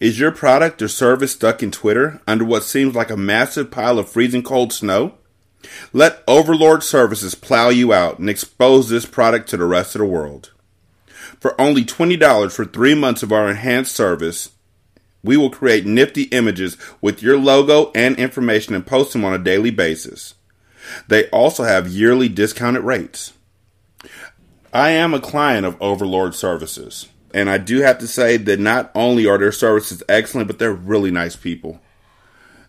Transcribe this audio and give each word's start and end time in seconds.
Is 0.00 0.18
your 0.18 0.32
product 0.32 0.80
or 0.80 0.88
service 0.88 1.32
stuck 1.32 1.62
in 1.62 1.70
Twitter 1.70 2.22
under 2.26 2.42
what 2.42 2.62
seems 2.62 2.94
like 2.94 3.10
a 3.10 3.18
massive 3.18 3.70
pile 3.70 3.98
of 3.98 4.08
freezing 4.08 4.42
cold 4.42 4.72
snow? 4.72 5.16
Let 5.92 6.22
Overlord 6.26 6.82
Services 6.82 7.34
plow 7.34 7.68
you 7.68 7.92
out 7.92 8.18
and 8.18 8.30
expose 8.30 8.88
this 8.88 9.04
product 9.04 9.50
to 9.50 9.58
the 9.58 9.66
rest 9.66 9.94
of 9.94 9.98
the 9.98 10.06
world. 10.06 10.52
For 11.38 11.60
only 11.60 11.84
$20 11.84 12.50
for 12.50 12.64
three 12.64 12.94
months 12.94 13.22
of 13.22 13.30
our 13.30 13.50
enhanced 13.50 13.94
service, 13.94 14.52
we 15.22 15.36
will 15.36 15.50
create 15.50 15.84
nifty 15.84 16.22
images 16.24 16.78
with 17.02 17.22
your 17.22 17.38
logo 17.38 17.92
and 17.94 18.16
information 18.16 18.74
and 18.74 18.86
post 18.86 19.12
them 19.12 19.26
on 19.26 19.34
a 19.34 19.38
daily 19.38 19.70
basis. 19.70 20.32
They 21.08 21.28
also 21.28 21.64
have 21.64 21.88
yearly 21.88 22.30
discounted 22.30 22.84
rates. 22.84 23.34
I 24.72 24.90
am 24.90 25.12
a 25.12 25.20
client 25.20 25.66
of 25.66 25.76
Overlord 25.78 26.34
Services, 26.34 27.08
and 27.32 27.50
I 27.50 27.58
do 27.58 27.80
have 27.80 27.98
to 27.98 28.06
say 28.06 28.36
that 28.36 28.60
not 28.60 28.90
only 28.94 29.26
are 29.26 29.38
their 29.38 29.52
services 29.52 30.02
excellent, 30.08 30.46
but 30.46 30.58
they're 30.58 30.72
really 30.72 31.10
nice 31.10 31.36
people. 31.36 31.80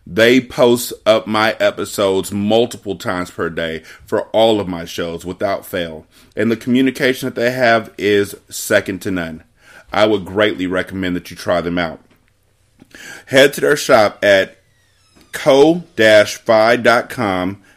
They 0.06 0.40
post 0.40 0.92
up 1.06 1.26
my 1.26 1.52
episodes 1.60 2.32
multiple 2.32 2.96
times 2.96 3.30
per 3.30 3.48
day 3.50 3.80
for 4.04 4.28
all 4.28 4.58
of 4.58 4.66
my 4.66 4.84
shows 4.84 5.24
without 5.24 5.64
fail, 5.64 6.06
and 6.36 6.50
the 6.50 6.56
communication 6.56 7.26
that 7.26 7.36
they 7.36 7.52
have 7.52 7.94
is 7.96 8.34
second 8.48 9.00
to 9.02 9.10
none. 9.12 9.44
I 9.92 10.06
would 10.06 10.24
greatly 10.24 10.66
recommend 10.66 11.14
that 11.16 11.30
you 11.30 11.36
try 11.36 11.60
them 11.60 11.78
out. 11.78 12.00
Head 13.26 13.52
to 13.54 13.60
their 13.60 13.76
shop 13.76 14.18
at 14.24 14.58
ko-fi.com 15.32 15.92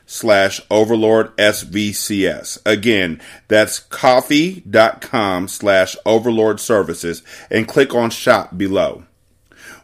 slash 0.05 0.61
overlord 0.69 1.35
svcs. 1.37 2.59
Again, 2.65 3.21
that's 3.47 3.79
ko-fi.com 3.79 5.47
slash 5.47 5.95
overlord 6.05 6.59
services 6.59 7.23
and 7.49 7.67
click 7.67 7.93
on 7.95 8.09
shop 8.09 8.57
below. 8.57 9.03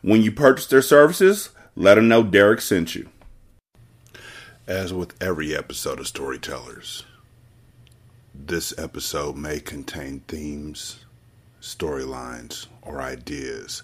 When 0.02 0.22
you 0.22 0.32
purchase 0.32 0.68
their 0.68 0.82
services, 0.82 1.50
let 1.76 1.96
them 1.96 2.08
know 2.08 2.24
Derek 2.24 2.62
sent 2.62 2.96
you. 2.96 3.10
As 4.68 4.94
with 4.94 5.22
every 5.22 5.56
episode 5.56 6.00
of 6.00 6.08
Storytellers, 6.08 7.04
this 8.34 8.74
episode 8.78 9.36
may 9.36 9.60
contain 9.60 10.22
themes, 10.28 11.04
storylines, 11.62 12.68
or 12.82 13.02
ideas 13.02 13.84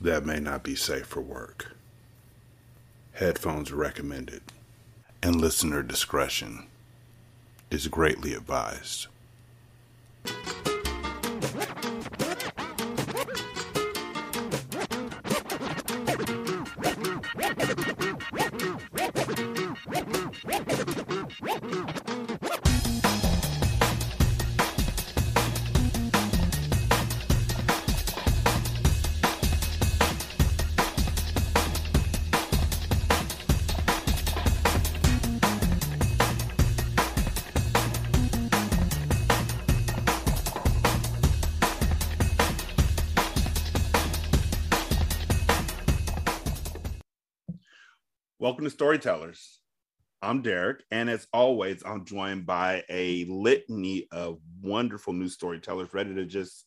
that 0.00 0.24
may 0.24 0.38
not 0.38 0.62
be 0.62 0.76
safe 0.76 1.06
for 1.06 1.20
work. 1.20 1.74
Headphones 3.12 3.72
recommended, 3.72 4.42
and 5.22 5.36
listener 5.36 5.82
discretion 5.82 6.66
is 7.70 7.88
greatly 7.88 8.34
advised. 8.34 9.08
Welcome 48.58 48.70
to 48.70 48.74
Storytellers. 48.74 49.60
I'm 50.20 50.42
Derek, 50.42 50.82
and 50.90 51.08
as 51.08 51.28
always, 51.32 51.80
I'm 51.86 52.04
joined 52.04 52.44
by 52.44 52.82
a 52.88 53.24
litany 53.26 54.08
of 54.10 54.40
wonderful 54.60 55.12
new 55.12 55.28
storytellers 55.28 55.94
ready 55.94 56.12
to 56.16 56.24
just 56.24 56.66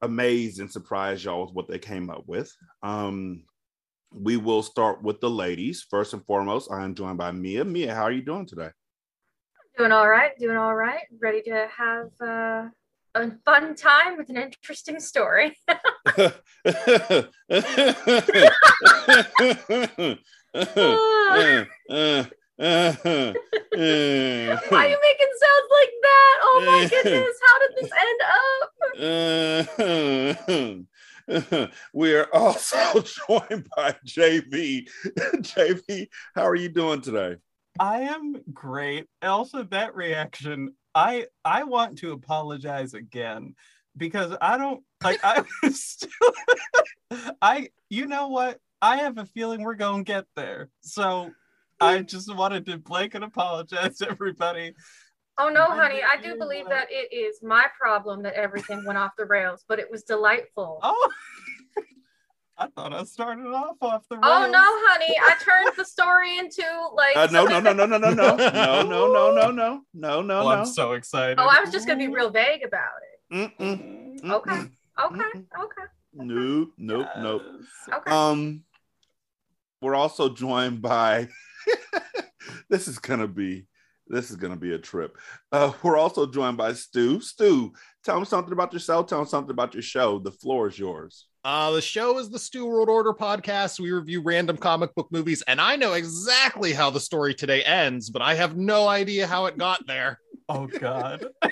amaze 0.00 0.60
and 0.60 0.72
surprise 0.72 1.22
y'all 1.22 1.44
with 1.44 1.52
what 1.52 1.68
they 1.68 1.78
came 1.78 2.08
up 2.08 2.22
with. 2.26 2.50
Um, 2.82 3.44
we 4.14 4.38
will 4.38 4.62
start 4.62 5.02
with 5.02 5.20
the 5.20 5.28
ladies. 5.28 5.86
First 5.90 6.14
and 6.14 6.24
foremost, 6.24 6.70
I 6.72 6.82
am 6.82 6.94
joined 6.94 7.18
by 7.18 7.32
Mia. 7.32 7.66
Mia, 7.66 7.94
how 7.94 8.04
are 8.04 8.10
you 8.10 8.22
doing 8.22 8.46
today? 8.46 8.70
Doing 9.76 9.92
all 9.92 10.08
right, 10.08 10.32
doing 10.38 10.56
all 10.56 10.74
right. 10.74 11.02
Ready 11.20 11.42
to 11.42 11.68
have 11.76 12.08
uh, 12.18 12.68
a 13.14 13.30
fun 13.44 13.74
time 13.74 14.16
with 14.16 14.30
an 14.30 14.38
interesting 14.38 15.00
story. 15.00 15.54
Why 20.54 20.62
are 20.62 22.28
you 24.88 24.98
making 25.02 25.32
sounds 25.40 25.68
like 25.70 25.94
that? 26.02 26.34
Oh 26.42 26.62
my 26.64 26.86
goodness, 26.90 27.36
how 27.42 27.58
did 27.58 27.72
this 27.76 27.90
end 28.06 28.20
up? 30.78 31.74
we 31.92 32.14
are 32.14 32.28
also 32.32 33.00
joined 33.28 33.68
by 33.76 33.96
JV. 34.06 34.88
JV, 35.16 36.08
how 36.36 36.46
are 36.46 36.54
you 36.54 36.68
doing 36.68 37.00
today? 37.00 37.36
I 37.80 38.02
am 38.02 38.36
great. 38.52 39.06
Also, 39.22 39.64
that 39.64 39.96
reaction, 39.96 40.74
I 40.94 41.26
I 41.44 41.64
want 41.64 41.98
to 41.98 42.12
apologize 42.12 42.94
again 42.94 43.56
because 43.96 44.36
I 44.40 44.56
don't 44.56 44.84
like 45.02 45.18
I 45.24 45.42
was 45.64 45.82
still 45.82 46.32
I 47.42 47.70
you 47.90 48.06
know 48.06 48.28
what? 48.28 48.60
I 48.84 48.96
have 48.98 49.16
a 49.16 49.24
feeling 49.24 49.62
we're 49.62 49.76
going 49.76 50.04
to 50.04 50.12
get 50.12 50.26
there. 50.36 50.68
So 50.82 51.30
I 51.80 52.02
just 52.02 52.34
wanted 52.34 52.66
to 52.66 52.76
blanket 52.76 53.22
apologize 53.22 54.02
everybody. 54.02 54.74
Oh 55.38 55.48
no, 55.48 55.64
honey, 55.70 56.02
I 56.02 56.20
do 56.20 56.36
believe 56.36 56.68
that 56.68 56.88
it 56.90 57.12
is 57.12 57.42
my 57.42 57.66
problem 57.80 58.22
that 58.24 58.34
everything 58.34 58.84
went 58.84 58.98
off 58.98 59.12
the 59.16 59.24
rails, 59.24 59.64
but 59.66 59.78
it 59.78 59.90
was 59.90 60.02
delightful. 60.02 60.80
Oh, 60.82 61.10
I 62.58 62.68
thought 62.68 62.92
I 62.92 63.04
started 63.04 63.46
off 63.46 63.78
off 63.80 64.04
the 64.10 64.16
rails. 64.16 64.26
Oh 64.26 64.50
no, 64.52 64.62
honey, 64.62 65.16
I 65.18 65.34
turned 65.40 65.76
the 65.78 65.84
story 65.84 66.38
into 66.38 66.62
like 66.92 67.16
uh, 67.16 67.26
no, 67.32 67.46
no, 67.46 67.58
no, 67.60 67.72
no, 67.72 67.86
no, 67.86 67.96
no, 67.96 68.10
no, 68.10 68.36
no, 68.36 68.82
no, 68.82 69.06
no, 69.06 69.32
no, 69.32 69.50
no, 69.50 69.82
no, 69.94 70.22
no. 70.22 70.40
Oh, 70.40 70.48
I'm 70.48 70.66
so 70.66 70.92
excited. 70.92 71.38
Oh, 71.40 71.48
I 71.50 71.60
was 71.60 71.72
just 71.72 71.86
gonna 71.86 71.98
be 71.98 72.08
real 72.08 72.30
vague 72.30 72.62
about 72.62 73.00
it. 73.02 73.34
Mm-mm, 73.34 74.20
mm-mm, 74.20 74.30
okay, 74.30 74.70
okay, 75.02 75.38
okay. 75.58 75.82
Nope, 76.12 76.70
nope, 76.78 77.08
yes. 77.16 77.24
nope. 77.24 77.42
Okay. 77.92 78.10
Um, 78.10 78.62
we're 79.80 79.94
also 79.94 80.28
joined 80.28 80.82
by 80.82 81.28
this 82.70 82.88
is 82.88 82.98
gonna 82.98 83.28
be 83.28 83.66
this 84.06 84.30
is 84.30 84.36
gonna 84.36 84.56
be 84.56 84.74
a 84.74 84.78
trip. 84.78 85.16
Uh, 85.50 85.72
we're 85.82 85.96
also 85.96 86.26
joined 86.26 86.56
by 86.56 86.72
Stu. 86.72 87.20
Stu, 87.20 87.72
tell 88.04 88.16
them 88.16 88.24
something 88.24 88.52
about 88.52 88.72
yourself. 88.72 89.06
Tell 89.06 89.18
them 89.18 89.28
something 89.28 89.50
about 89.50 89.74
your 89.74 89.82
show. 89.82 90.18
The 90.18 90.32
floor 90.32 90.68
is 90.68 90.78
yours. 90.78 91.26
Uh, 91.44 91.72
the 91.72 91.82
show 91.82 92.18
is 92.18 92.30
the 92.30 92.38
Stu 92.38 92.66
World 92.66 92.88
Order 92.88 93.12
podcast. 93.12 93.78
We 93.78 93.92
review 93.92 94.22
random 94.22 94.56
comic 94.56 94.94
book 94.94 95.08
movies, 95.10 95.42
and 95.42 95.60
I 95.60 95.76
know 95.76 95.92
exactly 95.92 96.72
how 96.72 96.90
the 96.90 97.00
story 97.00 97.34
today 97.34 97.62
ends, 97.62 98.08
but 98.10 98.22
I 98.22 98.34
have 98.34 98.56
no 98.56 98.88
idea 98.88 99.26
how 99.26 99.46
it 99.46 99.58
got 99.58 99.86
there. 99.86 100.20
Oh 100.48 100.66
God. 100.66 101.26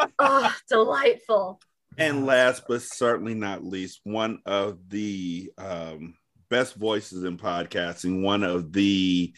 oh, 0.18 0.56
delightful. 0.68 1.60
And 2.00 2.24
last 2.24 2.62
but 2.66 2.80
certainly 2.80 3.34
not 3.34 3.62
least, 3.62 4.00
one 4.04 4.40
of 4.46 4.78
the 4.88 5.52
um, 5.58 6.14
best 6.48 6.76
voices 6.76 7.24
in 7.24 7.36
podcasting, 7.36 8.22
one 8.22 8.42
of 8.42 8.72
the 8.72 9.34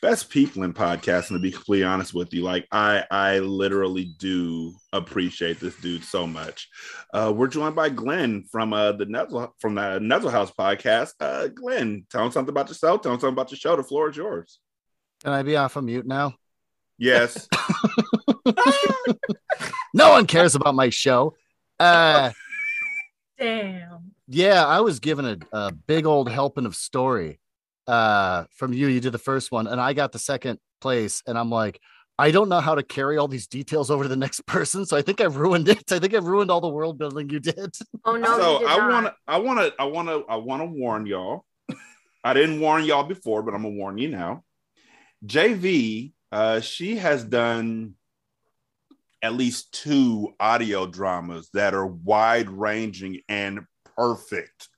best 0.00 0.28
people 0.28 0.64
in 0.64 0.74
podcasting, 0.74 1.28
to 1.28 1.38
be 1.38 1.52
completely 1.52 1.84
honest 1.84 2.12
with 2.12 2.34
you. 2.34 2.42
Like 2.42 2.66
I 2.72 3.04
I 3.08 3.38
literally 3.38 4.16
do 4.18 4.74
appreciate 4.92 5.60
this 5.60 5.76
dude 5.76 6.02
so 6.02 6.26
much. 6.26 6.68
Uh, 7.14 7.32
we're 7.34 7.46
joined 7.46 7.76
by 7.76 7.88
Glenn 7.88 8.46
from 8.50 8.72
uh 8.72 8.90
the 8.90 9.06
Nuzzle 9.06 9.54
from 9.60 9.76
the 9.76 10.00
Nuzzle 10.00 10.30
House 10.30 10.50
podcast. 10.50 11.12
Uh, 11.20 11.46
Glenn, 11.46 12.04
tell 12.10 12.26
him 12.26 12.32
something 12.32 12.50
about 12.50 12.66
yourself, 12.66 13.02
tell 13.02 13.12
him 13.12 13.20
something 13.20 13.34
about 13.34 13.52
your 13.52 13.58
show. 13.58 13.76
The 13.76 13.84
floor 13.84 14.10
is 14.10 14.16
yours. 14.16 14.58
Can 15.22 15.32
I 15.32 15.44
be 15.44 15.54
off 15.54 15.76
of 15.76 15.84
mute 15.84 16.04
now? 16.06 16.34
Yes. 16.98 17.48
no 19.94 20.10
one 20.10 20.26
cares 20.26 20.56
about 20.56 20.74
my 20.74 20.88
show. 20.88 21.36
Uh, 21.78 22.30
Damn. 23.38 24.12
Yeah, 24.28 24.64
I 24.64 24.80
was 24.80 25.00
given 25.00 25.26
a, 25.26 25.38
a 25.52 25.72
big 25.72 26.06
old 26.06 26.30
helping 26.30 26.66
of 26.66 26.76
story 26.76 27.40
uh, 27.86 28.44
from 28.50 28.72
you. 28.72 28.86
You 28.86 29.00
did 29.00 29.12
the 29.12 29.18
first 29.18 29.50
one, 29.50 29.66
and 29.66 29.80
I 29.80 29.92
got 29.92 30.12
the 30.12 30.18
second 30.18 30.58
place. 30.80 31.22
And 31.26 31.36
I'm 31.36 31.50
like, 31.50 31.80
I 32.18 32.30
don't 32.30 32.48
know 32.48 32.60
how 32.60 32.74
to 32.74 32.82
carry 32.82 33.16
all 33.18 33.26
these 33.26 33.46
details 33.46 33.90
over 33.90 34.04
to 34.04 34.08
the 34.08 34.16
next 34.16 34.46
person, 34.46 34.86
so 34.86 34.96
I 34.96 35.02
think 35.02 35.20
I've 35.20 35.36
ruined 35.36 35.68
it. 35.68 35.90
I 35.90 35.98
think 35.98 36.14
I've 36.14 36.26
ruined 36.26 36.50
all 36.50 36.60
the 36.60 36.68
world 36.68 36.98
building 36.98 37.30
you 37.30 37.40
did. 37.40 37.76
Oh 38.04 38.16
no! 38.16 38.38
So 38.38 38.66
I 38.66 38.88
want 38.88 39.06
to, 39.06 39.14
I 39.26 39.38
want 39.38 39.58
to, 39.58 39.74
I 39.78 39.84
want 39.84 40.08
to, 40.08 40.24
I 40.28 40.36
want 40.36 40.62
to 40.62 40.66
warn 40.66 41.06
y'all. 41.06 41.44
I 42.24 42.34
didn't 42.34 42.60
warn 42.60 42.84
y'all 42.84 43.02
before, 43.02 43.42
but 43.42 43.54
I'm 43.54 43.62
gonna 43.62 43.74
warn 43.74 43.98
you 43.98 44.08
now. 44.08 44.44
JV, 45.26 46.12
uh, 46.30 46.60
she 46.60 46.96
has 46.96 47.24
done 47.24 47.94
at 49.22 49.34
least 49.34 49.72
two 49.72 50.34
audio 50.40 50.86
dramas 50.86 51.48
that 51.54 51.74
are 51.74 51.86
wide 51.86 52.50
ranging 52.50 53.20
and 53.28 53.60
perfect. 53.96 54.68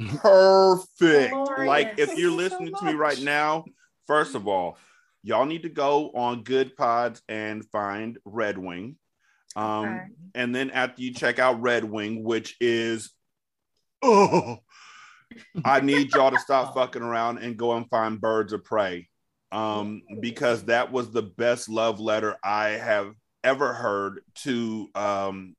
Perfect. 0.00 1.30
Glorious. 1.30 1.68
Like 1.68 1.94
if 1.98 2.08
Thank 2.08 2.18
you're 2.18 2.30
you 2.30 2.36
so 2.36 2.36
listening 2.36 2.74
to 2.74 2.84
me 2.84 2.94
right 2.94 3.20
now, 3.20 3.64
first 4.06 4.34
of 4.34 4.48
all, 4.48 4.76
y'all 5.22 5.46
need 5.46 5.62
to 5.62 5.68
go 5.68 6.10
on 6.10 6.42
Goodpods 6.42 7.20
and 7.28 7.64
find 7.70 8.18
Red 8.24 8.58
Wing. 8.58 8.96
Um, 9.54 9.84
Okay. 9.84 10.06
and 10.34 10.54
then 10.54 10.70
after 10.72 11.00
you 11.00 11.14
check 11.14 11.38
out 11.38 11.62
Red 11.62 11.84
Wing, 11.84 12.24
which 12.24 12.56
is 12.60 13.12
oh, 14.02 14.58
I 15.64 15.80
need 15.80 16.12
y'all 16.12 16.32
to 16.32 16.38
stop 16.38 16.74
fucking 16.74 17.02
around 17.02 17.38
and 17.38 17.56
go 17.56 17.72
and 17.76 17.88
find 17.88 18.20
Birds 18.20 18.52
of 18.52 18.64
Prey. 18.64 19.08
Um, 19.52 20.02
because 20.20 20.64
that 20.64 20.90
was 20.90 21.12
the 21.12 21.22
best 21.22 21.68
love 21.68 22.00
letter 22.00 22.36
I 22.42 22.70
have 22.70 23.14
ever 23.44 23.72
heard 23.72 24.20
to 24.36 24.88
um 24.94 25.54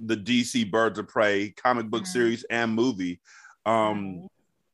the 0.00 0.16
DC 0.16 0.70
Birds 0.70 0.98
of 0.98 1.06
Prey 1.06 1.50
comic 1.50 1.86
book 1.86 2.04
Mhm. 2.04 2.06
series 2.08 2.44
and 2.44 2.74
movie. 2.74 3.20
Um, 3.66 4.26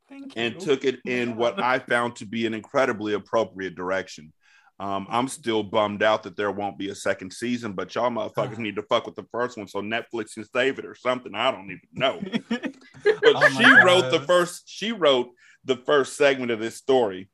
Thank 0.08 0.35
you. 0.37 0.43
and 0.43 0.61
took 0.61 0.85
it 0.85 1.00
in 1.06 1.37
what 1.37 1.61
I 1.62 1.81
found 1.81 2.17
to 2.17 2.26
be 2.26 2.46
an 2.46 2.55
incredibly 2.55 3.12
appropriate 3.14 3.75
direction. 3.75 4.32
Um, 4.81 5.08
I'm 5.11 5.26
still 5.26 5.64
bummed 5.64 6.05
out 6.05 6.23
that 6.23 6.37
there 6.37 6.52
won't 6.52 6.79
be 6.79 6.88
a 6.90 6.94
second 6.94 7.32
season, 7.32 7.73
but 7.73 7.93
y'all 7.96 8.11
motherfuckers 8.11 8.58
need 8.58 8.76
to 8.76 8.82
fuck 8.85 9.06
with 9.06 9.17
the 9.17 9.26
first 9.32 9.58
one 9.58 9.67
so 9.67 9.81
Netflix 9.82 10.35
can 10.35 10.44
save 10.44 10.79
it 10.79 10.87
or 10.87 10.94
something. 10.94 11.35
I 11.35 11.50
don't 11.50 11.64
even 11.67 11.81
know. 11.93 12.20
But 13.05 13.23
Oh 13.37 13.40
my 13.40 13.49
she 13.50 13.64
wrote 13.85 14.11
the 14.12 14.20
first. 14.20 14.69
She 14.69 14.93
wrote 14.93 15.31
the 15.64 15.76
first 15.76 16.17
segment 16.17 16.50
of 16.52 16.61
this 16.61 16.76
story. 16.76 17.29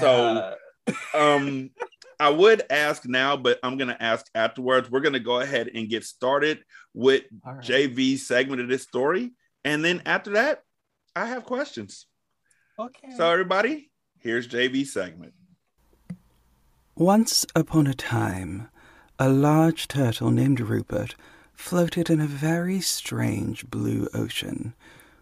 So- 0.00 0.54
Um, 1.14 1.70
I 2.20 2.30
would 2.30 2.62
ask 2.70 3.06
now, 3.06 3.36
but 3.36 3.58
I'm 3.62 3.76
gonna 3.76 3.96
ask 4.00 4.26
afterwards. 4.34 4.90
We're 4.90 5.00
gonna 5.00 5.20
go 5.20 5.40
ahead 5.40 5.70
and 5.74 5.88
get 5.88 6.04
started 6.04 6.64
with 6.92 7.24
All 7.46 7.54
right. 7.54 7.64
JV's 7.64 8.26
segment 8.26 8.60
of 8.60 8.68
this 8.68 8.82
story, 8.82 9.32
and 9.64 9.84
then 9.84 10.02
after 10.06 10.32
that, 10.32 10.62
I 11.16 11.26
have 11.26 11.44
questions. 11.44 12.06
Okay. 12.78 13.12
So 13.16 13.30
everybody, 13.30 13.90
here's 14.18 14.48
JV's 14.48 14.92
segment. 14.92 15.32
Once 16.96 17.44
upon 17.54 17.86
a 17.86 17.94
time, 17.94 18.68
a 19.18 19.28
large 19.28 19.88
turtle 19.88 20.30
named 20.30 20.60
Rupert 20.60 21.14
floated 21.54 22.10
in 22.10 22.20
a 22.20 22.26
very 22.26 22.80
strange 22.80 23.66
blue 23.70 24.08
ocean, 24.12 24.74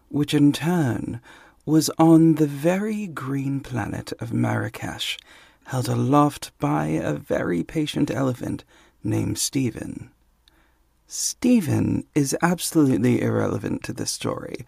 which 0.09 0.33
in 0.33 0.51
turn 0.51 1.21
was 1.65 1.89
on 1.97 2.35
the 2.35 2.47
very 2.47 3.07
green 3.07 3.59
planet 3.59 4.11
of 4.19 4.33
Marrakesh, 4.33 5.17
held 5.65 5.87
aloft 5.87 6.51
by 6.59 6.85
a 6.87 7.13
very 7.13 7.63
patient 7.63 8.11
elephant 8.11 8.63
named 9.03 9.37
Stephen. 9.37 10.09
Stephen 11.07 12.05
is 12.15 12.35
absolutely 12.41 13.21
irrelevant 13.21 13.83
to 13.83 13.93
this 13.93 14.11
story, 14.11 14.65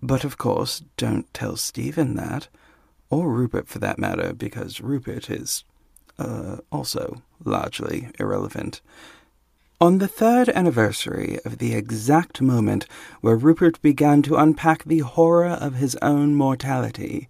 but 0.00 0.24
of 0.24 0.38
course, 0.38 0.82
don't 0.96 1.32
tell 1.32 1.56
Stephen 1.56 2.14
that, 2.16 2.48
or 3.10 3.30
Rupert 3.30 3.68
for 3.68 3.78
that 3.78 3.98
matter, 3.98 4.32
because 4.32 4.80
Rupert 4.80 5.30
is 5.30 5.64
uh, 6.18 6.58
also 6.70 7.22
largely 7.44 8.10
irrelevant. 8.18 8.80
On 9.80 9.98
the 9.98 10.06
third 10.06 10.48
anniversary 10.50 11.38
of 11.44 11.58
the 11.58 11.74
exact 11.74 12.40
moment 12.40 12.86
where 13.20 13.34
Rupert 13.34 13.82
began 13.82 14.22
to 14.22 14.36
unpack 14.36 14.84
the 14.84 15.00
horror 15.00 15.48
of 15.48 15.74
his 15.74 15.96
own 15.96 16.36
mortality, 16.36 17.28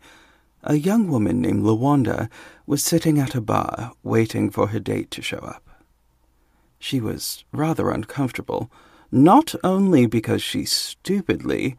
a 0.63 0.77
young 0.77 1.09
woman 1.09 1.41
named 1.41 1.63
Lawanda 1.63 2.29
was 2.67 2.83
sitting 2.83 3.19
at 3.19 3.35
a 3.35 3.41
bar 3.41 3.93
waiting 4.03 4.51
for 4.51 4.69
her 4.69 4.81
date 4.81 5.11
to 5.13 5.23
show 5.23 5.39
up. 5.39 5.69
She 6.79 7.01
was 7.01 7.45
rather 7.53 7.91
uncomfortable, 7.91 8.71
not 9.11 9.55
only 9.63 10.07
because 10.07 10.43
she 10.43 10.65
stupidly 10.65 11.77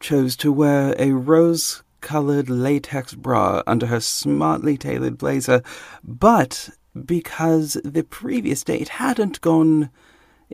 chose 0.00 0.36
to 0.36 0.52
wear 0.52 0.94
a 0.98 1.12
rose 1.12 1.82
colored 2.00 2.48
latex 2.48 3.14
bra 3.14 3.62
under 3.66 3.86
her 3.86 4.00
smartly 4.00 4.76
tailored 4.76 5.18
blazer, 5.18 5.62
but 6.04 6.70
because 7.04 7.76
the 7.84 8.04
previous 8.04 8.62
date 8.62 8.88
hadn't 8.88 9.40
gone 9.40 9.90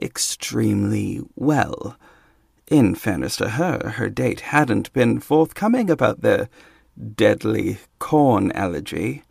extremely 0.00 1.20
well. 1.36 1.96
In 2.68 2.94
fairness 2.94 3.36
to 3.36 3.50
her, 3.50 3.90
her 3.96 4.08
date 4.08 4.40
hadn't 4.40 4.92
been 4.92 5.20
forthcoming 5.20 5.90
about 5.90 6.22
the 6.22 6.48
deadly 7.16 7.78
corn 7.98 8.52
allergy. 8.52 9.22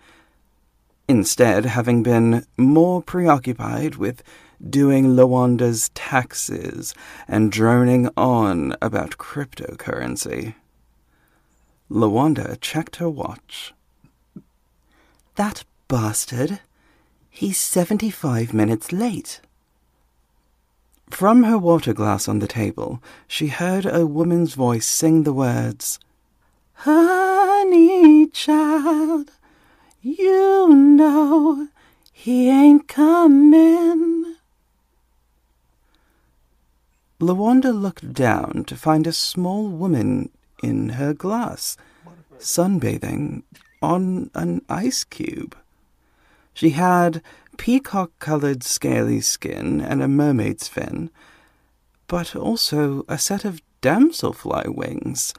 Instead, 1.07 1.65
having 1.65 2.03
been 2.03 2.45
more 2.57 3.01
preoccupied 3.01 3.95
with 3.95 4.23
doing 4.69 5.15
Lawanda's 5.15 5.89
taxes 5.89 6.93
and 7.27 7.51
droning 7.51 8.09
on 8.15 8.75
about 8.81 9.17
cryptocurrency. 9.17 10.55
Lawanda 11.89 12.59
checked 12.61 12.97
her 12.97 13.09
watch. 13.09 13.73
That 15.35 15.63
bastard! 15.87 16.61
He's 17.29 17.57
75 17.57 18.53
minutes 18.53 18.91
late. 18.91 19.41
From 21.09 21.43
her 21.43 21.57
water 21.57 21.93
glass 21.93 22.27
on 22.27 22.39
the 22.39 22.47
table, 22.47 23.01
she 23.27 23.47
heard 23.47 23.85
a 23.85 24.05
woman's 24.05 24.53
voice 24.53 24.87
sing 24.87 25.23
the 25.23 25.33
words, 25.33 25.99
Honey 26.83 28.25
child, 28.25 29.29
you 30.01 30.73
know 30.73 31.67
he 32.11 32.49
ain't 32.49 32.87
coming. 32.87 34.37
Lawanda 37.19 37.71
looked 37.71 38.13
down 38.13 38.63
to 38.65 38.75
find 38.75 39.05
a 39.05 39.13
small 39.13 39.67
woman 39.67 40.31
in 40.63 40.89
her 40.97 41.13
glass, 41.13 41.77
sunbathing 42.39 43.43
on 43.83 44.31
an 44.33 44.63
ice 44.67 45.03
cube. 45.03 45.55
She 46.51 46.71
had 46.71 47.21
peacock 47.57 48.09
colored 48.17 48.63
scaly 48.63 49.21
skin 49.21 49.81
and 49.81 50.01
a 50.01 50.07
mermaid's 50.07 50.67
fin, 50.67 51.11
but 52.07 52.35
also 52.35 53.05
a 53.07 53.19
set 53.19 53.45
of 53.45 53.61
damselfly 53.83 54.67
wings 54.73 55.35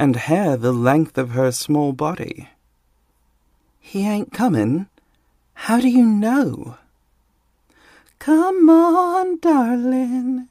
and 0.00 0.16
hair 0.16 0.56
the 0.56 0.72
length 0.72 1.18
of 1.18 1.32
her 1.32 1.52
small 1.52 1.92
body. 1.92 2.48
He 3.78 4.08
ain't 4.08 4.32
comin'. 4.32 4.88
How 5.52 5.78
do 5.78 5.90
you 5.90 6.06
know? 6.06 6.78
Come 8.18 8.70
on, 8.70 9.38
darling. 9.40 10.48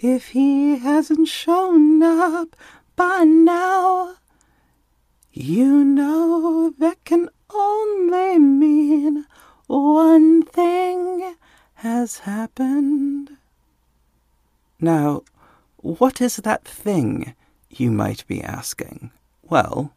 If 0.00 0.30
he 0.30 0.78
hasn't 0.78 1.28
shown 1.28 2.02
up 2.02 2.56
by 2.96 3.22
now, 3.22 4.16
you 5.32 5.84
know 5.84 6.74
that 6.80 7.04
can 7.04 7.28
only 7.54 8.40
mean 8.40 9.26
one 9.68 10.42
thing 10.42 11.36
has 11.74 12.18
happened. 12.18 13.36
Now, 14.80 15.22
what 15.76 16.20
is 16.20 16.34
that 16.38 16.64
thing, 16.64 17.36
you 17.70 17.90
might 17.90 18.26
be 18.26 18.42
asking? 18.42 19.10
Well, 19.42 19.92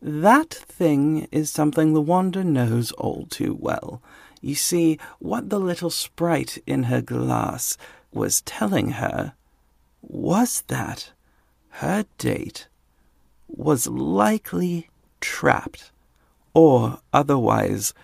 that 0.00 0.52
thing 0.52 1.28
is 1.32 1.50
something 1.50 1.94
Lawanda 1.94 2.44
knows 2.44 2.92
all 2.92 3.26
too 3.26 3.56
well. 3.58 4.02
You 4.40 4.54
see, 4.54 4.98
what 5.18 5.48
the 5.48 5.58
little 5.58 5.90
sprite 5.90 6.58
in 6.66 6.84
her 6.84 7.00
glass 7.00 7.78
was 8.12 8.42
telling 8.42 8.92
her 8.92 9.32
was 10.02 10.62
that 10.68 11.12
her 11.70 12.04
date 12.18 12.68
was 13.48 13.86
likely 13.86 14.90
trapped 15.20 15.90
or 16.52 16.98
otherwise 17.12 17.94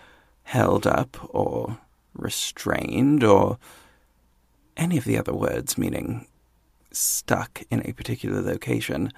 held 0.45 0.87
up 0.87 1.17
or 1.35 1.79
restrained 2.15 3.23
or 3.23 3.59
any 4.77 4.97
of 4.97 5.05
the 5.05 5.19
other 5.19 5.35
words 5.35 5.77
meaning 5.77 6.27
stuck 6.93 7.63
in 7.71 7.83
a 7.87 7.93
particular 7.93 8.41
location 8.41 9.13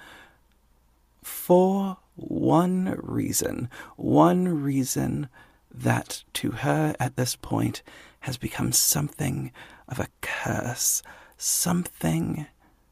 for 1.23 1.97
one 2.15 2.95
reason, 3.01 3.69
one 3.95 4.61
reason 4.61 5.29
that 5.73 6.23
to 6.33 6.51
her 6.51 6.95
at 6.99 7.15
this 7.15 7.35
point 7.35 7.81
has 8.21 8.37
become 8.37 8.71
something 8.71 9.51
of 9.87 9.99
a 9.99 10.07
curse, 10.21 11.01
something 11.37 12.45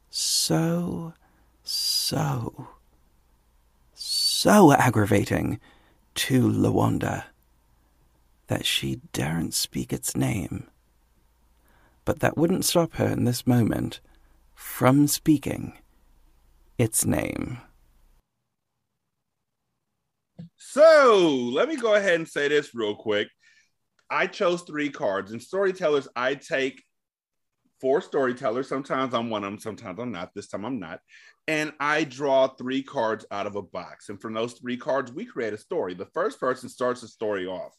so, 0.09 1.13
so, 1.63 2.69
so 3.93 4.73
aggravating 4.73 5.59
to 6.15 6.41
Lawanda 6.41 7.25
that 8.47 8.65
she 8.65 8.99
daren't 9.13 9.53
speak 9.53 9.93
its 9.93 10.15
name. 10.15 10.67
But 12.03 12.19
that 12.19 12.37
wouldn't 12.37 12.65
stop 12.65 12.95
her 12.95 13.07
in 13.07 13.23
this 13.23 13.45
moment 13.45 14.01
from 14.61 15.07
speaking 15.07 15.73
its 16.77 17.03
name. 17.03 17.59
So 20.55 21.49
let 21.51 21.67
me 21.67 21.75
go 21.75 21.95
ahead 21.95 22.13
and 22.13 22.27
say 22.27 22.47
this 22.47 22.75
real 22.75 22.95
quick. 22.95 23.27
I 24.09 24.27
chose 24.27 24.61
three 24.61 24.91
cards. 24.91 25.31
And 25.31 25.41
storytellers, 25.41 26.07
I 26.15 26.35
take 26.35 26.83
four 27.81 28.01
storytellers. 28.01 28.69
Sometimes 28.69 29.15
I'm 29.15 29.31
one 29.31 29.43
of 29.43 29.51
them, 29.51 29.59
sometimes 29.59 29.99
I'm 29.99 30.11
not. 30.11 30.29
This 30.35 30.47
time 30.47 30.63
I'm 30.63 30.79
not. 30.79 30.99
And 31.47 31.73
I 31.79 32.03
draw 32.03 32.47
three 32.47 32.83
cards 32.83 33.25
out 33.31 33.47
of 33.47 33.55
a 33.55 33.63
box. 33.63 34.09
And 34.09 34.21
from 34.21 34.35
those 34.35 34.53
three 34.53 34.77
cards, 34.77 35.11
we 35.11 35.25
create 35.25 35.53
a 35.53 35.57
story. 35.57 35.95
The 35.95 36.05
first 36.13 36.39
person 36.39 36.69
starts 36.69 37.01
the 37.01 37.07
story 37.07 37.47
off. 37.47 37.73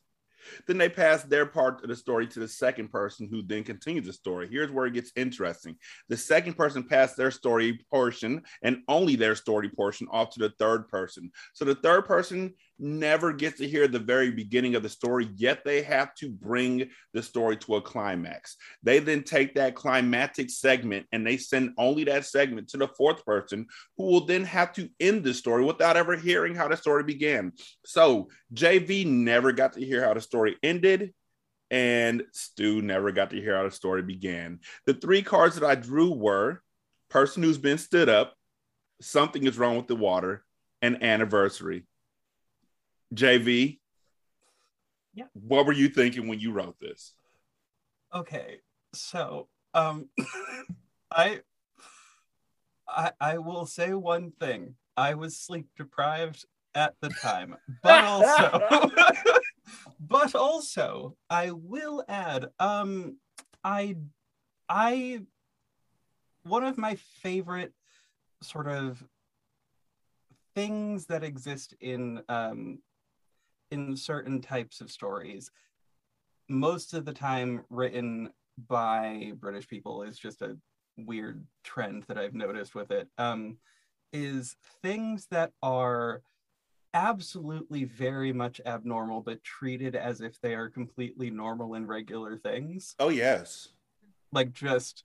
Then 0.67 0.79
they 0.79 0.89
pass 0.89 1.23
their 1.23 1.47
part 1.47 1.83
of 1.83 1.89
the 1.89 1.97
story 1.97 2.27
to 2.29 2.41
the 2.41 2.49
second 2.49 2.91
person 2.91 3.29
who 3.31 3.43
then 3.43 3.65
continues 3.65 4.07
the 4.07 4.13
story. 4.13 4.49
Here's 4.51 4.71
where 4.71 4.87
it 4.87 4.95
gets 4.95 5.13
interesting. 5.17 5.77
The 6.09 6.17
second 6.17 6.55
person 6.55 6.83
passed 6.83 7.17
their 7.17 7.31
story 7.31 7.81
portion 7.91 8.43
and 8.63 8.79
only 8.89 9.17
their 9.17 9.35
story 9.35 9.69
portion 9.69 10.07
off 10.11 10.31
to 10.31 10.41
the 10.41 10.53
third 10.59 10.89
person. 10.89 11.31
So 11.55 11.65
the 11.65 11.77
third 11.77 12.05
person 12.05 12.55
never 12.83 13.33
gets 13.33 13.59
to 13.59 13.69
hear 13.69 13.87
the 13.87 13.99
very 13.99 14.31
beginning 14.31 14.75
of 14.75 14.83
the 14.83 14.89
story, 14.89 15.29
yet 15.37 15.65
they 15.65 15.83
have 15.83 16.15
to 16.17 16.29
bring 16.29 16.91
the 17.15 17.23
story 17.23 17.57
to 17.57 17.77
a 17.77 17.81
climax. 17.81 18.57
They 18.83 18.99
then 18.99 19.23
take 19.23 19.55
that 19.55 19.77
climatic 19.77 20.51
segment 20.51 21.07
and 21.13 21.27
they 21.27 21.37
send 21.37 21.75
only 21.79 22.05
that 22.05 22.27
segment 22.27 22.69
to 22.71 22.77
the 22.77 22.89
fourth 22.89 23.25
person 23.25 23.67
who 23.97 24.05
will 24.05 24.27
then 24.27 24.45
have 24.45 24.73
to 24.75 24.89
end 24.99 25.23
the 25.23 25.33
story 25.33 25.65
without 25.65 25.97
ever 25.97 26.17
hearing 26.17 26.55
how 26.55 26.69
the 26.69 26.77
story 26.77 27.05
began. 27.05 27.53
So 27.85 28.29
JV 28.53 29.07
never 29.07 29.53
got 29.53 29.75
to 29.75 29.85
hear 29.85 30.05
how 30.05 30.15
the 30.15 30.21
story 30.33 30.57
ended. 30.63 31.13
And 31.71 32.23
Stu 32.33 32.81
never 32.83 33.13
got 33.13 33.31
to 33.31 33.37
hear 33.41 33.57
how 33.57 33.65
the 33.65 33.71
story 33.71 34.03
began. 34.03 34.61
The 34.87 34.95
three 34.95 35.23
cards 35.23 35.57
that 35.57 35.67
I 35.67 35.75
drew 35.75 36.11
were 36.11 36.63
person 37.11 37.43
who's 37.43 37.59
been 37.59 37.77
stood 37.79 38.09
up, 38.09 38.35
something 39.03 39.45
is 39.47 39.59
wrong 39.59 39.77
with 39.77 39.87
the 39.89 39.97
water, 39.97 40.45
and 40.81 41.03
anniversary. 41.03 41.85
JV, 43.15 43.79
Yeah. 45.15 45.25
what 45.35 45.67
were 45.67 45.73
you 45.75 45.89
thinking 45.89 46.29
when 46.29 46.41
you 46.41 46.53
wrote 46.53 46.79
this? 46.81 47.13
Okay, 48.15 48.61
so 48.95 49.49
um, 49.75 50.09
I, 51.11 51.41
I 52.89 53.13
I 53.21 53.39
will 53.39 53.67
say 53.67 53.93
one 53.95 54.33
thing. 54.41 54.75
I 54.97 55.15
was 55.15 55.39
sleep 55.39 55.69
deprived 55.77 56.45
at 56.75 56.95
the 57.01 57.09
time, 57.11 57.57
but 57.83 58.05
also, 58.05 58.91
but 60.01 60.35
also, 60.35 61.17
I 61.31 61.51
will 61.53 62.05
add, 62.09 62.47
um, 62.59 63.19
I, 63.65 63.97
I, 64.69 65.21
one 66.45 66.65
of 66.65 66.79
my 66.79 66.97
favorite 66.97 67.73
sort 68.43 68.69
of 68.69 69.03
things 70.55 71.07
that 71.07 71.25
exist 71.25 71.75
in 71.81 72.21
um 72.29 72.79
in 73.71 73.97
certain 73.97 74.43
types 74.43 74.83
of 74.83 74.91
stories 74.91 75.51
most 76.49 76.93
of 76.93 77.05
the 77.05 77.13
time 77.13 77.65
written 77.71 78.31
by 78.69 79.33
British 79.37 79.67
people 79.67 80.03
is 80.03 80.19
just 80.19 80.43
a 80.43 80.57
weird 80.99 81.45
trend 81.65 82.05
that 82.05 82.19
I've 82.19 82.35
noticed 82.35 82.75
with 82.75 82.91
it. 82.91 83.09
Um, 83.19 83.57
is 84.13 84.57
things 84.83 85.27
that 85.31 85.53
are 85.63 86.21
absolutely 86.95 87.85
very 87.85 88.33
much 88.33 88.61
abnormal, 88.67 89.21
but 89.21 89.43
treated 89.43 89.95
as 89.97 90.21
if 90.21 90.41
they 90.41 90.55
are 90.55 90.69
completely 90.69 91.31
normal 91.31 91.75
and 91.75 91.89
regular 91.89 92.37
things. 92.37 92.95
Oh, 92.99 93.09
yes. 93.09 93.69
Like 94.33 94.53
just, 94.53 95.05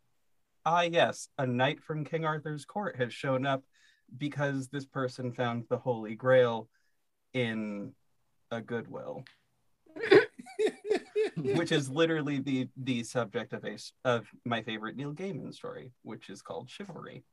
ah, 0.65 0.81
yes, 0.81 1.29
a 1.37 1.45
knight 1.45 1.81
from 1.83 2.05
King 2.05 2.25
Arthur's 2.25 2.65
court 2.65 2.97
has 2.97 3.13
shown 3.13 3.45
up 3.45 3.63
because 4.17 4.69
this 4.69 4.85
person 4.85 5.33
found 5.33 5.65
the 5.69 5.77
Holy 5.77 6.15
Grail 6.15 6.69
in 7.33 7.93
a 8.51 8.61
Goodwill 8.61 9.25
which 11.37 11.71
is 11.71 11.89
literally 11.89 12.39
the 12.39 12.67
the 12.77 13.03
subject 13.03 13.53
of 13.53 13.65
a 13.65 13.77
of 14.05 14.27
my 14.45 14.61
favorite 14.61 14.95
Neil 14.95 15.13
Gaiman 15.13 15.53
story, 15.53 15.91
which 16.03 16.29
is 16.29 16.41
called 16.41 16.69
Chivalry. 16.69 17.23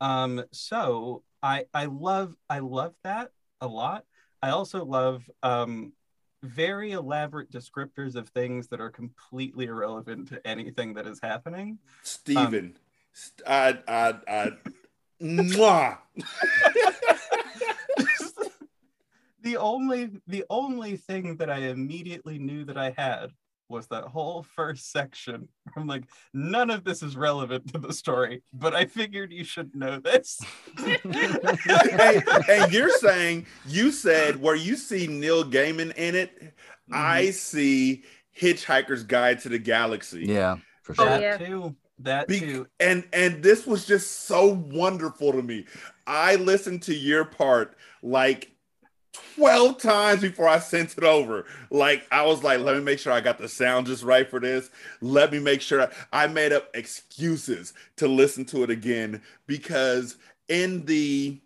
Um, 0.00 0.44
so 0.52 1.22
I 1.42 1.66
I 1.72 1.86
love 1.86 2.34
I 2.48 2.58
love 2.60 2.94
that 3.04 3.30
a 3.62 3.66
lot. 3.66 4.04
I 4.42 4.50
also 4.50 4.84
love 4.84 5.28
um, 5.42 5.92
very 6.42 6.92
elaborate 6.92 7.50
descriptors 7.50 8.16
of 8.16 8.28
things 8.28 8.68
that 8.68 8.80
are 8.80 8.90
completely 8.90 9.66
irrelevant 9.66 10.28
to 10.28 10.46
anything 10.46 10.94
that 10.94 11.06
is 11.06 11.20
happening. 11.22 11.78
Steven, 12.02 12.64
um, 12.64 12.74
st- 13.12 13.48
I, 13.48 13.78
I, 13.86 14.14
I, 14.28 14.52
mwah. 15.22 15.98
the 19.42 19.56
only 19.56 20.10
the 20.26 20.44
only 20.50 20.96
thing 20.96 21.36
that 21.36 21.48
I 21.48 21.58
immediately 21.58 22.38
knew 22.38 22.64
that 22.64 22.76
I 22.76 22.90
had 22.96 23.30
was 23.68 23.86
that 23.88 24.04
whole 24.04 24.42
first 24.42 24.90
section. 24.90 25.48
I'm 25.76 25.86
like, 25.86 26.04
none 26.32 26.70
of 26.70 26.84
this 26.84 27.02
is 27.02 27.16
relevant 27.16 27.72
to 27.72 27.78
the 27.78 27.92
story, 27.92 28.42
but 28.52 28.74
I 28.74 28.84
figured 28.84 29.32
you 29.32 29.44
should 29.44 29.74
know 29.74 29.98
this. 29.98 30.40
and, 30.78 32.24
and 32.48 32.72
you're 32.72 32.90
saying 32.90 33.46
you 33.66 33.90
said 33.90 34.40
where 34.40 34.56
you 34.56 34.76
see 34.76 35.06
Neil 35.06 35.44
Gaiman 35.44 35.94
in 35.96 36.14
it, 36.14 36.54
I 36.90 37.22
mm-hmm. 37.22 37.32
see 37.32 38.04
Hitchhiker's 38.38 39.02
Guide 39.02 39.40
to 39.40 39.48
the 39.48 39.58
Galaxy. 39.58 40.24
Yeah, 40.26 40.56
for 40.82 40.94
sure. 40.94 41.06
that 41.06 41.20
yeah. 41.20 41.36
too. 41.38 41.76
That 41.98 42.26
Be- 42.26 42.40
too. 42.40 42.66
and 42.80 43.04
and 43.12 43.42
this 43.42 43.66
was 43.66 43.86
just 43.86 44.24
so 44.26 44.46
wonderful 44.46 45.32
to 45.32 45.42
me. 45.42 45.66
I 46.06 46.36
listened 46.36 46.82
to 46.82 46.94
your 46.94 47.24
part 47.24 47.76
like 48.02 48.51
12 49.36 49.78
times 49.78 50.20
before 50.22 50.48
I 50.48 50.58
sent 50.58 50.96
it 50.96 51.04
over. 51.04 51.46
Like 51.70 52.06
I 52.10 52.24
was 52.24 52.42
like, 52.42 52.60
let 52.60 52.76
me 52.76 52.82
make 52.82 52.98
sure 52.98 53.12
I 53.12 53.20
got 53.20 53.38
the 53.38 53.48
sound 53.48 53.86
just 53.86 54.02
right 54.02 54.28
for 54.28 54.40
this. 54.40 54.70
Let 55.00 55.32
me 55.32 55.38
make 55.38 55.60
sure 55.60 55.82
I, 55.82 55.88
I 56.12 56.26
made 56.26 56.52
up 56.52 56.68
excuses 56.74 57.74
to 57.96 58.08
listen 58.08 58.44
to 58.46 58.62
it 58.62 58.70
again 58.70 59.22
because 59.46 60.16
in 60.48 60.84
the 60.84 61.40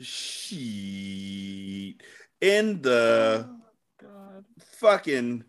sheet 0.00 1.96
in 2.40 2.80
the 2.82 3.48
oh, 3.48 3.56
God. 4.00 4.44
fucking 4.60 5.44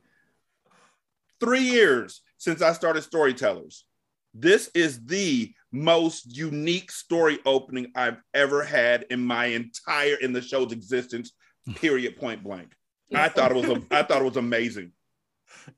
three 1.39 1.61
years 1.61 2.21
since 2.37 2.61
I 2.61 2.73
started 2.73 3.03
Storytellers. 3.03 3.85
This 4.33 4.69
is 4.73 5.05
the 5.05 5.53
most 5.71 6.35
unique 6.35 6.91
story 6.91 7.39
opening 7.45 7.91
I've 7.95 8.21
ever 8.33 8.63
had 8.63 9.05
in 9.11 9.23
my 9.23 9.45
entire 9.47 10.15
in 10.15 10.33
the 10.33 10.41
show's 10.41 10.71
existence. 10.71 11.33
Period. 11.75 12.17
Point 12.17 12.43
blank. 12.43 12.75
I 13.13 13.29
thought 13.29 13.51
it 13.51 13.55
was. 13.55 13.65
A, 13.69 13.81
I 13.91 14.03
thought 14.03 14.21
it 14.21 14.25
was 14.25 14.37
amazing. 14.37 14.91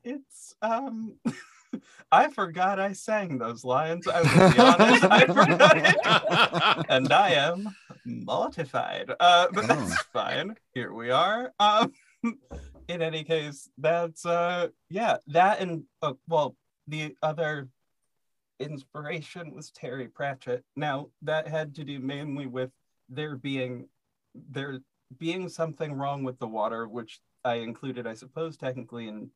It's 0.04 0.54
um 0.62 1.14
I 2.12 2.28
forgot 2.30 2.80
I 2.80 2.92
sang 2.94 3.38
those 3.38 3.64
lines. 3.64 4.06
I 4.08 4.22
will 4.22 4.52
be 4.52 4.60
honest. 4.60 5.04
I 5.06 5.26
forgot 5.26 5.78
it. 5.78 6.86
And 6.90 7.12
I 7.14 7.30
am 7.32 7.74
mortified. 8.06 9.12
Uh 9.20 9.48
but 9.54 9.68
that's 9.68 9.94
Oh. 9.94 9.96
fine. 10.12 10.56
Here 10.74 10.92
we 10.94 11.10
are. 11.10 11.54
Um 11.60 11.94
in 12.90 13.02
any 13.02 13.24
case, 13.24 13.70
that's 13.78 14.26
uh 14.26 14.68
yeah, 14.90 15.18
that 15.28 15.62
and 15.62 15.84
uh, 16.02 16.14
well, 16.28 16.56
the 16.88 17.16
other 17.24 17.70
inspiration 18.60 19.54
was 19.54 19.72
Terry 19.72 20.08
Pratchett. 20.08 20.64
Now 20.76 21.08
that 21.22 21.48
had 21.48 21.74
to 21.76 21.84
do 21.84 22.00
mainly 22.00 22.46
with 22.48 22.72
there 23.10 23.36
being 23.38 23.88
there 24.50 24.80
being 25.18 25.50
something 25.50 25.94
wrong 25.94 26.24
with 26.24 26.40
the 26.40 26.48
water, 26.48 26.88
which 26.88 27.20
I 27.44 27.56
included, 27.56 28.08
I 28.08 28.14
suppose, 28.14 28.58
technically 28.58 29.08
in 29.08 29.32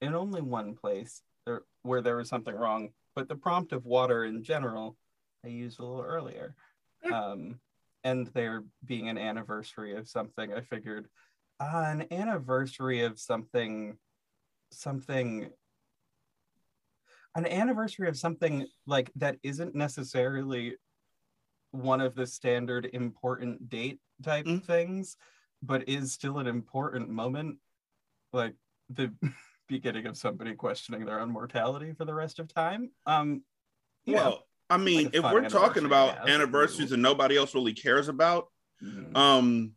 in 0.00 0.14
only 0.14 0.40
one 0.40 0.74
place 0.74 1.22
there, 1.46 1.62
where 1.82 2.00
there 2.00 2.16
was 2.16 2.28
something 2.28 2.54
wrong. 2.54 2.90
But 3.14 3.28
the 3.28 3.36
prompt 3.36 3.72
of 3.72 3.84
water 3.84 4.24
in 4.24 4.42
general, 4.42 4.96
I 5.44 5.48
used 5.48 5.78
a 5.78 5.84
little 5.84 6.02
earlier. 6.02 6.54
Um, 7.12 7.60
and 8.04 8.26
there 8.28 8.64
being 8.84 9.08
an 9.08 9.18
anniversary 9.18 9.96
of 9.96 10.08
something, 10.08 10.52
I 10.52 10.60
figured 10.60 11.08
ah, 11.60 11.90
an 11.90 12.06
anniversary 12.10 13.02
of 13.02 13.18
something, 13.18 13.96
something, 14.70 15.50
an 17.34 17.46
anniversary 17.46 18.08
of 18.08 18.16
something 18.16 18.66
like 18.86 19.10
that 19.16 19.36
isn't 19.42 19.74
necessarily 19.74 20.76
one 21.72 22.00
of 22.00 22.14
the 22.14 22.26
standard 22.26 22.88
important 22.92 23.68
date 23.68 24.00
type 24.22 24.46
Mm. 24.46 24.64
things, 24.64 25.16
but 25.62 25.88
is 25.88 26.12
still 26.12 26.38
an 26.38 26.46
important 26.46 27.08
moment. 27.08 27.58
Like 28.32 28.54
the 28.88 29.12
beginning 29.68 30.06
of 30.06 30.16
somebody 30.16 30.54
questioning 30.54 31.04
their 31.04 31.20
own 31.20 31.30
mortality 31.30 31.92
for 31.92 32.04
the 32.04 32.14
rest 32.14 32.38
of 32.38 32.48
time. 32.52 32.90
Um. 33.06 33.42
Well, 34.06 34.46
I 34.68 34.76
mean, 34.78 35.04
Like 35.06 35.14
if 35.16 35.22
we're 35.24 35.48
talking 35.48 35.84
about 35.84 36.26
yeah. 36.26 36.34
anniversaries 36.34 36.92
and 36.92 37.02
nobody 37.02 37.36
else 37.36 37.54
really 37.54 37.74
cares 37.74 38.08
about, 38.08 38.48
Mhm. 38.82 39.16
um, 39.16 39.72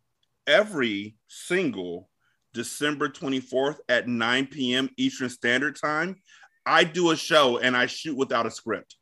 every 0.47 1.17
single 1.27 2.09
December 2.53 3.09
24th 3.09 3.79
at 3.89 4.07
9 4.07 4.47
p.m. 4.47 4.89
Eastern 4.97 5.29
Standard 5.29 5.75
Time, 5.75 6.21
I 6.65 6.83
do 6.83 7.11
a 7.11 7.15
show 7.17 7.57
and 7.57 7.75
I 7.75 7.87
shoot 7.87 8.15
without 8.15 8.45
a 8.45 8.51
script. 8.51 8.95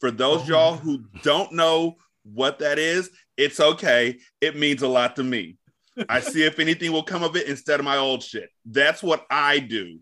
For 0.00 0.10
those 0.10 0.42
Oh. 0.42 0.46
y'all 0.46 0.76
who 0.76 1.04
don't 1.22 1.52
know 1.52 1.96
what 2.24 2.58
that 2.60 2.78
is, 2.78 3.10
it's 3.36 3.60
okay. 3.60 4.18
It 4.40 4.56
means 4.56 4.82
a 4.82 4.88
lot 4.88 5.16
to 5.16 5.24
me. 5.24 5.56
I 6.08 6.20
see 6.20 6.42
if 6.42 6.58
anything 6.58 6.92
will 6.92 7.02
come 7.02 7.22
of 7.22 7.36
it 7.36 7.46
instead 7.46 7.78
of 7.78 7.84
my 7.84 7.98
old 7.98 8.22
shit. 8.22 8.50
That's 8.66 9.02
what 9.02 9.24
I 9.30 9.60
do. 9.60 10.00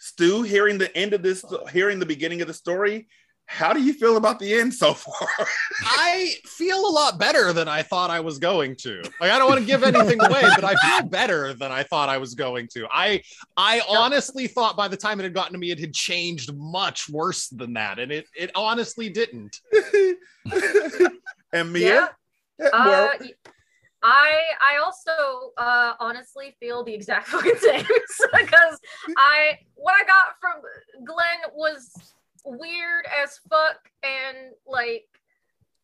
Stu, 0.00 0.42
hearing 0.42 0.78
the 0.78 0.94
end 0.96 1.12
of 1.12 1.22
this, 1.22 1.44
hearing 1.72 1.98
the 1.98 2.06
beginning 2.06 2.40
of 2.40 2.46
the 2.48 2.54
story, 2.54 3.08
how 3.50 3.72
do 3.72 3.82
you 3.82 3.94
feel 3.94 4.18
about 4.18 4.38
the 4.38 4.52
end 4.52 4.74
so 4.74 4.92
far? 4.92 5.26
I 5.82 6.34
feel 6.44 6.86
a 6.86 6.92
lot 6.92 7.18
better 7.18 7.54
than 7.54 7.66
I 7.66 7.82
thought 7.82 8.10
I 8.10 8.20
was 8.20 8.38
going 8.38 8.76
to. 8.80 9.00
Like 9.20 9.30
I 9.30 9.38
don't 9.38 9.48
want 9.48 9.60
to 9.60 9.66
give 9.66 9.82
anything 9.82 10.20
away, 10.20 10.42
but 10.54 10.64
I 10.64 10.74
feel 10.74 11.08
better 11.08 11.54
than 11.54 11.72
I 11.72 11.82
thought 11.82 12.10
I 12.10 12.18
was 12.18 12.34
going 12.34 12.68
to. 12.74 12.86
I 12.92 13.22
I 13.56 13.80
honestly 13.88 14.48
thought 14.48 14.76
by 14.76 14.86
the 14.86 14.98
time 14.98 15.18
it 15.18 15.22
had 15.22 15.32
gotten 15.32 15.54
to 15.54 15.58
me, 15.58 15.70
it 15.70 15.80
had 15.80 15.94
changed 15.94 16.54
much 16.54 17.08
worse 17.08 17.48
than 17.48 17.72
that, 17.72 17.98
and 17.98 18.12
it 18.12 18.26
it 18.36 18.50
honestly 18.54 19.08
didn't. 19.08 19.60
and 21.52 21.72
Mia, 21.72 22.10
Uh, 22.60 22.68
well, 22.72 23.12
y- 23.20 23.32
I 24.02 24.40
I 24.60 24.78
also 24.78 25.52
uh, 25.56 25.94
honestly 26.00 26.54
feel 26.60 26.84
the 26.84 26.94
exact 26.94 27.28
fucking 27.32 27.56
same 27.56 27.84
because 28.32 28.78
I 29.16 29.58
what 29.74 29.94
I 29.94 30.04
got 30.06 30.34
from 30.40 30.62
Glenn 31.04 31.52
was 31.54 31.92
weird 32.44 33.04
as 33.22 33.38
fuck 33.50 33.78
and 34.02 34.52
like 34.66 35.06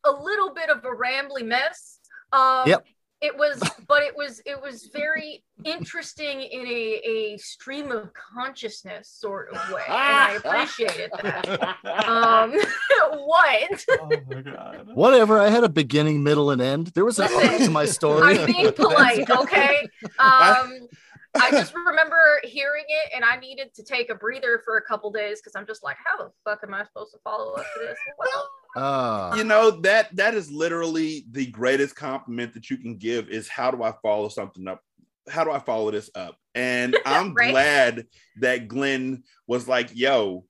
a 0.05 0.11
little 0.11 0.53
bit 0.53 0.69
of 0.69 0.83
a 0.85 0.89
rambly 0.89 1.43
mess. 1.45 1.99
Um, 2.31 2.63
Yep. 2.67 2.85
It 3.25 3.35
was, 3.35 3.59
but 3.87 4.03
it 4.03 4.15
was 4.15 4.39
it 4.45 4.61
was 4.61 4.87
very 4.93 5.43
interesting 5.63 6.43
in 6.43 6.67
a, 6.67 7.01
a 7.03 7.37
stream 7.37 7.91
of 7.91 8.11
consciousness 8.13 9.09
sort 9.09 9.49
of 9.49 9.71
way, 9.71 9.81
and 9.87 9.97
I 9.97 10.33
appreciated 10.43 11.09
that. 11.23 12.07
Um, 12.07 12.51
what? 13.25 13.85
oh 13.89 14.09
my 14.29 14.41
god. 14.41 14.89
Whatever. 14.93 15.39
I 15.39 15.49
had 15.49 15.63
a 15.63 15.69
beginning, 15.69 16.21
middle, 16.21 16.51
and 16.51 16.61
end. 16.61 16.87
There 16.87 17.03
was 17.03 17.17
an 17.17 17.33
arc 17.33 17.57
to 17.57 17.71
my 17.71 17.85
story. 17.85 18.37
I'm 18.37 18.45
being 18.45 18.71
polite, 18.75 19.27
okay? 19.27 19.87
Um, 20.19 20.87
I 21.35 21.51
just 21.51 21.73
remember 21.75 22.39
hearing 22.43 22.85
it 22.87 23.11
and 23.15 23.23
I 23.25 23.35
needed 23.37 23.73
to 23.75 23.83
take 23.83 24.09
a 24.09 24.15
breather 24.15 24.61
for 24.65 24.77
a 24.77 24.81
couple 24.81 25.11
days 25.11 25.39
because 25.41 25.55
I'm 25.55 25.65
just 25.67 25.83
like, 25.83 25.97
how 26.03 26.17
the 26.17 26.31
fuck 26.43 26.59
am 26.63 26.73
I 26.73 26.83
supposed 26.85 27.11
to 27.13 27.19
follow 27.23 27.53
up 27.53 27.65
to 27.75 27.79
this? 27.79 27.97
What 28.17 28.29
the- 28.33 28.41
Ah. 28.81 29.33
you 29.37 29.45
know 29.45 29.71
that 29.71 30.13
that 30.17 30.33
is 30.33 30.51
literally 30.51 31.23
the 31.31 31.45
greatest 31.45 31.95
compliment 31.95 32.53
that 32.55 32.69
you 32.69 32.75
can 32.77 32.97
give 32.97 33.29
is 33.29 33.47
how 33.47 33.71
do 33.71 33.81
I 33.83 33.93
follow 34.03 34.27
something 34.27 34.67
up? 34.67 34.81
How 35.29 35.45
do 35.45 35.51
I 35.51 35.59
follow 35.59 35.91
this 35.91 36.09
up? 36.13 36.35
And 36.55 36.97
I'm 37.05 37.33
Right. 37.33 37.51
glad 37.51 38.05
that 38.41 38.67
Glenn 38.67 39.23
was 39.47 39.65
like, 39.69 39.91
"Yo, 39.95 40.45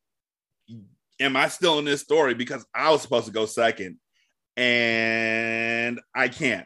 am 1.20 1.36
I 1.38 1.50
still 1.50 1.78
in 1.78 1.86
this 1.86 2.02
story?" 2.02 2.34
Because 2.34 2.66
I 2.74 2.90
was 2.90 3.04
supposed 3.04 3.28
to 3.28 3.32
go 3.32 3.46
second, 3.46 4.00
and 4.58 6.00
I 6.16 6.28
can't. 6.28 6.66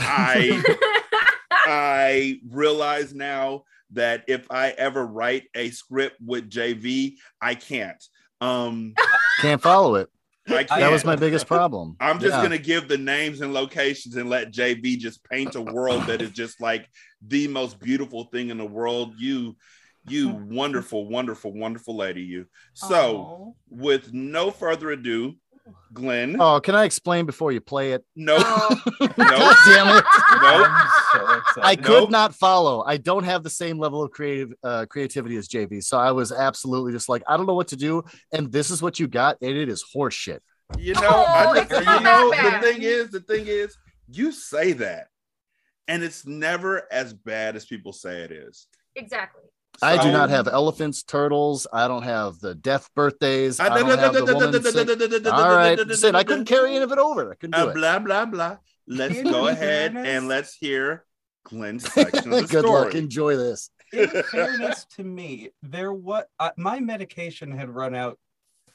I 0.00 0.62
I 1.70 2.40
realize 2.48 3.12
now 3.14 3.64
that 3.92 4.24
if 4.26 4.46
I 4.50 4.70
ever 4.70 5.06
write 5.06 5.44
a 5.54 5.68
script 5.70 6.16
with 6.24 6.48
JV, 6.50 7.16
I 7.42 7.54
can't. 7.54 8.02
Um, 8.40 8.94
Can't 9.40 9.60
follow 9.60 9.96
it. 9.96 10.08
I 10.48 10.64
can't. 10.64 10.80
That 10.80 10.90
was 10.90 11.04
my 11.04 11.14
biggest 11.16 11.46
problem. 11.46 11.96
I'm 12.00 12.20
just 12.20 12.32
Yeah. 12.36 12.42
gonna 12.42 12.56
give 12.58 12.88
the 12.88 12.96
names 12.96 13.42
and 13.42 13.52
locations 13.52 14.16
and 14.16 14.30
let 14.30 14.50
JV 14.50 14.96
just 14.98 15.22
paint 15.24 15.54
a 15.56 15.60
world 15.60 16.04
that 16.06 16.22
is 16.22 16.30
just 16.30 16.58
like 16.60 16.88
the 17.26 17.48
most 17.48 17.78
beautiful 17.80 18.24
thing 18.32 18.48
in 18.48 18.56
the 18.56 18.64
world. 18.66 19.14
You, 19.18 19.56
you 20.06 20.30
wonderful, 20.30 21.06
wonderful, 21.06 21.52
wonderful 21.52 21.96
lady. 21.96 22.22
You. 22.22 22.46
So, 22.72 23.16
Aw. 23.18 23.52
with 23.68 24.14
no 24.14 24.50
further 24.50 24.90
ado, 24.90 25.34
Glenn. 25.92 26.36
Oh, 26.40 26.60
can 26.60 26.74
I 26.74 26.84
explain 26.84 27.26
before 27.26 27.50
you 27.52 27.60
play 27.60 27.92
it? 27.92 28.04
No, 28.14 28.36
Oh. 28.38 28.80
no, 29.00 29.06
God 29.16 29.56
damn 29.66 29.96
it. 29.96 30.04
no. 30.42 30.64
I'm 30.66 31.42
so. 31.54 31.60
I 31.62 31.76
could 31.76 32.02
Nope. 32.02 32.10
not 32.10 32.34
follow. 32.34 32.82
I 32.86 32.96
don't 32.98 33.24
have 33.24 33.42
the 33.42 33.50
same 33.50 33.78
level 33.78 34.02
of 34.02 34.10
creative 34.10 34.52
uh, 34.62 34.86
creativity 34.86 35.36
as 35.36 35.48
JV. 35.48 35.82
So 35.82 35.98
I 35.98 36.12
was 36.12 36.30
absolutely 36.32 36.92
just 36.92 37.08
like, 37.08 37.22
I 37.28 37.36
don't 37.36 37.46
know 37.46 37.54
what 37.54 37.68
to 37.68 37.76
do. 37.76 38.02
And 38.32 38.52
this 38.52 38.70
is 38.70 38.82
what 38.82 39.00
you 39.00 39.08
got. 39.08 39.36
And 39.40 39.56
it 39.56 39.68
is 39.68 39.84
horseshit. 39.94 40.40
You 40.78 40.94
know, 40.94 41.00
Oh, 41.26 41.54
just, 41.54 41.70
it's 41.72 41.80
you 41.80 42.00
know, 42.00 42.30
that 42.32 42.60
the 42.62 42.72
thing 42.72 42.82
is, 42.82 43.10
the 43.10 43.20
thing 43.20 43.46
is, 43.46 43.76
you 44.10 44.32
say 44.32 44.72
that, 44.74 45.06
and 45.88 46.02
it's 46.02 46.26
never 46.26 46.86
as 46.92 47.14
bad 47.14 47.56
as 47.56 47.64
people 47.64 47.92
say 47.92 48.20
it 48.22 48.30
is. 48.32 48.66
exactly. 48.94 49.42
I 49.82 50.02
do 50.02 50.10
not 50.12 50.30
have 50.30 50.48
elephants, 50.48 51.02
turtles. 51.02 51.66
I 51.72 51.88
don't 51.88 52.02
have 52.02 52.38
the 52.40 52.54
death 52.54 52.88
birthdays. 52.94 53.60
I 53.60 53.68
don't 53.68 53.88
have 53.98 54.12
the 54.12 54.24
woman. 54.34 54.62
sick- 54.62 55.32
All 55.32 55.54
right, 55.54 55.78
listen, 55.78 56.14
I 56.14 56.24
couldn't 56.24 56.46
carry 56.46 56.70
any 56.74 56.82
of 56.84 56.92
it 56.92 56.98
over. 56.98 57.30
I 57.32 57.34
couldn't 57.36 57.58
do 57.60 57.66
Uh, 57.68 57.70
it. 57.70 57.74
blah 57.74 57.98
blah 57.98 58.24
blah. 58.26 58.56
Let's 58.86 59.22
go 59.22 59.48
ahead 59.48 59.96
and 59.96 60.28
let's 60.28 60.54
hear 60.54 61.04
Glenn's 61.44 61.84
section 61.92 62.32
of 62.32 62.42
the 62.42 62.46
Good 62.48 62.64
story. 62.64 62.84
luck. 62.86 62.94
Enjoy 62.94 63.36
this. 63.36 63.70
in 63.92 64.08
fairness 64.08 64.84
to 64.96 65.04
me, 65.04 65.50
there 65.62 65.92
what 65.92 66.28
uh, 66.38 66.50
my 66.56 66.80
medication 66.80 67.50
had 67.50 67.70
run 67.70 67.94
out 67.94 68.18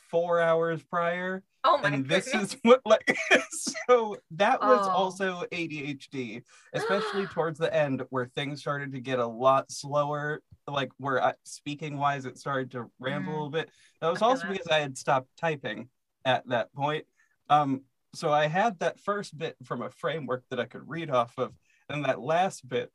four 0.10 0.40
hours 0.40 0.82
prior, 0.84 1.44
Oh 1.64 1.78
my 1.78 1.90
and 1.90 2.08
this 2.08 2.26
goodness. 2.32 2.54
is 2.54 2.60
what 2.64 2.82
like 2.86 3.16
so 3.88 4.18
that 4.32 4.60
was 4.62 4.86
Oh. 4.88 4.92
also 4.92 5.44
ADHD, 5.52 6.44
especially 6.74 7.26
towards 7.28 7.60
the 7.60 7.74
end 7.74 8.04
where 8.10 8.26
things 8.36 8.62
started 8.62 8.92
to 8.94 9.00
get 9.02 9.20
a 9.20 9.26
lot 9.28 9.72
slower. 9.72 10.42
Like 10.68 10.92
where 10.98 11.22
I, 11.22 11.34
speaking 11.44 11.98
wise, 11.98 12.26
it 12.26 12.38
started 12.38 12.72
to 12.72 12.90
ramble 13.00 13.32
a 13.32 13.36
Mm. 13.36 13.36
little 13.36 13.50
bit. 13.50 13.70
That 14.02 14.10
was 14.10 14.22
also 14.22 14.44
that. 14.44 14.52
because 14.52 14.68
I 14.68 14.80
had 14.80 14.98
stopped 14.98 15.28
typing 15.38 15.90
at 16.26 16.48
that 16.48 16.74
point. 16.74 17.06
Um, 17.50 17.82
so 18.16 18.32
I 18.32 18.48
had 18.48 18.80
that 18.80 19.00
first 19.00 19.38
bit 19.38 19.58
from 19.66 19.82
a 19.82 19.90
framework 19.90 20.44
that 20.50 20.60
I 20.60 20.66
could 20.66 20.88
read 20.88 21.10
off 21.10 21.38
of, 21.38 21.54
and 21.90 22.06
that 22.06 22.22
last 22.22 22.68
bit. 22.68 22.92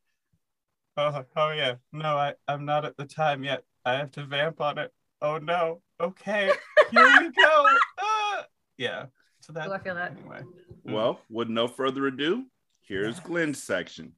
Oh, 0.97 1.25
oh 1.37 1.51
yeah, 1.51 1.75
no, 1.93 2.17
I, 2.17 2.35
I'm 2.49 2.65
not 2.65 2.85
at 2.85 2.97
the 2.97 3.05
time 3.05 3.45
yet. 3.45 3.65
I 3.85 3.95
have 3.95 4.11
to 4.13 4.25
vamp 4.25 4.61
on 4.61 4.79
it. 4.79 4.93
Oh 5.21 5.39
no. 5.39 5.83
Okay, 6.01 6.51
here 6.91 7.17
we 7.21 7.31
go. 7.31 7.67
Ah! 8.01 8.47
Yeah. 8.77 9.07
So 9.41 9.53
that. 9.53 9.69
Oh, 9.69 9.73
I 9.73 9.79
feel 9.79 9.95
that. 9.95 10.13
Anyway. 10.17 10.41
Well, 10.85 11.21
with 11.29 11.49
no 11.49 11.69
further 11.69 12.07
ado, 12.07 12.45
here's 12.81 13.21
Glenn's 13.21 13.63
section. 13.63 14.13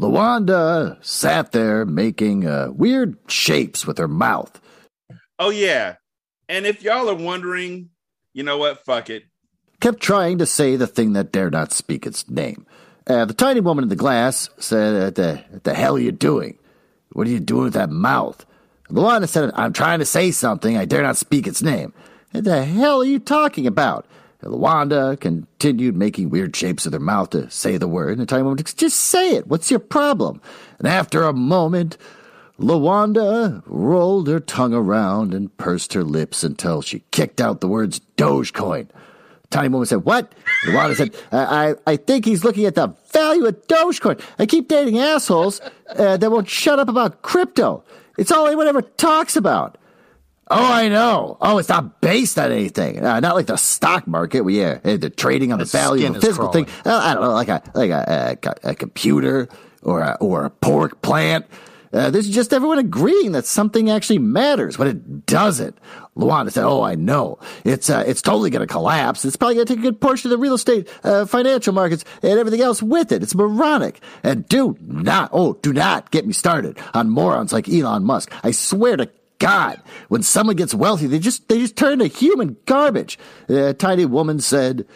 Lawanda 0.00 0.96
sat 1.04 1.52
there 1.52 1.84
making 1.84 2.46
uh, 2.46 2.70
weird 2.72 3.18
shapes 3.28 3.86
with 3.86 3.98
her 3.98 4.08
mouth. 4.08 4.58
Oh 5.38 5.50
yeah, 5.50 5.96
and 6.48 6.64
if 6.64 6.82
y'all 6.82 7.10
are 7.10 7.14
wondering, 7.14 7.90
you 8.32 8.42
know 8.42 8.56
what? 8.56 8.84
Fuck 8.86 9.10
it. 9.10 9.24
Kept 9.80 10.00
trying 10.00 10.38
to 10.38 10.46
say 10.46 10.76
the 10.76 10.86
thing 10.86 11.12
that 11.12 11.32
dare 11.32 11.50
not 11.50 11.72
speak 11.72 12.06
its 12.06 12.28
name. 12.30 12.66
Uh, 13.06 13.26
the 13.26 13.34
tiny 13.34 13.60
woman 13.60 13.82
in 13.82 13.90
the 13.90 13.96
glass 13.96 14.48
said, 14.58 15.02
"What 15.02 15.14
the, 15.16 15.44
what 15.50 15.64
the 15.64 15.74
hell 15.74 15.96
are 15.96 16.00
you 16.00 16.12
doing? 16.12 16.58
What 17.12 17.26
are 17.26 17.30
you 17.30 17.40
doing 17.40 17.64
with 17.64 17.74
that 17.74 17.90
mouth?" 17.90 18.46
Lawanda 18.88 19.28
said, 19.28 19.52
"I'm 19.54 19.74
trying 19.74 19.98
to 19.98 20.06
say 20.06 20.30
something. 20.30 20.78
I 20.78 20.86
dare 20.86 21.02
not 21.02 21.18
speak 21.18 21.46
its 21.46 21.60
name." 21.60 21.92
What 22.32 22.44
the 22.44 22.64
hell 22.64 23.02
are 23.02 23.04
you 23.04 23.18
talking 23.18 23.66
about? 23.66 24.06
Lawanda 24.42 25.18
continued 25.20 25.96
making 25.96 26.30
weird 26.30 26.56
shapes 26.56 26.84
with 26.84 26.94
her 26.94 27.00
mouth 27.00 27.30
to 27.30 27.50
say 27.50 27.76
the 27.76 27.88
word. 27.88 28.18
And 28.18 28.28
tiny 28.28 28.42
woman, 28.42 28.62
just 28.64 28.98
say 28.98 29.36
it. 29.36 29.46
What's 29.46 29.70
your 29.70 29.80
problem? 29.80 30.40
And 30.78 30.88
after 30.88 31.24
a 31.24 31.32
moment, 31.32 31.98
Lawanda 32.58 33.62
rolled 33.66 34.28
her 34.28 34.40
tongue 34.40 34.74
around 34.74 35.34
and 35.34 35.54
pursed 35.56 35.92
her 35.94 36.04
lips 36.04 36.42
until 36.42 36.82
she 36.82 37.04
kicked 37.10 37.40
out 37.40 37.60
the 37.60 37.68
words 37.68 38.00
Dogecoin. 38.16 38.88
Tiny 39.50 39.68
woman 39.68 39.86
said, 39.86 40.04
What? 40.04 40.32
Lawanda 40.64 40.94
said, 40.94 41.14
I, 41.32 41.70
I, 41.70 41.74
I 41.86 41.96
think 41.96 42.24
he's 42.24 42.44
looking 42.44 42.66
at 42.66 42.76
the 42.76 42.94
value 43.12 43.46
of 43.46 43.66
Dogecoin. 43.66 44.20
I 44.38 44.46
keep 44.46 44.68
dating 44.68 44.98
assholes 44.98 45.60
uh, 45.88 46.16
that 46.16 46.30
won't 46.30 46.48
shut 46.48 46.78
up 46.78 46.88
about 46.88 47.22
crypto. 47.22 47.82
It's 48.16 48.30
all 48.30 48.46
anyone 48.46 48.68
ever 48.68 48.82
talks 48.82 49.36
about. 49.36 49.76
Oh, 50.50 50.72
I 50.72 50.88
know. 50.88 51.36
Oh, 51.40 51.58
it's 51.58 51.68
not 51.68 52.00
based 52.00 52.38
on 52.38 52.50
anything. 52.50 53.04
Uh, 53.04 53.20
not 53.20 53.36
like 53.36 53.46
the 53.46 53.56
stock 53.56 54.08
market 54.08 54.40
where 54.40 54.54
yeah, 54.54 54.92
uh, 54.92 54.96
the 54.96 55.08
trading 55.08 55.52
on 55.52 55.58
the, 55.58 55.64
The 55.64 55.70
value 55.70 56.08
of 56.08 56.16
a 56.16 56.20
physical 56.20 56.50
thing. 56.50 56.66
Uh, 56.84 56.96
I 56.96 57.14
don't 57.14 57.22
know, 57.22 57.32
like 57.32 57.48
a 57.48 57.62
like 57.74 57.90
a 57.90 58.36
a, 58.64 58.70
a 58.70 58.74
computer 58.74 59.48
or 59.82 60.00
a, 60.00 60.16
or 60.20 60.44
a 60.44 60.50
pork 60.50 61.02
plant. 61.02 61.46
Uh, 61.92 62.08
this 62.08 62.26
is 62.28 62.32
just 62.32 62.52
everyone 62.52 62.78
agreeing 62.78 63.32
that 63.32 63.44
something 63.44 63.90
actually 63.90 64.18
matters 64.18 64.78
when 64.78 64.86
it 64.86 65.26
doesn't. 65.26 65.76
Lawanda 66.16 66.52
said, 66.52 66.64
"Oh, 66.64 66.82
I 66.82 66.94
know. 66.94 67.38
It's 67.64 67.88
uh, 67.90 68.04
it's 68.06 68.22
totally 68.22 68.50
going 68.50 68.66
to 68.66 68.72
collapse. 68.72 69.24
It's 69.24 69.36
probably 69.36 69.56
going 69.56 69.66
to 69.66 69.72
take 69.74 69.80
a 69.80 69.82
good 69.82 70.00
portion 70.00 70.28
of 70.28 70.38
the 70.38 70.42
real 70.42 70.54
estate, 70.54 70.88
uh, 71.02 71.26
financial 71.26 71.72
markets, 71.72 72.04
and 72.22 72.38
everything 72.38 72.60
else 72.60 72.82
with 72.82 73.10
it. 73.12 73.22
It's 73.22 73.34
moronic. 73.34 74.00
And 74.22 74.48
do 74.48 74.76
not, 74.80 75.30
oh, 75.32 75.54
do 75.62 75.72
not 75.72 76.10
get 76.10 76.26
me 76.26 76.32
started 76.32 76.78
on 76.94 77.10
morons 77.10 77.52
like 77.52 77.68
Elon 77.68 78.04
Musk. 78.04 78.32
I 78.44 78.50
swear 78.50 78.96
to 78.96 79.08
God, 79.40 79.82
when 80.08 80.22
someone 80.22 80.54
gets 80.54 80.72
wealthy, 80.72 81.08
they 81.08 81.18
just 81.18 81.48
they 81.48 81.58
just 81.58 81.76
turn 81.76 81.98
to 81.98 82.06
human 82.06 82.56
garbage." 82.66 83.18
A 83.48 83.74
tiny 83.74 84.06
woman 84.06 84.38
said. 84.38 84.86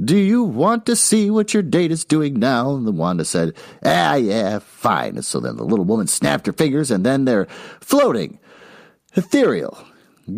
Do 0.00 0.16
you 0.16 0.44
want 0.44 0.86
to 0.86 0.94
see 0.94 1.28
what 1.28 1.52
your 1.52 1.62
date 1.64 1.90
is 1.90 2.04
doing 2.04 2.34
now? 2.34 2.76
And 2.76 2.86
Lawanda 2.86 3.26
said, 3.26 3.54
Ah, 3.84 4.14
yeah, 4.14 4.60
fine. 4.60 5.16
And 5.16 5.24
so 5.24 5.40
then 5.40 5.56
the 5.56 5.64
little 5.64 5.84
woman 5.84 6.06
snapped 6.06 6.46
her 6.46 6.52
fingers, 6.52 6.92
and 6.92 7.04
then 7.04 7.24
they're 7.24 7.46
floating, 7.80 8.38
ethereal, 9.16 9.76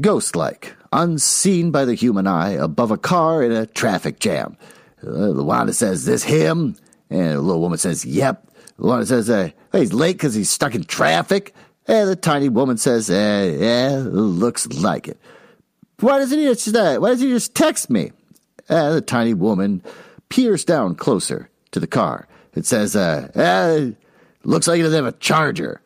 ghost 0.01 0.35
like, 0.35 0.75
unseen 0.95 1.71
by 1.71 1.85
the 1.85 1.93
human 1.93 2.27
eye, 2.27 2.53
above 2.53 2.91
a 2.91 2.97
car 2.97 3.43
in 3.43 3.53
a 3.53 3.67
traffic 3.67 4.19
jam. 4.19 4.57
Uh, 5.03 5.33
Lawanda 5.37 5.75
says, 5.75 6.07
This 6.07 6.23
him? 6.23 6.75
And 7.11 7.33
the 7.33 7.41
little 7.43 7.61
woman 7.61 7.77
says, 7.77 8.03
Yep. 8.07 8.51
Lawanda 8.79 9.07
says, 9.07 9.29
uh, 9.29 9.51
he's 9.73 9.93
late 9.93 10.17
because 10.17 10.35
he's 10.35 10.49
stuck 10.49 10.75
in 10.75 10.85
traffic. 10.85 11.55
And 11.91 12.09
the 12.09 12.15
tiny 12.15 12.49
woman 12.49 12.77
says, 12.77 13.11
uh, 13.11 13.57
yeah, 13.59 14.01
looks 14.05 14.69
like 14.69 15.09
it. 15.09 15.19
Why 15.99 16.19
doesn't 16.19 16.39
he 16.39 16.45
just, 16.45 16.69
uh, 16.77 16.99
why 16.99 17.09
doesn't 17.09 17.27
he 17.27 17.35
just 17.35 17.57
text 17.57 17.91
me? 17.91 18.13
Uh, 18.69 18.93
the 18.93 19.01
tiny 19.01 19.35
woman 19.35 19.83
peers 20.29 20.65
down 20.65 20.95
closer 20.95 21.51
to 21.73 21.81
the 21.81 21.89
car. 21.89 22.29
It 22.55 22.65
says, 22.65 22.95
uh, 22.95 23.29
uh 23.35 23.91
looks 24.45 24.69
like 24.69 24.77
he 24.77 24.83
doesn't 24.85 25.05
have 25.05 25.13
a 25.13 25.19
charger. 25.19 25.81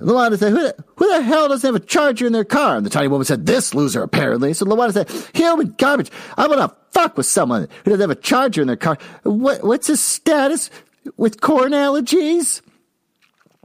Lawanda 0.00 0.38
said, 0.38 0.52
who 0.52 0.62
the, 0.62 0.74
who 0.96 1.06
the 1.06 1.20
hell 1.20 1.48
doesn't 1.48 1.68
have 1.68 1.74
a 1.74 1.84
charger 1.84 2.26
in 2.26 2.32
their 2.32 2.42
car? 2.42 2.78
And 2.78 2.86
the 2.86 2.90
tiny 2.90 3.08
woman 3.08 3.26
said, 3.26 3.44
this 3.44 3.74
loser, 3.74 4.02
apparently. 4.02 4.54
So 4.54 4.64
Lawanda 4.64 4.94
said, 4.94 5.10
human 5.34 5.74
garbage. 5.76 6.10
I'm 6.38 6.48
gonna 6.48 6.74
fuck 6.92 7.18
with 7.18 7.26
someone 7.26 7.68
who 7.84 7.90
doesn't 7.90 8.00
have 8.00 8.08
a 8.08 8.14
charger 8.14 8.62
in 8.62 8.68
their 8.68 8.76
car. 8.76 8.96
What, 9.24 9.62
what's 9.64 9.88
his 9.88 10.00
status 10.00 10.70
with 11.18 11.42
corn 11.42 11.72
allergies? 11.72 12.62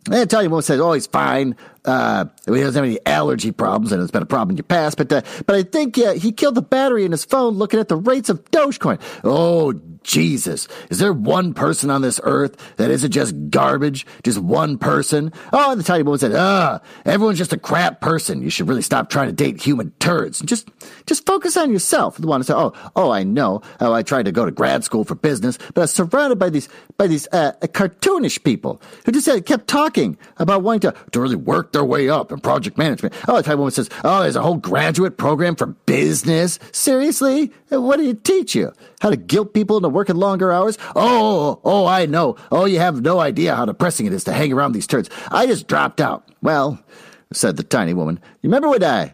And 0.05 0.13
the 0.13 0.25
tiny 0.27 0.47
woman 0.47 0.61
says, 0.61 0.79
oh, 0.79 0.93
he's 0.93 1.07
fine. 1.07 1.55
Uh, 1.83 2.25
he 2.45 2.51
doesn't 2.51 2.75
have 2.75 2.83
any 2.83 2.99
allergy 3.05 3.51
problems, 3.51 3.91
and 3.91 4.01
it's 4.01 4.11
been 4.11 4.21
a 4.21 4.27
problem 4.27 4.51
in 4.51 4.57
your 4.57 4.63
past. 4.63 4.97
But, 4.97 5.11
uh, 5.11 5.21
but 5.47 5.55
I 5.55 5.63
think 5.63 5.97
uh, 5.97 6.13
he 6.13 6.31
killed 6.31 6.55
the 6.55 6.61
battery 6.61 7.05
in 7.05 7.11
his 7.11 7.25
phone 7.25 7.55
looking 7.55 7.79
at 7.79 7.87
the 7.87 7.95
rates 7.95 8.29
of 8.29 8.43
Dogecoin. 8.51 9.01
Oh, 9.23 9.73
Jesus. 10.05 10.67
Is 10.89 10.99
there 10.99 11.11
one 11.11 11.53
person 11.53 11.89
on 11.89 12.01
this 12.01 12.19
earth 12.23 12.75
that 12.77 12.91
isn't 12.91 13.11
just 13.11 13.33
garbage? 13.49 14.05
Just 14.23 14.37
one 14.39 14.77
person? 14.77 15.33
Oh, 15.51 15.71
and 15.71 15.79
the 15.79 15.83
tiny 15.83 16.03
woman 16.03 16.19
said, 16.19 16.33
ah, 16.35 16.79
everyone's 17.05 17.37
just 17.37 17.53
a 17.53 17.57
crap 17.57 18.01
person. 18.01 18.41
You 18.41 18.49
should 18.49 18.67
really 18.67 18.81
stop 18.81 19.09
trying 19.09 19.27
to 19.27 19.33
date 19.33 19.61
human 19.61 19.91
turds. 19.99 20.39
Just, 20.41 20.69
just 21.05 21.25
focus 21.25 21.57
on 21.57 21.71
yourself. 21.71 22.17
The 22.17 22.27
one 22.27 22.43
said, 22.43 22.55
oh, 22.55 22.73
oh, 22.95 23.11
I 23.11 23.23
know. 23.23 23.61
Oh, 23.81 23.93
I 23.93 24.03
tried 24.03 24.25
to 24.25 24.31
go 24.31 24.45
to 24.45 24.51
grad 24.51 24.83
school 24.83 25.03
for 25.03 25.15
business, 25.15 25.57
but 25.73 25.77
I 25.77 25.81
was 25.81 25.93
surrounded 25.93 26.37
by 26.37 26.49
these, 26.49 26.69
by 26.97 27.07
these, 27.07 27.27
uh, 27.31 27.53
cartoonish 27.61 28.43
people 28.43 28.81
who 29.05 29.11
just 29.11 29.27
uh, 29.27 29.41
kept 29.41 29.67
talking 29.67 30.17
about 30.37 30.61
wanting 30.61 30.91
to, 30.91 30.95
to 31.11 31.19
really 31.19 31.35
work 31.35 31.71
their 31.73 31.83
way 31.83 32.09
up 32.09 32.31
in 32.31 32.39
project 32.39 32.77
management. 32.77 33.13
Oh, 33.27 33.37
the 33.37 33.43
tiny 33.43 33.57
woman 33.57 33.71
says, 33.71 33.89
oh, 34.03 34.21
there's 34.21 34.35
a 34.35 34.41
whole 34.41 34.57
graduate 34.57 35.17
program 35.17 35.55
for 35.55 35.67
business. 35.67 36.59
Seriously? 36.71 37.51
What 37.69 37.97
do 37.97 38.03
you 38.03 38.13
teach 38.13 38.55
you? 38.55 38.71
How 39.05 39.11
to 39.11 39.17
guilt 39.17 39.53
people 39.53 39.77
into 39.77 39.87
working 39.87 40.15
longer 40.15 40.51
hours? 40.51 40.79
Oh, 40.95 41.61
oh, 41.63 41.85
I 41.85 42.07
know. 42.07 42.37
Oh, 42.51 42.65
you 42.65 42.79
have 42.79 43.03
no 43.03 43.19
idea 43.19 43.55
how 43.55 43.65
depressing 43.65 44.07
it 44.07 44.13
is 44.13 44.23
to 44.23 44.33
hang 44.33 44.51
around 44.51 44.71
these 44.71 44.87
turds. 44.87 45.11
I 45.29 45.45
just 45.45 45.67
dropped 45.67 46.01
out. 46.01 46.27
Well, 46.41 46.83
said 47.31 47.55
the 47.55 47.61
tiny 47.61 47.93
woman. 47.93 48.19
You 48.41 48.47
remember 48.49 48.67
when 48.67 48.83
I 48.83 49.13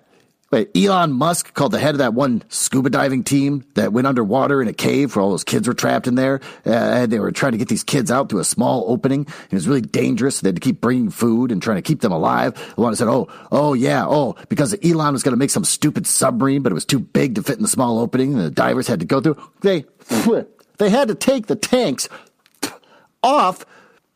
Wait, 0.51 0.69
Elon 0.75 1.13
Musk 1.13 1.53
called 1.53 1.71
the 1.71 1.79
head 1.79 1.95
of 1.95 1.99
that 1.99 2.13
one 2.13 2.43
scuba 2.49 2.89
diving 2.89 3.23
team 3.23 3.63
that 3.75 3.93
went 3.93 4.05
underwater 4.05 4.61
in 4.61 4.67
a 4.67 4.73
cave 4.73 5.15
where 5.15 5.23
all 5.23 5.31
those 5.31 5.45
kids 5.45 5.65
were 5.65 5.73
trapped 5.73 6.07
in 6.07 6.15
there. 6.15 6.41
Uh, 6.65 6.71
and 6.71 7.11
they 7.11 7.21
were 7.21 7.31
trying 7.31 7.53
to 7.53 7.57
get 7.57 7.69
these 7.69 7.85
kids 7.85 8.11
out 8.11 8.27
through 8.27 8.41
a 8.41 8.43
small 8.43 8.83
opening. 8.87 9.21
And 9.21 9.51
it 9.51 9.55
was 9.55 9.65
really 9.65 9.79
dangerous. 9.79 10.41
They 10.41 10.49
had 10.49 10.57
to 10.57 10.59
keep 10.59 10.81
bringing 10.81 11.09
food 11.09 11.53
and 11.53 11.61
trying 11.61 11.77
to 11.77 11.81
keep 11.81 12.01
them 12.01 12.11
alive. 12.11 12.57
One 12.75 12.93
said, 12.97 13.07
oh, 13.07 13.29
oh, 13.49 13.73
yeah, 13.73 14.05
oh, 14.05 14.35
because 14.49 14.75
Elon 14.83 15.13
was 15.13 15.23
going 15.23 15.31
to 15.31 15.39
make 15.39 15.51
some 15.51 15.63
stupid 15.63 16.05
submarine, 16.05 16.63
but 16.63 16.73
it 16.73 16.75
was 16.75 16.85
too 16.85 16.99
big 16.99 17.35
to 17.35 17.43
fit 17.43 17.55
in 17.55 17.61
the 17.61 17.69
small 17.69 17.99
opening. 17.99 18.33
And 18.33 18.41
the 18.41 18.51
divers 18.51 18.87
had 18.87 18.99
to 18.99 19.05
go 19.05 19.21
through. 19.21 19.37
They, 19.61 19.85
they 20.79 20.89
had 20.89 21.07
to 21.07 21.15
take 21.15 21.47
the 21.47 21.55
tanks 21.55 22.09
off 23.23 23.65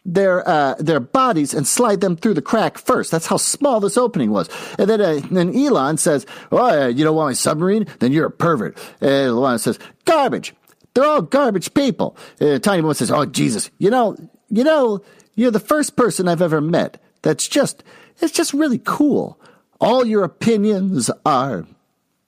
their 0.06 0.48
uh, 0.48 0.76
their 0.76 1.00
bodies 1.00 1.54
and 1.54 1.68
slide 1.68 2.02
them 2.02 2.16
through 2.16 2.36
the 2.36 2.42
crack 2.42 2.78
first. 2.78 3.12
That's 3.12 3.26
how 3.26 3.38
small 3.38 3.80
this 3.80 3.98
opening 3.98 4.32
was. 4.32 4.50
And 4.78 4.90
then 4.90 5.02
uh, 5.02 5.20
then 5.32 5.56
Elon 5.56 5.98
says, 5.98 6.26
"Oh, 6.52 6.84
uh, 6.84 6.88
you 6.88 7.04
don't 7.04 7.16
want 7.16 7.30
my 7.30 7.34
submarine? 7.34 7.88
Then 8.00 8.12
you're 8.12 8.28
a 8.28 8.32
pervert." 8.32 8.78
And 9.02 9.30
Elon 9.30 9.60
says, 9.60 9.80
"Garbage. 10.06 10.54
They're 10.94 11.06
all 11.06 11.24
garbage 11.24 11.74
people." 11.74 12.16
And 12.40 12.64
Tiny 12.64 12.82
Woman 12.82 12.96
says, 12.96 13.12
"Oh 13.12 13.26
Jesus, 13.26 13.72
you 13.80 13.90
know, 13.90 14.16
you 14.50 14.64
know, 14.64 15.02
you're 15.34 15.52
the 15.52 15.60
first 15.60 15.96
person 15.96 16.28
I've 16.28 16.42
ever 16.42 16.62
met 16.62 17.02
that's 17.24 17.48
just 17.48 17.84
it's 18.22 18.34
just 18.34 18.54
really 18.54 18.80
cool. 18.84 19.40
All 19.82 20.06
your 20.06 20.24
opinions 20.24 21.10
are 21.26 21.66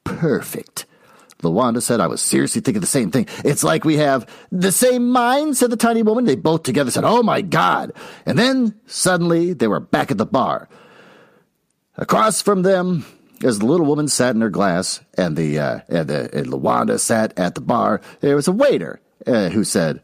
perfect." 0.03 0.85
Lawanda 1.43 1.81
said, 1.81 1.99
I 1.99 2.07
was 2.07 2.21
seriously 2.21 2.61
thinking 2.61 2.81
the 2.81 2.87
same 2.87 3.11
thing. 3.11 3.27
It's 3.45 3.63
like 3.63 3.85
we 3.85 3.97
have 3.97 4.27
the 4.51 4.71
same 4.71 5.09
mind, 5.09 5.55
said 5.55 5.69
the 5.69 5.77
tiny 5.77 6.01
woman. 6.01 6.25
They 6.25 6.35
both 6.35 6.63
together 6.63 6.91
said, 6.91 7.03
Oh 7.03 7.21
my 7.21 7.41
God. 7.41 7.93
And 8.25 8.39
then 8.39 8.75
suddenly 8.87 9.53
they 9.53 9.67
were 9.67 9.79
back 9.79 10.09
at 10.09 10.17
the 10.17 10.25
bar. 10.25 10.67
Across 11.95 12.41
from 12.41 12.63
them, 12.63 13.05
as 13.43 13.59
the 13.59 13.65
little 13.65 13.85
woman 13.85 14.07
sat 14.07 14.35
in 14.35 14.41
her 14.41 14.49
glass 14.49 15.01
and 15.15 15.35
the, 15.35 15.59
uh, 15.59 15.79
and, 15.87 16.07
the 16.07 16.35
and 16.35 16.47
Lawanda 16.47 16.99
sat 16.99 17.37
at 17.37 17.55
the 17.55 17.61
bar, 17.61 18.01
there 18.21 18.35
was 18.35 18.47
a 18.47 18.51
waiter 18.51 18.99
uh, 19.25 19.49
who 19.49 19.63
said, 19.63 20.01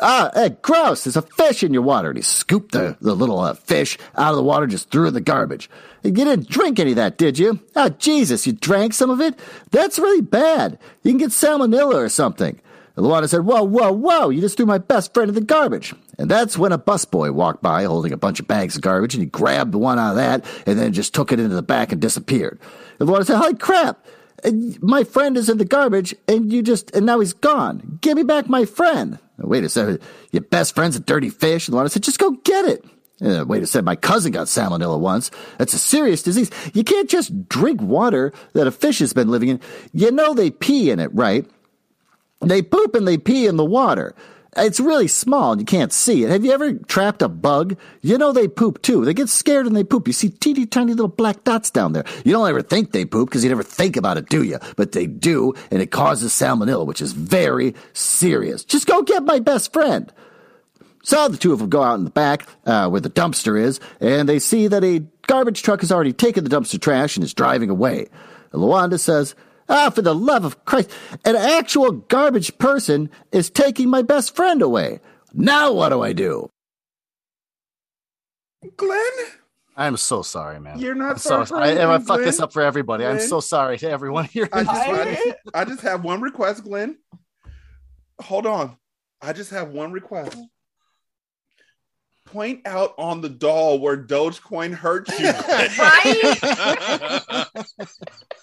Ah, 0.00 0.30
hey, 0.34 0.56
gross, 0.62 1.04
there's 1.04 1.16
a 1.16 1.22
fish 1.22 1.62
in 1.62 1.74
your 1.74 1.82
water. 1.82 2.08
And 2.08 2.16
he 2.16 2.22
scooped 2.22 2.72
the, 2.72 2.96
the 3.00 3.14
little 3.14 3.38
uh, 3.38 3.52
fish 3.54 3.98
out 4.16 4.30
of 4.30 4.36
the 4.36 4.42
water, 4.42 4.66
just 4.66 4.90
threw 4.90 5.04
it 5.04 5.08
in 5.08 5.14
the 5.14 5.20
garbage. 5.20 5.68
You 6.02 6.12
didn't 6.12 6.48
drink 6.48 6.78
any 6.78 6.90
of 6.90 6.96
that, 6.96 7.18
did 7.18 7.38
you? 7.38 7.60
Oh, 7.76 7.90
Jesus, 7.90 8.46
you 8.46 8.54
drank 8.54 8.94
some 8.94 9.10
of 9.10 9.20
it? 9.20 9.38
That's 9.70 9.98
really 9.98 10.22
bad. 10.22 10.78
You 11.02 11.10
can 11.10 11.18
get 11.18 11.30
salmonella 11.30 11.94
or 11.94 12.08
something. 12.08 12.60
And 12.96 13.04
Lawanda 13.04 13.28
said, 13.28 13.44
Whoa, 13.44 13.62
whoa, 13.64 13.92
whoa, 13.92 14.28
you 14.30 14.40
just 14.40 14.56
threw 14.56 14.66
my 14.66 14.78
best 14.78 15.12
friend 15.12 15.28
in 15.28 15.34
the 15.34 15.40
garbage. 15.40 15.94
And 16.18 16.30
that's 16.30 16.56
when 16.56 16.72
a 16.72 16.78
busboy 16.78 17.32
walked 17.32 17.62
by 17.62 17.84
holding 17.84 18.12
a 18.12 18.16
bunch 18.16 18.38
of 18.40 18.46
bags 18.46 18.76
of 18.76 18.82
garbage, 18.82 19.14
and 19.14 19.22
he 19.22 19.28
grabbed 19.28 19.72
the 19.72 19.78
one 19.78 19.98
out 19.98 20.10
of 20.10 20.16
that 20.16 20.44
and 20.66 20.78
then 20.78 20.92
just 20.92 21.12
took 21.12 21.32
it 21.32 21.40
into 21.40 21.54
the 21.54 21.62
back 21.62 21.92
and 21.92 22.00
disappeared. 22.00 22.58
And 23.00 23.08
Lawanda 23.08 23.26
said, 23.26 23.38
Holy 23.38 23.54
crap! 23.56 24.04
My 24.80 25.04
friend 25.04 25.36
is 25.36 25.48
in 25.48 25.58
the 25.58 25.64
garbage, 25.64 26.14
and 26.28 26.52
you 26.52 26.62
just, 26.62 26.94
and 26.94 27.06
now 27.06 27.20
he's 27.20 27.32
gone. 27.32 27.98
Give 28.00 28.16
me 28.16 28.22
back 28.22 28.48
my 28.48 28.64
friend. 28.64 29.18
Wait 29.38 29.64
a 29.64 29.68
second. 29.68 30.00
Your 30.32 30.42
best 30.42 30.74
friend's 30.74 30.96
a 30.96 31.00
dirty 31.00 31.30
fish. 31.30 31.68
And 31.68 31.76
Lawanda 31.76 31.90
said, 31.90 32.02
Just 32.02 32.18
go 32.18 32.32
get 32.44 32.64
it. 32.66 32.84
Uh, 33.24 33.44
wait 33.46 33.62
a 33.62 33.66
second, 33.66 33.84
my 33.84 33.96
cousin 33.96 34.32
got 34.32 34.48
salmonella 34.48 34.98
once. 34.98 35.30
That's 35.58 35.72
a 35.72 35.78
serious 35.78 36.22
disease. 36.22 36.50
You 36.74 36.82
can't 36.82 37.08
just 37.08 37.48
drink 37.48 37.80
water 37.80 38.32
that 38.54 38.66
a 38.66 38.72
fish 38.72 38.98
has 38.98 39.12
been 39.12 39.28
living 39.28 39.48
in. 39.48 39.60
You 39.92 40.10
know 40.10 40.34
they 40.34 40.50
pee 40.50 40.90
in 40.90 40.98
it, 40.98 41.14
right? 41.14 41.46
They 42.40 42.60
poop 42.60 42.94
and 42.94 43.06
they 43.06 43.16
pee 43.16 43.46
in 43.46 43.56
the 43.56 43.64
water. 43.64 44.14
It's 44.56 44.80
really 44.80 45.08
small 45.08 45.52
and 45.52 45.60
you 45.60 45.64
can't 45.64 45.92
see 45.92 46.24
it. 46.24 46.30
Have 46.30 46.44
you 46.44 46.52
ever 46.52 46.74
trapped 46.74 47.22
a 47.22 47.28
bug? 47.28 47.78
You 48.02 48.18
know 48.18 48.32
they 48.32 48.48
poop 48.48 48.82
too. 48.82 49.04
They 49.04 49.14
get 49.14 49.28
scared 49.28 49.66
and 49.66 49.76
they 49.76 49.84
poop. 49.84 50.06
You 50.06 50.12
see 50.12 50.28
teeny 50.28 50.66
tiny 50.66 50.92
little 50.92 51.08
black 51.08 51.44
dots 51.44 51.70
down 51.70 51.92
there. 51.92 52.04
You 52.24 52.32
don't 52.32 52.48
ever 52.48 52.62
think 52.62 52.92
they 52.92 53.04
poop 53.04 53.28
because 53.28 53.42
you 53.42 53.50
never 53.50 53.62
think 53.62 53.96
about 53.96 54.16
it, 54.16 54.28
do 54.28 54.42
you? 54.42 54.58
But 54.76 54.92
they 54.92 55.06
do, 55.06 55.54
and 55.70 55.82
it 55.82 55.90
causes 55.90 56.32
salmonella, 56.32 56.86
which 56.86 57.00
is 57.00 57.12
very 57.12 57.74
serious. 57.92 58.64
Just 58.64 58.86
go 58.86 59.02
get 59.02 59.24
my 59.24 59.38
best 59.38 59.72
friend. 59.72 60.12
So 61.02 61.28
the 61.28 61.36
two 61.36 61.52
of 61.52 61.58
them 61.58 61.68
go 61.68 61.82
out 61.82 61.98
in 61.98 62.04
the 62.04 62.10
back 62.10 62.46
uh, 62.64 62.88
where 62.88 63.00
the 63.00 63.10
dumpster 63.10 63.60
is, 63.60 63.78
and 64.00 64.28
they 64.28 64.38
see 64.38 64.68
that 64.68 64.82
a 64.82 65.04
garbage 65.26 65.62
truck 65.62 65.80
has 65.80 65.92
already 65.92 66.14
taken 66.14 66.44
the 66.44 66.50
dumpster 66.50 66.80
trash 66.80 67.16
and 67.16 67.24
is 67.24 67.34
driving 67.34 67.70
away. 67.70 68.08
And 68.52 68.62
Lawanda 68.62 68.98
says, 68.98 69.34
Ah, 69.68 69.90
for 69.90 70.02
the 70.02 70.14
love 70.14 70.44
of 70.44 70.64
Christ, 70.64 70.90
an 71.24 71.36
actual 71.36 71.90
garbage 71.92 72.56
person 72.58 73.10
is 73.32 73.50
taking 73.50 73.88
my 73.88 74.02
best 74.02 74.36
friend 74.36 74.62
away. 74.62 75.00
Now 75.32 75.72
what 75.72 75.88
do 75.88 76.02
I 76.02 76.12
do? 76.12 76.50
Glenn? 78.76 79.00
I'm 79.76 79.96
so 79.96 80.22
sorry, 80.22 80.60
man. 80.60 80.78
You're 80.78 80.94
not 80.94 81.12
I'm 81.12 81.18
sorry. 81.18 81.46
sorry. 81.46 81.62
I, 81.70 81.74
for 81.74 81.80
I 81.80 81.84
anything, 81.94 82.06
fucked 82.06 82.24
this 82.24 82.40
up 82.40 82.52
for 82.52 82.62
everybody. 82.62 83.04
I'm 83.04 83.18
so 83.20 83.40
sorry 83.40 83.76
to 83.78 83.90
everyone 83.90 84.24
here. 84.26 84.48
I 84.52 84.62
just, 84.64 84.76
I, 84.76 85.00
I- 85.00 85.14
just, 85.14 85.36
I 85.54 85.64
just 85.64 85.80
have 85.80 86.04
one 86.04 86.20
request, 86.20 86.62
Glenn. 86.64 86.96
Hold 88.20 88.46
on. 88.46 88.76
I 89.20 89.32
just 89.32 89.50
have 89.50 89.70
one 89.70 89.90
request. 89.92 90.36
Point 92.26 92.66
out 92.66 92.94
on 92.98 93.20
the 93.20 93.28
doll 93.28 93.78
where 93.80 93.96
Dogecoin 93.96 94.72
hurt 94.74 95.08
you. 95.18 95.26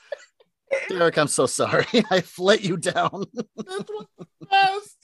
Derek, 0.90 1.18
I'm 1.18 1.28
so 1.28 1.46
sorry. 1.46 1.86
I 2.12 2.24
let 2.38 2.64
you 2.64 2.78
down. 2.78 3.26
Yes. 4.52 4.96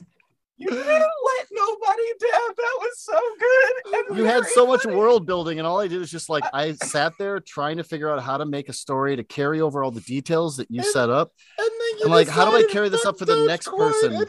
You 0.60 0.70
didn't 0.70 0.88
let 0.88 1.48
nobody 1.52 2.04
down. 2.20 2.50
That 2.58 2.78
was 2.80 2.92
so 3.00 3.20
good. 3.40 4.08
and 4.10 4.18
You 4.18 4.24
had 4.26 4.44
so 4.48 4.66
much 4.66 4.86
world 4.86 5.28
building, 5.28 5.60
and 5.60 5.68
all 5.68 5.80
I 5.80 5.88
did 5.88 6.02
is 6.02 6.10
just 6.10 6.30
like 6.30 6.44
I 6.52 6.74
sat 6.74 7.14
there 7.20 7.40
trying 7.40 7.78
to 7.78 7.84
figure 7.84 8.10
out 8.10 8.24
how 8.24 8.38
to 8.38 8.46
make 8.46 8.68
a 8.68 8.74
story 8.74 9.16
to 9.16 9.24
carry 9.24 9.62
over 9.62 9.84
all 9.84 9.92
the 9.92 10.02
details 10.02 10.58
that 10.58 10.72
you 10.72 10.80
And- 10.82 10.90
set 10.90 11.12
up. 11.12 11.32
And 11.60 11.68
then 11.68 12.00
you 12.00 12.06
I'm 12.06 12.12
like, 12.12 12.28
how 12.28 12.50
do 12.50 12.58
I 12.58 12.64
carry 12.72 12.90
this 12.90 13.06
up 13.06 13.20
for 13.20 13.26
the 13.26 13.46
next 13.46 13.68
person? 13.68 14.26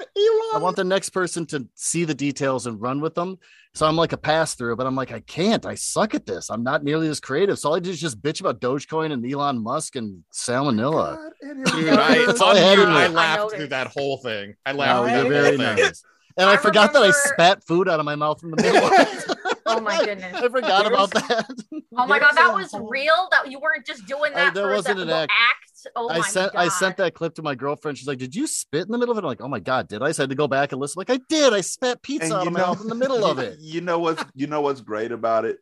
I 0.54 0.58
want 0.58 0.76
the 0.76 0.84
next 0.84 1.10
person 1.10 1.46
to 1.46 1.66
see 1.74 2.04
the 2.04 2.14
details 2.14 2.66
and 2.66 2.78
run 2.78 3.00
with 3.00 3.14
them. 3.14 3.38
So 3.78 3.86
I'm 3.86 3.94
like 3.94 4.12
a 4.12 4.16
pass 4.16 4.56
through, 4.56 4.74
but 4.74 4.88
I'm 4.88 4.96
like, 4.96 5.12
I 5.12 5.20
can't. 5.20 5.64
I 5.64 5.76
suck 5.76 6.12
at 6.12 6.26
this. 6.26 6.50
I'm 6.50 6.64
not 6.64 6.82
nearly 6.82 7.06
as 7.06 7.20
creative. 7.20 7.60
So 7.60 7.68
all 7.68 7.76
I 7.76 7.78
did 7.78 7.90
is 7.90 8.00
just 8.00 8.20
bitch 8.20 8.40
about 8.40 8.60
Dogecoin 8.60 9.12
and 9.12 9.24
Elon 9.24 9.62
Musk 9.62 9.94
and 9.94 10.24
salmonella. 10.34 11.14
God, 11.40 11.64
Dude, 11.76 11.88
I, 11.90 12.26
That's 12.26 12.40
all 12.40 12.56
I 12.56 12.58
had 12.58 12.78
I 12.80 13.06
laughed 13.06 13.38
noticed. 13.38 13.56
through 13.56 13.66
that 13.68 13.86
whole 13.86 14.16
thing. 14.18 14.56
I 14.66 14.72
laughed 14.72 15.08
you're 15.12 15.20
through 15.20 15.28
the 15.28 15.28
very 15.28 15.56
whole 15.56 15.76
thing. 15.76 15.84
nice. 15.84 16.02
And 16.36 16.50
I, 16.50 16.54
I 16.54 16.56
forgot 16.56 16.92
that 16.92 17.04
I 17.04 17.12
spat 17.12 17.62
food 17.68 17.88
out 17.88 18.00
of 18.00 18.04
my 18.04 18.16
mouth 18.16 18.42
in 18.42 18.50
the 18.50 18.56
middle. 19.36 19.44
of 19.68 19.76
it. 19.76 19.80
Oh 19.80 19.80
my 19.82 19.98
goodness. 20.04 20.34
I 20.34 20.48
forgot 20.48 20.86
about 20.86 21.10
that. 21.12 21.48
Oh 22.00 22.06
my 22.06 22.20
god, 22.20 22.32
that 22.36 22.54
was 22.54 22.72
real. 22.88 23.28
That 23.32 23.50
you 23.50 23.58
weren't 23.58 23.84
just 23.84 24.06
doing 24.06 24.32
I- 24.32 24.44
that 24.44 24.54
there 24.54 24.66
for 24.66 24.74
wasn't 24.74 25.00
an 25.00 25.10
act. 25.10 25.32
act. 25.36 25.86
Oh 25.96 26.08
I 26.10 26.18
my 26.18 26.28
sent 26.28 26.52
god. 26.52 26.60
I 26.60 26.68
sent 26.68 26.96
that 26.98 27.14
clip 27.14 27.34
to 27.36 27.42
my 27.42 27.54
girlfriend. 27.56 27.98
She's 27.98 28.06
like, 28.06 28.18
"Did 28.18 28.36
you 28.36 28.46
spit 28.46 28.86
in 28.86 28.92
the 28.92 28.98
middle 28.98 29.10
of 29.12 29.18
it?" 29.18 29.22
I'm 29.22 29.28
like, 29.28 29.40
"Oh 29.40 29.48
my 29.48 29.58
god, 29.58 29.88
did 29.88 30.00
I?" 30.02 30.12
So 30.12 30.22
I 30.22 30.24
had 30.24 30.30
to 30.30 30.36
go 30.36 30.46
back 30.46 30.70
and 30.72 30.80
listen. 30.80 31.00
Like, 31.00 31.10
I 31.10 31.18
did. 31.28 31.52
I 31.52 31.60
spat 31.60 32.00
pizza 32.02 32.26
And 32.26 32.32
out 32.34 32.46
of 32.46 32.52
my 32.52 32.60
know- 32.60 32.66
mouth 32.66 32.80
in 32.82 32.86
the 32.88 32.94
middle 32.94 33.24
of 33.24 33.38
it. 33.40 33.58
You 33.58 33.80
know 33.80 33.98
what's 33.98 34.22
you 34.34 34.46
know 34.46 34.60
what's 34.60 34.80
great 34.80 35.10
about 35.10 35.44
it? 35.44 35.58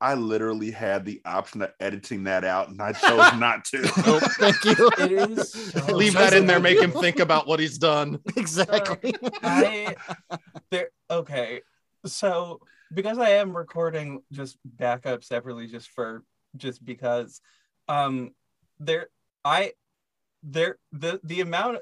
I 0.00 0.14
literally 0.14 0.70
had 0.70 1.04
the 1.04 1.20
option 1.26 1.60
of 1.60 1.72
editing 1.80 2.24
that 2.24 2.44
out, 2.44 2.68
and 2.68 2.80
I 2.80 2.92
chose 2.92 3.34
not 3.38 3.64
to. 3.66 3.82
Nope, 4.06 4.22
thank 4.38 4.64
you. 4.64 4.90
It 5.00 5.12
is 5.12 5.52
so 5.52 5.94
Leave 5.96 6.14
that 6.14 6.32
in 6.32 6.46
there, 6.46 6.60
make 6.60 6.78
him 6.80 6.92
think 6.92 7.18
about 7.18 7.46
what 7.48 7.58
he's 7.60 7.76
done. 7.78 8.20
exactly. 8.36 9.14
I 9.42 9.96
there 10.70 10.90
okay. 11.10 11.60
So 12.06 12.60
because 12.92 13.18
I 13.18 13.30
am 13.30 13.56
recording 13.56 14.22
just 14.32 14.58
backup 14.64 15.24
separately 15.24 15.66
just 15.66 15.88
for 15.90 16.22
just 16.56 16.84
because 16.84 17.40
um 17.88 18.32
there 18.78 19.08
I 19.44 19.72
there 20.42 20.78
the 20.92 21.20
the 21.24 21.40
amount 21.40 21.78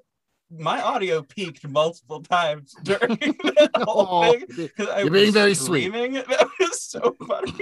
my 0.51 0.81
audio 0.81 1.23
peaked 1.23 1.66
multiple 1.69 2.23
times 2.23 2.75
during 2.83 3.16
that 3.19 3.71
whole 3.75 4.07
Oh, 4.09 4.33
thing 4.33 4.45
because 4.57 4.88
I 4.88 5.01
You're 5.01 5.11
being 5.11 5.27
was 5.27 5.35
very 5.35 5.55
sweet. 5.55 5.92
That 5.92 6.49
was 6.61 6.83
so 6.83 7.16
funny. 7.27 7.53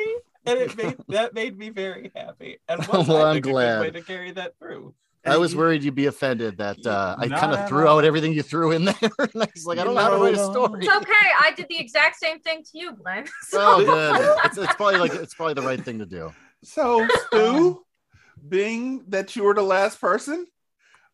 And 0.47 0.59
it 0.59 0.77
made 0.77 0.99
that 1.09 1.33
made 1.35 1.57
me 1.57 1.71
very 1.71 2.13
happy. 2.15 2.59
And 2.69 2.87
Well, 2.89 3.01
I'm 3.01 3.35
think, 3.35 3.47
a 3.47 3.49
good 3.49 3.53
glad. 3.53 3.81
way 3.81 3.91
to 3.93 4.03
carry 4.03 4.33
that 4.33 4.59
through. 4.59 4.95
I 5.27 5.37
was 5.39 5.57
worried 5.57 5.83
you'd 5.85 5.95
be 5.95 6.07
offended 6.07 6.59
that 6.59 6.85
uh, 6.87 7.17
I 7.19 7.29
kind 7.29 7.53
of 7.53 7.69
threw 7.69 7.87
all. 7.89 7.99
out 7.99 8.05
everything 8.05 8.33
you 8.33 8.43
threw 8.43 8.73
in 8.73 8.85
there. 8.85 8.95
and 9.01 9.43
I 9.43 9.49
was 9.55 9.65
like, 9.67 9.79
I 9.79 9.85
don't 9.85 9.95
know 9.95 10.01
how 10.03 10.11
to 10.11 10.17
write 10.23 10.35
a 10.35 10.45
story. 10.45 10.85
It's 10.85 10.95
okay. 10.95 11.27
I 11.41 11.53
did 11.57 11.67
the 11.69 11.79
exact 11.79 12.17
same 12.17 12.41
thing 12.41 12.63
to 12.63 12.79
you, 12.79 12.93
Glenn. 12.95 13.25
So 13.43 13.59
Oh, 13.61 13.85
good. 13.85 14.39
It's, 14.45 14.59
it's 14.59 14.75
probably 14.75 14.99
like 14.99 15.15
it's 15.15 15.35
probably 15.35 15.55
the 15.55 15.63
right 15.63 15.83
thing 15.83 15.99
to 16.01 16.07
do. 16.07 16.33
So, 16.63 17.07
Stu, 17.27 17.85
being 18.49 19.05
that 19.09 19.37
you 19.37 19.45
were 19.45 19.55
the 19.55 19.63
last 19.63 20.01
person, 20.01 20.47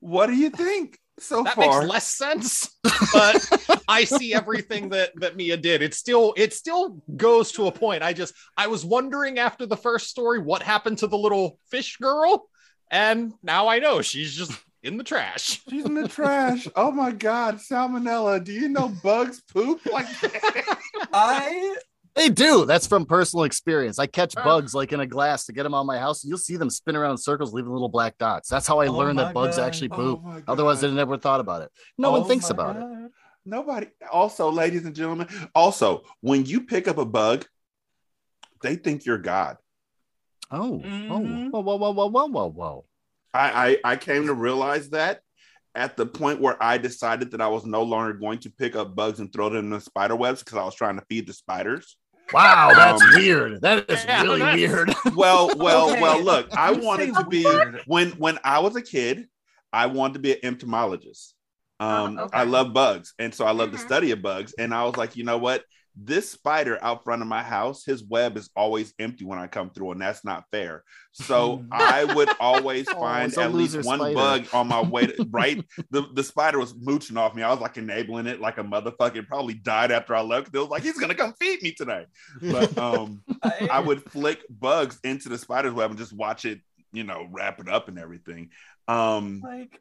what 0.00 0.26
do 0.26 0.34
you 0.34 0.50
think 0.50 0.98
so 1.18 1.42
That 1.42 1.54
far? 1.54 1.80
makes 1.80 1.90
less 1.92 2.06
sense, 2.06 2.70
but 3.12 3.82
I 3.88 4.04
see 4.04 4.32
everything 4.32 4.88
that 4.90 5.10
that 5.16 5.36
Mia 5.36 5.56
did. 5.56 5.82
It 5.82 5.92
still 5.94 6.32
it 6.36 6.54
still 6.54 7.02
goes 7.16 7.52
to 7.52 7.66
a 7.66 7.72
point. 7.72 8.02
I 8.02 8.12
just 8.12 8.32
I 8.56 8.68
was 8.68 8.84
wondering 8.84 9.38
after 9.38 9.66
the 9.66 9.76
first 9.76 10.08
story 10.08 10.38
what 10.38 10.62
happened 10.62 10.98
to 10.98 11.06
the 11.06 11.18
little 11.18 11.58
fish 11.70 11.96
girl, 11.98 12.48
and 12.90 13.32
now 13.42 13.68
I 13.68 13.78
know 13.78 14.02
she's 14.02 14.34
just 14.34 14.52
in 14.82 14.96
the 14.96 15.04
trash. 15.04 15.60
She's 15.68 15.84
in 15.84 15.94
the 15.94 16.08
trash. 16.08 16.66
Oh 16.74 16.90
my 16.90 17.12
god, 17.12 17.56
salmonella. 17.56 18.42
Do 18.42 18.52
you 18.52 18.68
know 18.68 18.88
bugs 19.02 19.42
poop 19.52 19.84
like 19.86 20.06
that? 20.20 20.78
I 21.12 21.76
They 22.14 22.30
do. 22.30 22.64
That's 22.64 22.86
from 22.86 23.04
personal 23.04 23.44
experience. 23.44 23.98
I 23.98 24.06
catch 24.06 24.34
Ugh. 24.36 24.42
bugs 24.44 24.74
like 24.74 24.92
in 24.92 25.00
a 25.00 25.06
glass 25.06 25.44
to 25.46 25.52
get 25.52 25.64
them 25.64 25.74
on 25.74 25.86
my 25.86 25.98
house, 25.98 26.24
and 26.24 26.30
you'll 26.30 26.38
see 26.38 26.56
them 26.56 26.70
spin 26.70 26.96
around 26.96 27.12
in 27.12 27.16
circles, 27.18 27.52
leaving 27.52 27.70
little 27.70 27.90
black 27.90 28.16
dots. 28.18 28.48
That's 28.48 28.66
how 28.66 28.80
I 28.80 28.86
Oh 28.86 28.92
learned 28.96 29.16
my 29.16 29.24
that 29.24 29.34
bugs 29.34 29.56
God. 29.56 29.66
actually 29.66 29.90
Oh 29.92 29.96
poop. 29.96 30.22
my 30.22 30.34
God. 30.40 30.44
Otherwise, 30.48 30.82
I 30.82 30.88
never 30.88 31.18
thought 31.18 31.40
about 31.40 31.62
it. 31.62 31.70
No 31.98 32.10
one 32.12 32.22
oh 32.22 32.24
thinks 32.24 32.46
my 32.46 32.54
about 32.54 32.76
it. 32.76 33.10
Nobody. 33.44 33.88
Also, 34.10 34.50
ladies 34.50 34.84
and 34.84 34.94
gentlemen, 34.94 35.28
also, 35.54 36.02
when 36.20 36.46
you 36.46 36.62
pick 36.62 36.88
up 36.88 36.98
a 36.98 37.04
bug, 37.04 37.46
they 38.62 38.76
think 38.76 39.04
you're 39.04 39.18
God. 39.18 39.56
Oh, 40.50 40.82
Mhm. 40.84 41.50
oh, 41.54 41.60
whoa, 41.60 41.76
whoa, 41.76 41.76
whoa, 41.76 41.92
whoa, 41.92 42.06
whoa, 42.08 42.26
whoa, 42.26 42.50
whoa. 42.50 42.84
I, 43.32 43.78
I 43.84 43.92
I 43.92 43.96
came 43.96 44.26
to 44.26 44.34
realize 44.34 44.90
that 44.90 45.20
at 45.76 45.96
the 45.96 46.04
point 46.06 46.40
where 46.40 46.60
I 46.60 46.78
decided 46.78 47.30
that 47.30 47.40
I 47.40 47.46
was 47.48 47.64
no 47.64 47.82
longer 47.84 48.12
going 48.14 48.40
to 48.40 48.50
pick 48.50 48.74
up 48.74 48.96
bugs 48.96 49.20
and 49.20 49.32
throw 49.32 49.48
them 49.48 49.66
in 49.66 49.70
the 49.70 49.80
spider 49.80 50.16
webs 50.16 50.42
because 50.42 50.58
I 50.58 50.64
was 50.64 50.74
trying 50.74 50.98
to 50.98 51.04
feed 51.08 51.28
the 51.28 51.32
spiders. 51.32 51.96
Wow, 52.32 52.72
that's 52.74 53.00
Um, 53.02 53.08
weird. 53.14 53.60
That 53.60 53.88
is 53.88 54.04
Yeah, 54.04 54.22
really 54.22 54.38
that's- 54.40 54.56
weird. 54.56 54.94
Well, 55.16 55.50
well, 55.56 55.90
Okay. 55.92 56.00
well. 56.02 56.20
Look, 56.22 56.56
I 56.56 56.72
You 56.72 56.80
wanted 56.84 57.14
to 57.14 57.24
be 57.26 57.44
when 57.86 58.10
when 58.12 58.38
I 58.42 58.58
was 58.60 58.74
a 58.76 58.82
kid. 58.82 59.26
I 59.72 59.86
wanted 59.86 60.14
to 60.14 60.18
be 60.20 60.32
an 60.32 60.38
entomologist. 60.42 61.34
Um, 61.78 62.18
Oh, 62.18 62.24
okay. 62.24 62.36
I 62.38 62.42
love 62.42 62.72
bugs, 62.72 63.14
and 63.20 63.32
so 63.32 63.46
I 63.46 63.52
love 63.52 63.70
the 63.70 63.78
Mhm. 63.78 63.86
study 63.86 64.10
of 64.10 64.20
bugs. 64.20 64.52
And 64.58 64.74
I 64.74 64.82
was 64.84 64.96
like, 64.96 65.14
you 65.16 65.22
know 65.24 65.38
what? 65.38 65.64
This 65.96 66.30
spider 66.30 66.78
out 66.82 67.04
front 67.04 67.20
of 67.20 67.28
my 67.28 67.42
house, 67.42 67.84
his 67.84 68.02
web 68.04 68.36
is 68.36 68.48
always 68.56 68.94
empty 68.98 69.24
when 69.24 69.38
I 69.38 69.46
come 69.48 69.70
through, 69.70 69.90
and 69.92 70.00
that's 70.00 70.24
not 70.24 70.44
fair. 70.50 70.84
So 71.12 71.64
I 71.72 72.04
would 72.04 72.30
always 72.38 72.86
Oh, 72.88 73.00
find 73.00 73.28
it's 73.28 73.36
a 73.36 73.42
at 73.42 73.52
least 73.54 73.84
one 73.84 73.98
spider. 73.98 74.14
bug 74.14 74.46
on 74.52 74.68
my 74.68 74.80
way. 74.80 75.06
To, 75.08 75.26
right, 75.30 75.64
the 75.90 76.06
the 76.14 76.22
spider 76.22 76.58
was 76.58 76.74
mooching 76.80 77.16
off 77.16 77.34
me. 77.34 77.42
I 77.42 77.50
was 77.50 77.60
like 77.60 77.76
enabling 77.76 78.26
it 78.26 78.40
like 78.40 78.58
a 78.58 78.64
motherfucker. 78.64 79.26
Probably 79.26 79.54
died 79.54 79.90
after 79.90 80.14
I 80.14 80.22
left. 80.22 80.54
It 80.54 80.58
was 80.58 80.68
like 80.68 80.82
he's 80.82 80.98
gonna 80.98 81.14
come 81.14 81.34
feed 81.40 81.62
me 81.62 81.72
tonight. 81.72 82.06
But 82.40 82.76
um, 82.78 83.22
I 83.42 83.80
would 83.80 84.02
flick 84.10 84.44
bugs 84.48 84.98
into 85.04 85.28
the 85.28 85.38
spider's 85.38 85.72
web 85.74 85.90
and 85.90 85.98
just 85.98 86.12
watch 86.12 86.44
it, 86.44 86.60
you 86.92 87.04
know, 87.04 87.26
wrap 87.30 87.60
it 87.60 87.68
up 87.68 87.88
and 87.88 87.98
everything. 87.98 88.50
Um, 88.88 89.40
like 89.44 89.80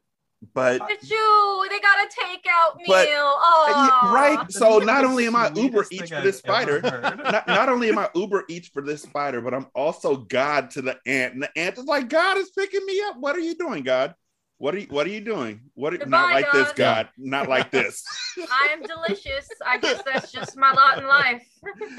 but 0.54 0.80
you. 1.02 1.66
They 1.70 1.80
got 1.80 1.98
a 2.02 2.08
takeout 2.08 2.76
meal. 2.76 2.86
But- 2.88 3.08
oh, 3.10 4.00
yeah, 4.02 4.14
right. 4.14 4.50
So 4.52 4.78
not 4.78 5.04
only 5.04 5.26
am 5.26 5.36
I 5.36 5.50
Uber 5.54 5.86
eats 5.90 6.10
for 6.10 6.20
this 6.22 6.38
spider, 6.38 6.80
not, 6.82 7.46
not 7.46 7.68
only 7.68 7.88
am 7.90 7.98
I 7.98 8.08
Uber 8.14 8.44
eats 8.48 8.68
for 8.68 8.82
this 8.82 9.02
spider, 9.02 9.40
but 9.40 9.52
I'm 9.54 9.66
also 9.74 10.16
God 10.16 10.70
to 10.72 10.82
the 10.82 10.98
ant. 11.06 11.34
And 11.34 11.42
the 11.42 11.58
ant 11.58 11.78
is 11.78 11.84
like, 11.84 12.08
God 12.08 12.38
is 12.38 12.50
picking 12.50 12.84
me 12.86 13.00
up. 13.02 13.16
What 13.18 13.36
are 13.36 13.40
you 13.40 13.54
doing, 13.54 13.82
God? 13.82 14.14
What 14.58 14.74
are 14.74 14.78
you 14.78 14.86
what 14.90 15.06
are 15.06 15.10
you 15.10 15.22
doing? 15.22 15.62
What 15.74 15.94
are, 15.94 15.98
not 15.98 16.28
Goodbye, 16.28 16.32
like 16.32 16.52
this, 16.52 16.72
God. 16.72 16.74
God. 16.76 17.08
Not 17.16 17.48
like 17.48 17.70
this. 17.70 18.04
I 18.38 18.68
am 18.72 18.82
delicious. 18.82 19.48
I 19.66 19.78
guess 19.78 20.02
that's 20.02 20.30
just 20.32 20.54
my 20.56 20.70
lot 20.72 20.98
in 20.98 21.06
life. 21.06 21.46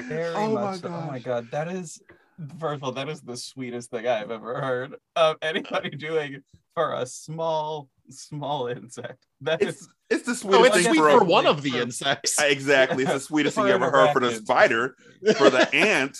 Very 0.04 0.34
Oh 0.34 0.54
my 0.54 0.60
much. 0.70 0.80
so. 0.80 0.88
Oh 0.88 1.06
my 1.06 1.18
god, 1.18 1.48
that 1.50 1.66
is 1.66 2.00
first 2.58 2.76
of 2.76 2.84
all, 2.84 2.92
that 2.92 3.08
is 3.08 3.20
the 3.20 3.36
sweetest 3.36 3.90
thing 3.90 4.06
I've 4.06 4.30
ever 4.30 4.60
heard 4.60 4.94
of 5.16 5.36
anybody 5.42 5.90
doing 5.96 6.42
for 6.74 6.94
a 6.94 7.06
small, 7.06 7.88
small 8.08 8.66
insect. 8.68 9.26
That 9.42 9.62
It's 9.62 9.82
is 9.82 9.88
it's 10.10 10.22
the 10.24 10.32
Oh, 10.32 10.34
sweetest 10.34 10.66
it's 10.66 10.74
thing 10.86 10.94
sweet 10.94 10.98
for, 10.98 11.18
for 11.20 11.24
one 11.24 11.46
of 11.46 11.62
the 11.62 11.78
insects. 11.78 12.38
exactly. 12.42 13.04
It's 13.04 13.12
the 13.12 13.20
sweetest 13.20 13.56
thing 13.56 13.66
you 13.66 13.72
ever 13.72 13.90
heard 13.90 14.12
for 14.12 14.20
the 14.20 14.32
spider. 14.34 14.96
For 15.36 15.50
the 15.50 15.68
ant, 15.74 16.18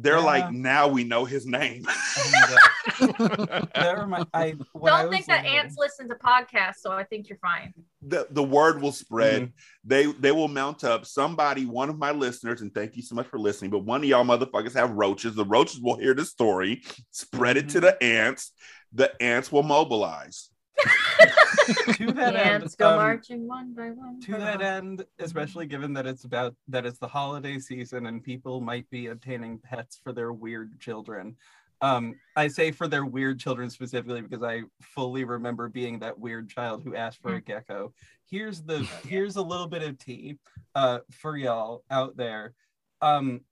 they're 0.00 0.18
Yeah. 0.18 0.24
like, 0.24 0.52
now 0.52 0.86
we 0.88 1.02
know 1.04 1.24
his 1.24 1.44
name. 1.44 1.82
my 1.82 2.46
god. 2.48 3.68
That 3.74 3.94
remi- 3.98 4.24
I 4.32 4.52
Don't 4.82 5.10
think 5.10 5.26
that 5.26 5.42
little- 5.44 5.58
ants 5.58 5.76
listen 5.76 6.08
to 6.08 6.14
podcasts, 6.14 6.76
so 6.80 6.92
I 6.92 7.04
think 7.04 7.28
you're 7.28 7.38
fine. 7.38 7.74
the, 8.00 8.26
the 8.30 8.42
word 8.42 8.80
will 8.80 8.92
spread. 8.92 9.42
Mm-hmm. 9.42 9.50
They 9.84 10.06
they 10.06 10.32
will 10.32 10.48
mount 10.48 10.84
up. 10.84 11.04
Somebody, 11.04 11.66
one 11.66 11.88
of 11.90 11.98
my 11.98 12.12
listeners, 12.12 12.60
and 12.62 12.72
thank 12.74 12.96
you 12.96 13.02
so 13.02 13.14
much 13.14 13.26
for 13.26 13.38
listening. 13.38 13.70
But 13.70 13.80
one 13.84 14.02
of 14.02 14.08
y'all 14.08 14.24
motherfuckers 14.24 14.74
have 14.74 14.90
roaches. 14.92 15.34
The 15.34 15.44
roaches 15.44 15.80
will 15.80 15.98
hear 15.98 16.14
the 16.14 16.24
story, 16.24 16.82
spread 17.10 17.56
it 17.56 17.68
to 17.70 17.78
Mhm. 17.78 17.82
the 17.82 18.02
ants. 18.04 18.52
The 18.92 19.20
ants 19.22 19.50
will 19.52 19.62
mobilize. 19.64 20.50
to 21.94 22.06
that 22.12 22.32
The 22.32 22.46
end, 22.46 22.62
ants 22.62 22.74
go 22.74 22.90
um, 22.90 22.96
marching 22.96 23.46
one 23.48 23.74
by 23.74 23.90
one. 23.90 24.20
to 24.20 24.32
that 24.32 24.62
end, 24.62 25.04
especially 25.18 25.66
given 25.66 25.92
that 25.94 26.06
it's 26.06 26.24
about 26.24 26.54
that 26.68 26.86
it's 26.86 26.98
the 26.98 27.08
holiday 27.08 27.58
season 27.58 28.06
and 28.06 28.22
people 28.22 28.60
might 28.60 28.88
be 28.90 29.08
obtaining 29.08 29.58
pets 29.58 30.00
for 30.02 30.12
their 30.12 30.32
weird 30.32 30.78
children. 30.80 31.36
Um, 31.80 32.16
I 32.34 32.48
say 32.48 32.72
for 32.72 32.88
their 32.88 33.04
weird 33.04 33.38
children 33.38 33.70
specifically 33.70 34.20
because 34.20 34.42
I 34.42 34.62
fully 34.80 35.24
remember 35.24 35.68
being 35.68 36.00
that 36.00 36.18
weird 36.18 36.48
child 36.48 36.82
who 36.82 36.96
asked 36.96 37.22
for 37.22 37.34
a 37.34 37.40
gecko. 37.40 37.92
Here's 38.28 38.62
the 38.62 38.78
here's 39.06 39.36
a 39.36 39.42
little 39.42 39.68
bit 39.68 39.82
of 39.82 39.98
tea 39.98 40.38
uh, 40.74 41.00
for 41.10 41.36
y'all 41.36 41.84
out 41.90 42.16
there. 42.16 42.54
Um, 43.00 43.42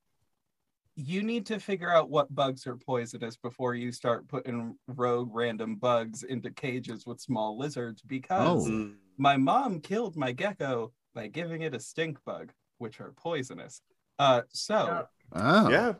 you 0.96 1.22
need 1.22 1.44
to 1.46 1.58
figure 1.60 1.92
out 1.92 2.08
what 2.08 2.34
bugs 2.34 2.66
are 2.66 2.76
poisonous 2.76 3.36
before 3.36 3.74
you 3.74 3.92
start 3.92 4.26
putting 4.28 4.74
rogue 4.88 5.28
random 5.34 5.76
bugs 5.76 6.22
into 6.22 6.50
cages 6.50 7.06
with 7.06 7.20
small 7.20 7.58
lizards 7.58 8.00
because 8.02 8.66
Oh. 8.68 8.90
my 9.18 9.36
mom 9.36 9.80
killed 9.80 10.16
my 10.16 10.32
gecko 10.32 10.92
by 11.14 11.26
giving 11.28 11.62
it 11.62 11.74
a 11.74 11.80
stink 11.80 12.18
bug, 12.24 12.50
which 12.78 13.00
are 13.00 13.12
poisonous. 13.16 13.82
Uh, 14.18 14.42
so 14.48 15.06
Oh. 15.32 15.68
Yeah, 15.68 15.94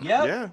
yeah, 0.00 0.24
yeah, 0.24 0.48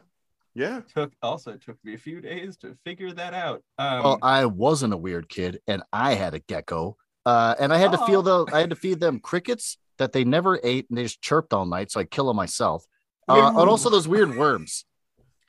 yeah. 0.55 0.81
took 0.93 1.13
also 1.21 1.55
took 1.55 1.77
me 1.85 1.93
a 1.93 1.97
few 1.97 2.19
days 2.21 2.57
to 2.57 2.75
figure 2.83 3.13
that 3.13 3.33
out. 3.33 3.63
Um, 3.77 4.03
Well, 4.03 4.19
I 4.21 4.45
wasn't 4.45 4.93
a 4.93 4.97
weird 4.97 5.29
kid, 5.29 5.59
and 5.67 5.83
I 5.93 6.15
had 6.15 6.33
a 6.33 6.39
gecko, 6.39 6.97
uh, 7.25 7.55
and 7.59 7.71
I 7.71 7.77
had 7.77 7.91
to 7.93 7.97
feel 7.99 8.27
Oh. 8.27 8.43
the 8.45 8.53
I 8.55 8.59
had 8.59 8.71
to 8.71 8.75
feed 8.75 8.99
them 8.99 9.19
crickets 9.21 9.77
that 9.97 10.11
they 10.11 10.25
never 10.25 10.59
ate, 10.63 10.87
and 10.89 10.97
they 10.97 11.03
just 11.03 11.21
chirped 11.21 11.53
all 11.53 11.65
night, 11.65 11.91
so 11.91 11.99
I 12.01 12.03
kill 12.03 12.27
them 12.27 12.35
myself. 12.35 12.85
Uh, 13.27 13.47
and 13.49 13.69
also 13.69 13.89
those 13.89 14.07
weird 14.07 14.35
worms. 14.35 14.85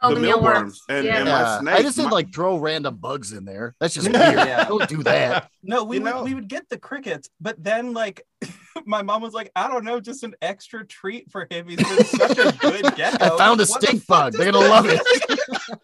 Oh, 0.02 0.14
the, 0.14 0.20
mealworms. 0.20 0.82
and, 0.90 1.06
yeah. 1.06 1.16
and 1.20 1.26
Yeah, 1.26 1.42
my 1.42 1.58
snake. 1.60 1.74
I 1.74 1.82
just 1.82 1.96
didn't 1.96 2.10
my- 2.10 2.16
like 2.16 2.32
throw 2.34 2.58
random 2.58 2.96
bugs 2.96 3.32
in 3.32 3.46
there. 3.46 3.74
That's 3.80 3.94
just 3.94 4.06
weird. 4.12 4.34
Yeah. 4.34 4.64
Don't 4.64 4.86
do 4.90 5.02
that. 5.04 5.48
no, 5.62 5.84
we 5.84 5.96
you 5.96 6.02
would 6.02 6.10
know- 6.14 6.22
we 6.22 6.34
would 6.34 6.48
get 6.48 6.68
the 6.68 6.76
crickets, 6.76 7.30
but 7.40 7.56
then 7.64 7.94
like 7.94 8.20
my 8.84 9.02
mom 9.02 9.22
was 9.22 9.32
like, 9.34 9.50
I 9.56 9.68
don't 9.68 9.84
know, 9.84 10.00
just 10.00 10.22
an 10.22 10.34
extra 10.42 10.86
treat 10.86 11.30
for 11.30 11.46
him. 11.50 11.68
He's 11.68 11.76
been 11.76 12.04
such 12.04 12.38
a 12.38 12.52
good 12.58 12.82
gecko. 12.96 13.34
I 13.34 13.38
found 13.38 13.60
a 13.60 13.64
What 13.64 13.82
stink 13.82 14.02
fuck 14.02 14.32
bug. 14.32 14.32
They're 14.34 14.52
gonna 14.52 14.64
that 14.64 14.70
love 14.70 14.86
mean? 14.86 14.98
it. 15.28 15.78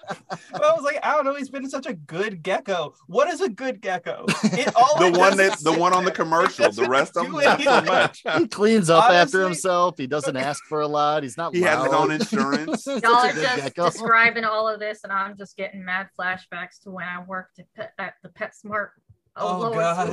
I 0.55 0.73
was 0.75 0.83
like, 0.83 0.99
I 1.03 1.15
don't 1.15 1.25
know. 1.25 1.35
He's 1.35 1.49
been 1.49 1.69
such 1.69 1.87
a 1.87 1.95
good 1.95 2.43
gecko. 2.43 2.95
What 3.07 3.29
is 3.29 3.41
a 3.41 3.49
good 3.49 3.81
gecko? 3.81 4.27
It, 4.45 4.75
all 4.77 4.99
The 4.99 5.19
one 5.19 5.37
does 5.37 5.37
that 5.39 5.57
is 5.59 5.63
the 5.63 5.73
one 5.73 5.93
on 5.93 6.05
the 6.05 6.11
commercial. 6.11 6.71
The 6.71 6.89
rest 6.89 7.17
of 7.17 7.25
them 7.25 7.33
not 7.33 7.61
so 7.61 7.81
much. 7.83 8.23
He 8.39 8.47
cleans 8.49 8.91
up 8.91 9.11
after 9.11 9.43
himself. 9.43 9.97
He 9.99 10.07
doesn't 10.07 10.37
ask 10.37 10.63
for 10.65 10.81
a 10.81 10.89
lot. 10.89 11.23
He's 11.23 11.37
not. 11.37 11.55
He 11.55 11.63
has 11.63 11.83
his 11.83 11.93
loud. 11.93 12.11
insurance. 12.11 12.85
Such 12.85 13.03
Y'all 13.03 13.15
are 13.15 13.33
just 13.33 13.57
gecko. 13.57 13.91
describing 13.91 14.45
all 14.45 14.69
of 14.69 14.81
this, 14.81 15.01
and 15.05 15.13
I'm 15.13 15.37
just 15.37 15.57
getting 15.57 15.85
mad 15.85 16.09
flashbacks 16.19 16.81
to 16.85 16.91
when 16.91 17.07
I 17.07 17.23
worked 17.25 17.59
at, 17.59 17.67
Pet, 17.75 17.93
at 17.99 18.15
the 18.23 18.29
PetSmart. 18.29 18.91
Oh, 19.37 19.61
Lord, 19.61 19.75
God. 19.75 20.09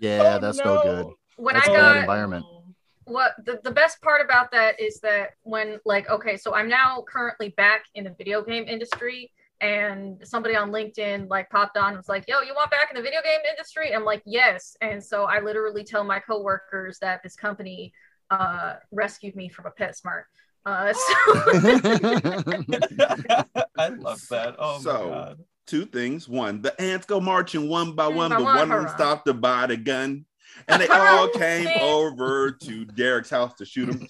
Jesus. 0.00 0.20
Ooh. 0.20 0.24
Yeah, 0.24 0.32
Oh, 0.36 0.38
that's 0.40 0.58
no 0.58 0.82
good. 0.82 1.06
When 1.36 1.54
That's 1.54 1.68
I 1.68 1.72
a 1.72 1.76
bad 1.76 1.94
got 1.96 2.00
environment. 2.00 2.46
what 3.04 3.32
the, 3.44 3.60
the 3.64 3.70
best 3.70 4.00
part 4.02 4.24
about 4.24 4.50
that 4.52 4.80
is 4.80 5.00
that 5.00 5.30
when 5.42 5.78
like 5.86 6.08
okay 6.10 6.36
so 6.36 6.54
i'm 6.54 6.68
now 6.68 7.02
currently 7.08 7.48
back 7.50 7.84
in 7.94 8.04
the 8.04 8.10
video 8.18 8.42
game 8.42 8.64
industry 8.68 9.32
and 9.62 10.18
somebody 10.26 10.54
on 10.54 10.70
linkedin 10.70 11.26
like 11.30 11.48
popped 11.48 11.78
on 11.78 11.88
and 11.88 11.96
was 11.96 12.08
like 12.08 12.24
yo 12.28 12.40
you 12.42 12.54
want 12.54 12.70
back 12.70 12.90
in 12.90 12.96
the 12.96 13.02
video 13.02 13.22
game 13.22 13.40
industry 13.50 13.94
i'm 13.94 14.04
like 14.04 14.22
yes 14.26 14.76
and 14.82 15.02
so 15.02 15.24
i 15.24 15.40
literally 15.40 15.84
tell 15.84 16.04
my 16.04 16.18
coworkers 16.18 16.98
that 16.98 17.22
this 17.22 17.34
company 17.34 17.92
uh 18.30 18.74
rescued 18.92 19.34
me 19.34 19.48
from 19.48 19.64
a 19.66 19.70
PetSmart 19.70 20.24
uh 20.66 20.92
so 20.92 21.14
I 23.78 23.88
love 23.88 24.20
that. 24.28 24.54
Oh 24.58 24.80
So, 24.80 24.92
my 24.92 25.14
god. 25.14 25.38
Two 25.68 25.84
things. 25.84 26.28
One, 26.28 26.62
the 26.62 26.80
ants 26.80 27.04
go 27.04 27.20
marching 27.20 27.68
one 27.68 27.92
by 27.92 28.08
One 28.08 28.16
one, 28.16 28.30
but 28.30 28.42
one, 28.42 28.56
one 28.56 28.72
of 28.72 28.84
them 28.84 28.88
stopped 28.94 29.26
to 29.26 29.34
buy 29.34 29.66
the 29.66 29.76
gun. 29.76 30.24
And 30.66 30.82
they 30.82 30.88
all 30.88 31.28
came 31.28 31.68
over 31.80 32.50
to 32.50 32.84
Derek's 32.84 33.30
house 33.30 33.54
to 33.54 33.64
shoot 33.64 33.90
him. 33.90 34.08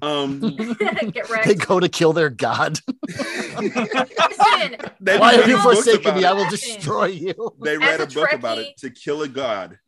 Um, 0.00 0.40
get 1.12 1.28
they 1.44 1.54
go 1.54 1.78
to 1.78 1.90
kill 1.90 2.14
their 2.14 2.30
god. 2.30 2.78
listen 3.08 4.76
Why 5.00 5.34
have 5.34 5.46
you 5.48 5.58
forsaken 5.58 6.14
me? 6.14 6.22
it. 6.22 6.26
I 6.26 6.32
will 6.32 6.48
destroy 6.48 7.06
you. 7.06 7.54
They 7.62 7.76
read 7.76 8.00
a 8.00 8.04
a 8.04 8.06
book 8.06 8.32
about 8.32 8.58
it 8.58 8.78
to 8.78 8.88
kill 8.88 9.22
a 9.22 9.28
god. 9.28 9.78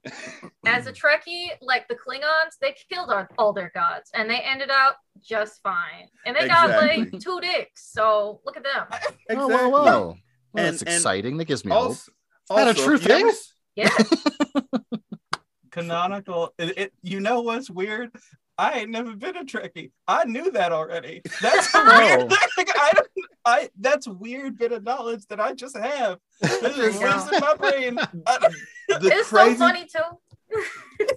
as 0.66 0.86
a 0.86 0.92
trekkie 0.92 1.48
like 1.62 1.88
the 1.88 1.94
klingons 1.94 2.58
they 2.60 2.74
killed 2.90 3.10
all, 3.10 3.26
all 3.38 3.52
their 3.54 3.72
gods 3.74 4.10
and 4.14 4.28
they 4.28 4.40
ended 4.40 4.70
up 4.70 4.98
just 5.22 5.62
fine 5.62 6.08
and 6.26 6.36
they 6.36 6.46
got 6.46 6.68
like 6.70 7.10
two 7.20 7.40
dicks 7.40 7.90
so 7.90 8.40
look 8.44 8.56
at 8.56 8.64
them 8.64 8.86
Oh, 9.30 9.48
whoa, 9.48 9.68
whoa. 9.68 10.16
Well, 10.52 10.64
And- 10.66 10.78
that's 10.78 10.82
exciting. 10.82 11.36
That 11.38 11.46
gives 11.46 11.64
me 11.64 11.72
hope. 11.72 11.82
Also, 11.82 12.12
that 12.50 12.66
a 12.66 12.70
also, 12.70 12.84
true 12.84 12.94
if 12.96 13.04
you 13.06 13.10
ever 13.14 13.18
thing? 13.20 13.28
s- 13.30 13.52
yeah 13.76 13.88
Canonical. 15.70 16.52
It, 16.58 16.78
it- 16.78 16.92
you 17.02 17.20
know 17.20 17.40
what's 17.40 17.70
weird? 17.70 18.10
I 18.58 18.80
ain't 18.80 18.90
never 18.90 19.16
been 19.16 19.36
a 19.36 19.44
Trekkie. 19.44 19.90
I 20.06 20.24
knew 20.24 20.50
that 20.52 20.72
already. 20.72 21.22
That's 21.40 21.74
a 21.74 21.82
weird 21.82 22.30
thing. 22.54 22.66
I 22.76 22.90
don't. 22.94 23.08
I 23.44 23.70
that's 23.80 24.06
weird 24.06 24.58
bit 24.58 24.70
of 24.72 24.84
knowledge 24.84 25.26
that 25.28 25.40
I 25.40 25.54
just 25.54 25.76
have. 25.76 26.18
This 26.40 26.76
just 26.76 27.00
Yeah. 27.00 27.16
lives 27.16 27.32
in 27.32 27.40
my 27.40 27.54
brain. 27.54 27.98
I 28.26 28.38
The 28.88 29.08
it's 29.08 29.28
crazy, 29.30 29.52
so 29.54 29.58
funny 29.58 29.86
too 29.86 30.18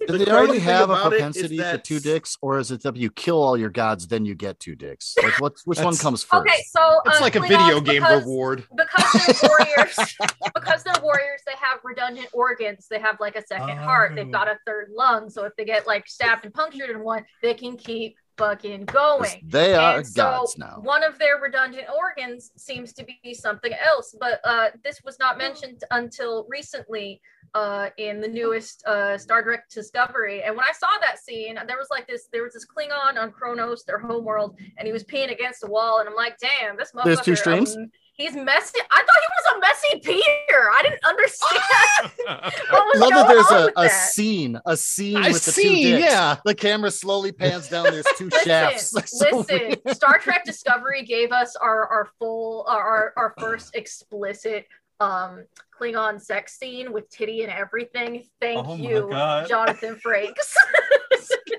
Do 0.08 0.18
the 0.18 0.26
they 0.26 0.32
already 0.32 0.60
have 0.60 0.90
a 0.90 0.94
about 0.94 1.14
it 1.14 1.16
is 1.18 1.20
propensity 1.20 1.58
for 1.60 1.78
two 1.78 2.00
dicks, 2.00 2.38
or 2.42 2.58
is 2.60 2.72
it 2.72 2.82
that 2.84 2.96
you 2.96 3.10
kill 3.12 3.42
all 3.42 3.58
your 3.58 3.70
gods, 3.70 4.08
then 4.08 4.26
you 4.26 4.34
get 4.36 4.60
two 4.60 4.76
dicks? 4.76 5.16
Like, 5.22 5.40
what? 5.40 5.54
Which 5.66 5.80
one 5.80 5.96
comes 5.98 6.24
first? 6.24 6.42
okay 6.48 6.64
so 6.70 7.02
It's 7.06 7.18
uh, 7.20 7.22
like 7.22 7.36
a 7.36 7.42
video 7.42 7.80
game 7.82 8.02
because, 8.02 8.22
reward. 8.24 8.64
because 8.76 9.12
they're 9.42 9.50
warriors 9.50 10.16
because 10.56 10.84
they're 10.84 11.02
warriors 11.04 11.42
they 11.46 11.54
have 11.60 11.80
redundant 11.84 12.28
organs 12.34 12.88
they 12.90 13.00
have 13.00 13.18
like 13.20 13.36
a 13.36 13.46
second 13.46 13.78
heart 13.78 14.16
they've 14.16 14.28
Oh. 14.28 14.32
got 14.32 14.48
a 14.48 14.58
third 14.66 14.90
lung 14.96 15.30
so 15.30 15.44
if 15.46 15.54
they 15.58 15.66
get 15.66 15.86
like 15.88 16.08
stabbed 16.08 16.46
and 16.46 16.54
punctured 16.54 16.90
in 16.90 17.04
one 17.04 17.24
they 17.42 17.54
can 17.54 17.78
keep 17.78 18.16
fucking 18.38 18.86
going 18.86 19.42
They 19.48 19.76
are 19.76 19.98
And 19.98 20.08
so 20.08 20.24
gods 20.24 20.58
now. 20.58 20.80
One 20.82 21.04
of 21.04 21.18
their 21.20 21.38
redundant 21.40 21.86
organs 21.96 22.52
seems 22.58 22.92
to 22.94 23.06
be 23.06 23.34
something 23.34 23.72
else, 23.74 24.14
but 24.20 24.40
uh, 24.44 24.70
this 24.84 25.02
was 25.06 25.18
not 25.20 25.38
mentioned 25.38 25.84
until 25.92 26.46
recently 26.50 27.22
uh, 27.56 27.90
in 27.98 28.20
the 28.20 28.28
newest 28.28 28.86
uh, 28.86 29.18
Star 29.18 29.42
Trek 29.42 29.70
Discovery. 29.70 30.44
And 30.44 30.56
when 30.56 30.66
I 30.66 30.74
saw 30.74 30.88
that 31.02 31.18
scene, 31.20 31.56
there 31.68 31.78
was 31.78 31.88
like 31.90 32.06
this, 32.06 32.28
there 32.32 32.44
was 32.44 32.54
this 32.54 32.66
Klingon 32.68 33.18
on 33.18 33.32
Kronos, 33.32 33.86
their 33.86 33.98
homeworld, 33.98 34.58
and 34.78 34.86
he 34.86 34.92
was 34.92 35.06
peeing 35.06 35.32
against 35.32 35.62
the 35.62 35.68
wall, 35.68 36.00
and 36.00 36.10
I'm 36.10 36.16
like, 36.16 36.38
damn, 36.38 36.76
this 36.78 36.92
motherfucker. 36.92 37.04
There's 37.06 37.22
two 37.22 37.36
streams? 37.38 37.76
um, 37.76 37.90
he's 38.14 38.36
messy. 38.36 38.80
I 38.92 39.04
thought 39.04 39.22
he 39.22 39.30
was 39.38 39.56
a 39.56 39.60
messy 39.62 40.22
peer. 40.22 40.70
I 40.78 40.82
didn't 40.84 41.04
understand. 41.06 42.12
what 42.72 42.86
was 42.94 43.00
Love 43.02 43.10
that 43.12 43.28
there's 43.30 43.52
a, 43.52 43.68
a 43.78 43.84
that. 43.84 44.10
scene, 44.12 44.60
a 44.66 44.76
scene 44.76 45.18
I 45.18 45.30
with 45.30 45.46
the 45.46 45.52
two 45.54 45.62
dicks. 45.62 46.04
yeah. 46.04 46.36
The 46.44 46.56
camera 46.56 46.92
slowly 46.92 47.32
pans 47.32 47.70
down. 47.70 47.86
There's 47.86 48.06
two 48.18 48.30
shafts. 48.44 48.94
Listen, 48.94 49.30
So 49.32 49.38
listen. 49.50 49.94
Star 49.96 50.20
Trek 50.20 50.44
Discovery 50.44 51.04
gave 51.04 51.32
us 51.32 51.56
our 51.56 51.88
our 51.88 52.10
full 52.20 52.66
our 52.68 53.14
our 53.16 53.34
first 53.40 53.76
explicit 53.76 54.66
um 55.00 55.46
Klingon 55.78 56.22
sex 56.22 56.58
scene 56.58 56.94
with 56.94 57.10
titty 57.10 57.44
and 57.44 57.52
everything. 57.52 58.24
Thank 58.40 58.66
Oh 58.66 58.76
you, 58.76 59.08
God. 59.12 59.48
Jonathan 59.48 60.00
Frakes. 60.06 60.54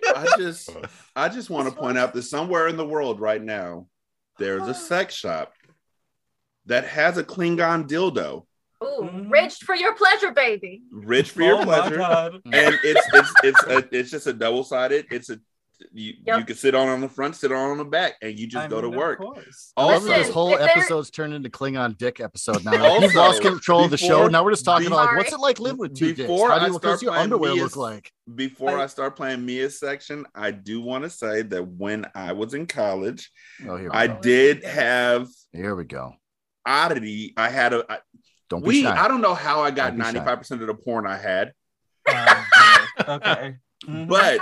I 0.14 0.27
just 0.38 0.70
I 1.14 1.29
just 1.29 1.51
want 1.51 1.68
to 1.68 1.75
point 1.75 1.99
out 1.99 2.14
that 2.14 2.22
somewhere 2.22 2.68
in 2.68 2.77
the 2.77 2.87
world 2.87 3.20
right 3.20 3.42
now, 3.42 3.87
there's 4.38 4.66
a 4.68 4.75
sex 4.88 5.14
shop 5.14 5.53
that 6.66 6.85
has 6.87 7.18
a 7.18 7.25
Klingon 7.25 7.87
dildo, 7.88 8.46
Ooh, 8.83 9.03
Mhm. 9.03 9.31
rich 9.31 9.57
for 9.57 9.75
your 9.75 9.94
pleasure, 9.94 10.33
baby. 10.33 10.83
rich 10.90 11.31
for 11.31 11.42
your 11.42 11.57
oh 11.57 11.64
my 11.64 11.81
pleasure, 11.81 11.96
god. 11.96 12.40
and 12.53 12.79
it's 12.83 13.07
it's 13.14 13.33
it's 13.42 13.62
a, 13.64 13.96
it's 13.96 14.11
just 14.11 14.27
a 14.27 14.33
double 14.33 14.64
sided. 14.64 15.07
It's 15.11 15.29
a 15.31 15.38
you 15.93 16.15
Yep. 16.27 16.39
you 16.41 16.45
can 16.47 16.57
sit 16.57 16.75
on 16.75 16.89
on 16.89 17.01
the 17.01 17.09
front, 17.09 17.37
sit 17.37 17.53
on 17.53 17.71
on 17.73 17.79
the 17.79 17.85
back, 17.85 18.15
and 18.23 18.39
you 18.39 18.47
just 18.47 18.65
I 18.65 18.69
go 18.69 18.81
to 18.81 18.87
mean, 18.87 18.95
of 18.95 18.99
work. 18.99 19.19
course. 19.19 19.73
I 19.77 19.99
this 19.99 20.31
whole 20.31 20.55
episode's 20.57 21.11
turned 21.11 21.35
into 21.35 21.49
Klingon 21.51 21.97
dick 21.99 22.21
episode 22.21 22.65
now. 22.65 22.73
Like, 22.73 23.01
we've 23.01 23.09
Also, 23.11 23.19
lost 23.19 23.43
control 23.43 23.85
of 23.85 23.91
the 23.91 23.97
show. 23.99 24.27
Now 24.29 24.43
we're 24.45 24.53
just 24.53 24.65
talking 24.65 24.87
about 24.87 25.07
like, 25.07 25.17
what's 25.19 25.33
it 25.33 25.41
like 25.41 25.61
living 25.61 25.79
with 25.79 25.95
two 25.95 26.15
Before 26.15 26.49
dicks? 26.49 26.53
How 26.53 26.59
do 26.61 26.67
you, 26.67 26.73
what 26.73 26.83
start 26.83 27.03
your 27.03 27.12
underwear 27.15 27.53
Mia's- 27.53 27.62
look 27.62 27.77
like? 27.77 28.12
Before 28.35 28.79
I- 28.79 28.85
I 28.85 28.87
start 28.87 29.17
playing 29.17 29.45
Mia's 29.45 29.79
section, 29.79 30.27
I 30.35 30.51
do 30.51 30.81
want 30.81 31.05
to 31.05 31.11
say 31.11 31.43
that 31.43 31.62
when 31.67 32.07
I 32.15 32.33
was 32.33 32.55
in 32.55 32.67
college, 32.67 33.31
Oh, 33.69 33.77
here 33.77 33.91
I 33.93 34.07
go. 34.09 34.19
did 34.21 34.65
have 34.65 35.29
Here 35.53 35.75
we 35.75 35.85
go. 35.85 36.15
oddity. 36.65 37.35
I 37.37 37.49
had 37.51 37.73
a 37.73 37.85
I- 37.89 37.99
Don't 38.49 38.62
be 38.62 38.69
we. 38.69 38.83
shy. 38.83 38.97
I 38.97 39.09
don't 39.09 39.21
know 39.21 39.35
how 39.35 39.61
I 39.61 39.71
got 39.71 39.89
Don't 39.89 39.99
be 39.99 40.05
shy. 40.05 40.12
ninety 40.12 40.21
five 40.27 40.39
percent 40.39 40.61
of 40.62 40.67
the 40.69 40.75
porn 40.75 41.07
I 41.07 41.17
had. 41.19 41.53
Um, 42.09 42.45
okay. 43.09 43.57
But 44.09 44.41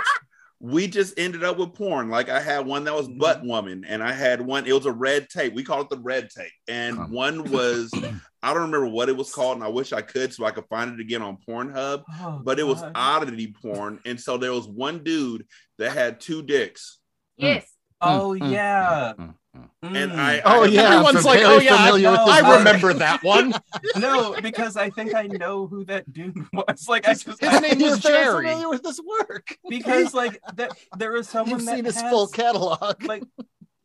we 0.59 0.87
just 0.87 1.13
ended 1.19 1.43
up 1.43 1.57
with 1.57 1.73
porn. 1.73 2.09
Like 2.09 2.29
I 2.29 2.39
had 2.39 2.65
one 2.65 2.85
that 2.85 2.93
was 2.95 3.07
Mm-hmm. 3.07 3.19
butt 3.19 3.43
woman, 3.43 3.85
and 3.87 4.01
I 4.03 4.13
had 4.13 4.41
one. 4.41 4.65
It 4.65 4.73
was 4.73 4.85
a 4.85 4.91
red 4.91 5.29
tape. 5.29 5.53
We 5.53 5.63
called 5.63 5.87
it 5.87 5.95
the 5.95 6.01
red 6.01 6.29
tape, 6.29 6.51
and 6.67 6.97
Huh. 6.97 7.05
one 7.09 7.49
was 7.49 7.93
I 8.43 8.53
don't 8.53 8.63
remember 8.63 8.87
what 8.87 9.09
it 9.09 9.17
was 9.17 9.33
called, 9.33 9.55
and 9.57 9.63
I 9.63 9.69
wish 9.69 9.91
I 9.91 10.01
could 10.01 10.31
so 10.33 10.45
I 10.45 10.51
could 10.51 10.65
find 10.69 10.93
it 10.93 10.99
again 10.99 11.21
on 11.23 11.37
Pornhub. 11.47 12.03
Oh, 12.21 12.41
But 12.43 12.59
it 12.59 12.63
was 12.63 12.79
God. 12.81 12.91
oddity 12.95 13.53
porn, 13.61 13.99
and 14.05 14.19
so 14.19 14.37
there 14.37 14.53
was 14.53 14.67
one 14.67 15.03
dude 15.03 15.45
that 15.79 15.91
had 15.91 16.19
two 16.19 16.41
dicks, 16.43 16.99
Yes. 17.37 17.67
Oh 18.01 18.33
Mm, 18.33 18.41
mm, 18.41 18.51
yeah. 18.51 19.13
mm, 19.17 19.25
mm. 19.29 19.33
And 19.81 20.11
Mm. 20.11 20.15
I 20.17 20.41
Oh 20.45 20.63
I- 20.63 20.67
yeah, 20.67 20.81
Everyone's 20.93 21.17
I'm 21.17 21.23
like, 21.23 21.39
oh, 21.43 21.59
yeah, 21.59 21.77
familiar 21.77 22.11
no, 22.11 22.25
I 22.27 22.57
remember 22.57 22.93
that 22.93 23.23
one. 23.23 23.53
no, 23.97 24.39
because 24.41 24.75
I 24.77 24.89
think 24.89 25.13
I 25.15 25.23
know 25.27 25.67
who 25.67 25.85
that 25.85 26.11
dude 26.11 26.35
was. 26.53 26.87
Like 26.89 27.07
I 27.07 27.13
just 27.13 27.25
His 27.25 27.37
I- 27.43 27.59
name 27.59 27.79
You're 27.79 27.91
was 27.91 27.99
Jerry. 27.99 28.45
familiar 28.47 28.69
with 28.69 28.83
this 28.83 28.99
work. 29.19 29.57
because 29.69 30.13
like 30.13 30.39
that 30.55 30.71
there 30.97 31.11
was 31.13 31.27
someone 31.29 31.59
You've 31.59 31.65
that 31.67 31.75
seen 31.75 31.85
his 31.85 31.99
has, 32.01 32.09
full 32.11 32.27
catalog. 32.27 33.03
like 33.05 33.23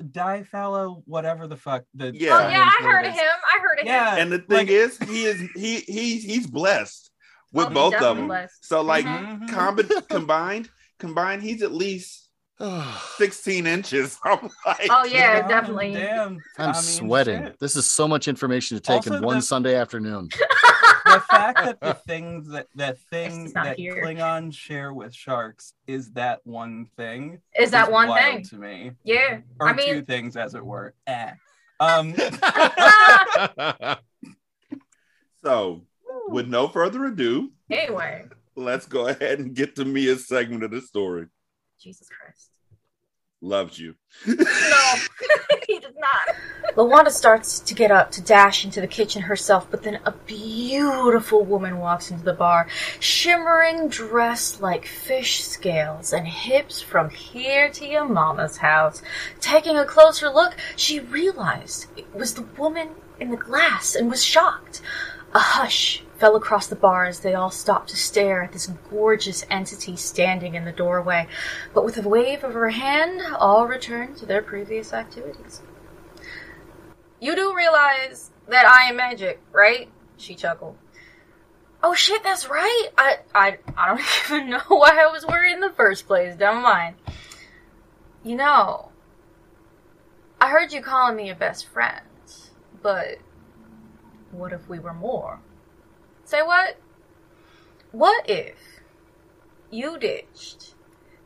Diphalo, 0.03 1.03
whatever 1.07 1.47
the 1.47 1.57
fuck 1.57 1.85
the 1.95 2.13
Yeah. 2.15 2.37
Oh 2.37 2.41
Yeah. 2.41 2.51
yeah, 2.51 2.71
I 2.81 2.83
heard 2.83 3.07
of 3.07 3.13
him. 3.13 3.21
I 3.55 3.59
heard 3.61 3.79
of 3.81 3.81
him. 3.81 3.87
Yeah, 3.87 4.17
and 4.17 4.33
the 4.33 4.39
thing 4.39 4.57
like- 4.59 4.69
is, 4.69 4.99
he 4.99 5.25
is 5.25 5.41
he 5.55 5.81
he's 5.81 6.25
he's 6.25 6.47
blessed 6.47 7.11
with 7.53 7.67
Oh, 7.67 7.69
he's 7.69 7.75
both 7.75 7.95
of 7.95 8.17
them. 8.17 8.27
blessed. 8.27 8.65
So 8.67 8.81
like 8.81 9.05
Mhm. 9.05 9.49
combi- 9.51 10.09
combined, 10.09 10.71
combined, 10.99 11.43
he's 11.43 11.63
at 11.63 11.73
least 11.73 12.20
sixteen 13.17 13.67
inches. 13.67 14.19
I'm 14.25 14.51
like, 14.67 14.87
Oh 14.91 15.05
yeah, 15.05 15.41
God 15.41 15.49
definitely. 15.49 15.95
Damn, 15.95 16.39
I'm 16.59 16.71
I 16.71 16.73
mean, 16.73 16.83
sweating. 16.83 17.45
shit. 17.45 17.59
This 17.59 17.77
is 17.77 17.87
so 17.87 18.07
much 18.07 18.29
information 18.29 18.77
to 18.77 18.81
take 18.83 18.97
Also, 18.99 19.15
in 19.15 19.23
one 19.23 19.37
the- 19.37 19.43
Sunday 19.43 19.75
afternoon. 19.77 20.29
the 21.07 21.23
fact 21.31 21.59
that 21.65 21.81
the 21.81 21.95
things 22.07 22.49
that 22.51 22.67
that 22.77 22.99
thing 23.11 23.51
that 23.55 23.77
here. 23.79 24.05
Klingons 24.05 24.55
share 24.55 24.93
with 24.93 25.15
sharks 25.15 25.73
is 25.87 26.13
that 26.13 26.41
one 26.45 26.87
thing. 26.97 27.41
Is 27.59 27.71
that 27.71 27.91
one 27.91 28.09
wild 28.09 28.23
thing? 28.23 28.45
to 28.45 28.57
me? 28.57 28.93
Yeah. 29.05 29.39
Or 29.59 29.69
I 29.69 29.73
two 29.77 30.03
things, 30.03 30.37
as 30.37 30.55
it 30.55 30.65
were. 30.65 30.95
Eh. 31.07 31.33
Um, 31.83 32.15
So, 35.43 35.83
with 36.29 36.47
no 36.49 36.69
further 36.69 37.07
ado, 37.07 37.51
anyway. 37.71 38.27
let's 38.57 38.85
go 38.87 39.09
ahead 39.09 39.39
and 39.39 39.55
get 39.55 39.77
to 39.77 39.87
Mia's 39.87 40.29
segment 40.29 40.63
of 40.63 40.71
the 40.71 40.83
story. 40.83 41.27
Jesus 41.81 42.07
Christ. 42.09 42.50
Loves 43.41 43.79
you. 43.79 43.95
No, 44.27 44.37
he 45.67 45.79
did 45.79 45.95
not. 45.99 46.37
Lawanda 46.77 47.11
starts 47.11 47.59
to 47.61 47.75
get 47.75 47.91
up 47.91 48.11
to 48.13 48.21
dash 48.21 48.65
into 48.65 48.81
the 48.81 48.87
kitchen 48.87 49.23
herself, 49.23 49.71
but 49.71 49.83
then 49.83 50.01
a 50.05 50.13
beautiful 50.13 51.45
woman 51.45 51.79
walks 51.79 52.11
into 52.11 52.25
the 52.25 52.33
bar, 52.33 52.69
shimmering 53.01 53.89
dress 53.89 54.61
like 54.61 54.87
fish 54.87 55.43
scales 55.43 56.13
and 56.13 56.27
hips 56.27 56.81
from 56.81 57.11
here 57.11 57.71
to 57.71 57.87
your 57.87 58.09
mama's 58.09 58.59
house. 58.59 59.03
Taking 59.41 59.77
a 59.77 59.85
closer 59.85 60.29
look, 60.29 60.57
she 60.77 61.01
realized 61.01 61.87
it 61.97 62.15
was 62.15 62.35
the 62.35 62.43
woman 62.43 62.91
in 63.19 63.31
the 63.31 63.37
glass 63.37 63.95
and 63.95 64.11
was 64.11 64.25
shocked. 64.25 64.81
A 65.33 65.39
hush 65.39 66.03
fell 66.19 66.35
across 66.35 66.67
the 66.67 66.77
bar 66.77 67.07
as 67.07 67.21
they 67.21 67.35
all 67.35 67.51
stopped 67.51 67.91
to 67.91 67.97
stare 67.97 68.43
at 68.43 68.53
this 68.53 68.67
gorgeous 68.91 69.45
entity 69.49 69.97
standing 69.97 70.55
in 70.55 70.65
the 70.65 70.73
doorway. 70.73 71.29
But 71.73 71.85
with 71.85 71.97
a 71.99 72.09
wave 72.09 72.43
of 72.43 72.55
her 72.55 72.71
hand, 72.71 73.23
all 73.37 73.67
returned 73.67 74.17
to 74.19 74.27
their 74.27 74.43
previous 74.43 74.93
activities. 74.93 75.63
You 77.21 77.37
do 77.37 77.55
realize 77.55 78.31
that 78.49 78.67
I 78.67 78.89
am 78.89 78.97
magic, 78.97 79.41
right? 79.53 79.89
She 80.17 80.35
chuckled. 80.35 80.77
Oh 81.83 81.95
shit, 81.95 82.23
that's 82.23 82.49
right. 82.49 82.89
I 82.99 83.19
I 83.35 83.59
I 83.77 83.89
don't 83.89 84.01
even 84.25 84.51
know 84.51 84.63
why 84.69 84.91
I 85.01 85.11
was 85.13 85.25
worried 85.25 85.53
in 85.53 85.61
the 85.61 85.71
first 85.71 86.07
place. 86.07 86.37
Never 86.39 86.61
mind. 86.61 86.97
You 88.23 88.37
know, 88.37 88.91
I 90.41 90.51
heard 90.51 90.73
you 90.73 90.83
calling 90.83 91.17
me 91.17 91.27
your 91.27 91.37
best 91.37 91.67
friend, 91.69 92.05
but 92.83 93.19
what 94.31 94.53
if 94.53 94.69
we 94.69 94.79
were 94.79 94.95
more? 94.95 95.41
Say 96.25 96.43
what? 96.43 96.77
What 97.93 98.29
if 98.29 98.81
you 99.71 99.99
ditched 99.99 100.75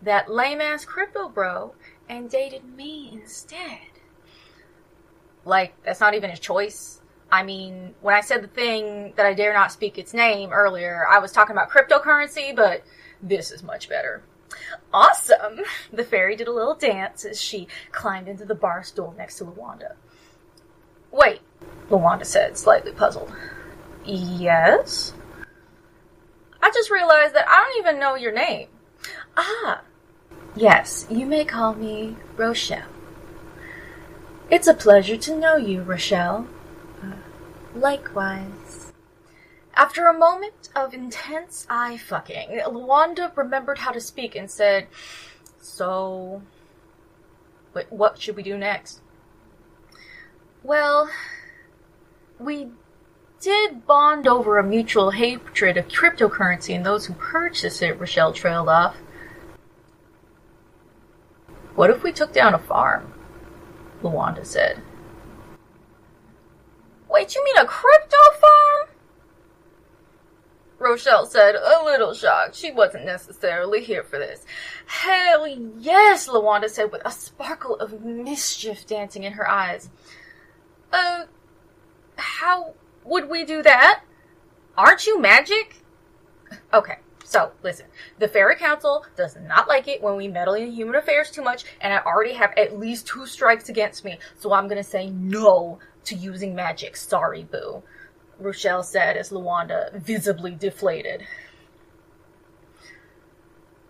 that 0.03 0.31
lame 0.31 0.61
ass 0.61 0.85
crypto 0.85 1.29
bro 1.29 1.75
and 2.09 2.31
dated 2.31 2.65
me 2.65 3.11
instead? 3.13 3.79
Like, 5.45 5.75
that's 5.83 6.01
not 6.01 6.15
even 6.15 6.31
a 6.31 6.37
choice. 6.37 7.03
I 7.31 7.43
mean, 7.43 7.95
when 8.01 8.15
I 8.15 8.21
said 8.21 8.43
the 8.43 8.49
thing 8.49 9.13
that 9.17 9.27
I 9.27 9.35
dare 9.35 9.53
not 9.53 9.73
speak 9.73 9.99
its 9.99 10.15
name 10.15 10.53
earlier, 10.53 11.07
I 11.11 11.19
was 11.19 11.33
talking 11.33 11.55
about 11.55 11.71
cryptocurrency, 11.71 12.55
but 12.55 12.83
this 13.23 13.51
is 13.51 13.63
much 13.63 13.89
better. 13.89 14.23
Awesome! 14.93 15.61
The 15.93 16.05
fairy 16.05 16.37
did 16.37 16.49
a 16.49 16.53
little 16.53 16.75
dance 16.75 17.25
as 17.25 17.41
she 17.41 17.69
climbed 17.93 18.29
into 18.29 18.45
the 18.45 18.55
bar 18.55 18.83
stool 18.83 19.15
next 19.17 19.39
to 19.39 19.45
Lawanda. 19.45 19.95
Wait, 21.11 21.41
Lawanda 21.91 22.24
said, 22.24 22.57
slightly 22.57 22.93
puzzled. 22.93 23.32
Yes? 24.05 25.12
I 26.62 26.70
just 26.70 26.91
realized 26.91 27.35
that 27.35 27.47
I 27.49 27.57
don't 27.57 27.87
even 27.87 28.01
know 28.01 28.14
your 28.14 28.32
name. 28.32 28.68
Ah, 29.37 29.82
yes, 30.57 31.07
you 31.11 31.26
may 31.26 31.45
call 31.45 31.74
me 31.74 32.16
Rochelle. 32.37 32.89
It's 34.51 34.66
a 34.66 34.74
pleasure 34.74 35.16
to 35.16 35.37
know 35.37 35.57
you, 35.57 35.82
Rochelle. 35.82 36.47
Uh, 37.03 37.16
likewise. 37.74 38.93
After 39.74 40.07
a 40.07 40.16
moment 40.16 40.68
of 40.76 40.95
intense 40.95 41.66
eye 41.68 41.97
fucking, 41.97 42.61
Lawanda 42.66 43.37
remembered 43.37 43.78
how 43.78 43.91
to 43.91 44.01
speak 44.01 44.37
and 44.37 44.51
said, 44.51 44.87
So, 45.61 46.43
what 47.91 48.20
should 48.20 48.37
we 48.37 48.43
do 48.43 48.57
next? 48.57 49.01
Well, 50.62 51.11
we 52.39 52.68
did 53.41 53.87
bond 53.87 54.26
over 54.26 54.59
a 54.59 54.64
mutual 54.64 55.11
hatred 55.11 55.76
of 55.76 55.89
cryptocurrency 55.89 56.74
and 56.74 56.85
those 56.85 57.07
who 57.07 57.14
purchase 57.14 57.82
it, 57.82 57.99
Rochelle 58.01 58.32
trailed 58.32 58.68
off. 58.68 58.97
What 61.74 61.91
if 61.91 62.03
we 62.03 62.12
took 62.12 62.32
down 62.32 62.55
a 62.55 62.59
farm? 62.59 63.12
Lawanda 64.03 64.47
said. 64.47 64.80
Wait, 67.09 67.35
you 67.35 67.45
mean 67.45 67.57
a 67.59 67.66
crypto 67.66 68.16
farm? 68.41 68.89
Rochelle 70.78 71.26
said, 71.26 71.55
a 71.55 71.85
little 71.85 72.12
shocked. 72.14 72.55
She 72.55 72.70
wasn't 72.70 73.07
necessarily 73.07 73.82
here 73.82 74.03
for 74.03 74.18
this. 74.18 74.45
Hell 74.87 75.47
yes, 75.78 76.28
Lawanda 76.28 76.68
said 76.68 76.93
with 76.93 77.03
a 77.05 77.11
sparkle 77.11 77.76
of 77.76 78.03
mischief 78.03 78.87
dancing 78.87 79.22
in 79.22 79.32
her 79.32 79.49
eyes. 79.49 79.91
Uh, 80.93 81.24
how 82.17 82.75
would 83.05 83.29
we 83.29 83.45
do 83.45 83.62
that? 83.62 84.03
Aren't 84.77 85.07
you 85.07 85.21
magic? 85.21 85.83
Okay, 86.73 86.99
so 87.25 87.53
listen. 87.62 87.87
The 88.19 88.29
Fairy 88.29 88.57
Council 88.57 89.05
does 89.17 89.37
not 89.37 89.69
like 89.69 89.89
it 89.89 90.03
when 90.03 90.17
we 90.17 90.29
meddle 90.29 90.55
in 90.55 90.73
human 90.73 90.95
affairs 90.97 91.31
too 91.31 91.43
much, 91.43 91.65
and 91.81 91.93
I 91.93 91.99
already 91.99 92.35
have 92.35 92.53
at 92.57 92.79
least 92.79 93.07
two 93.07 93.27
strikes 93.27 93.69
against 93.69 94.05
me, 94.05 94.19
so 94.39 94.53
I'm 94.53 94.69
gonna 94.69 94.83
say 94.83 95.11
no 95.11 95.79
to 96.05 96.15
using 96.15 96.55
magic. 96.55 96.97
Sorry, 96.97 97.45
boo. 97.45 97.83
Rochelle 98.39 98.83
said 98.83 99.17
as 99.17 99.31
Lawanda 99.31 99.93
visibly 99.95 100.55
deflated. 100.55 101.25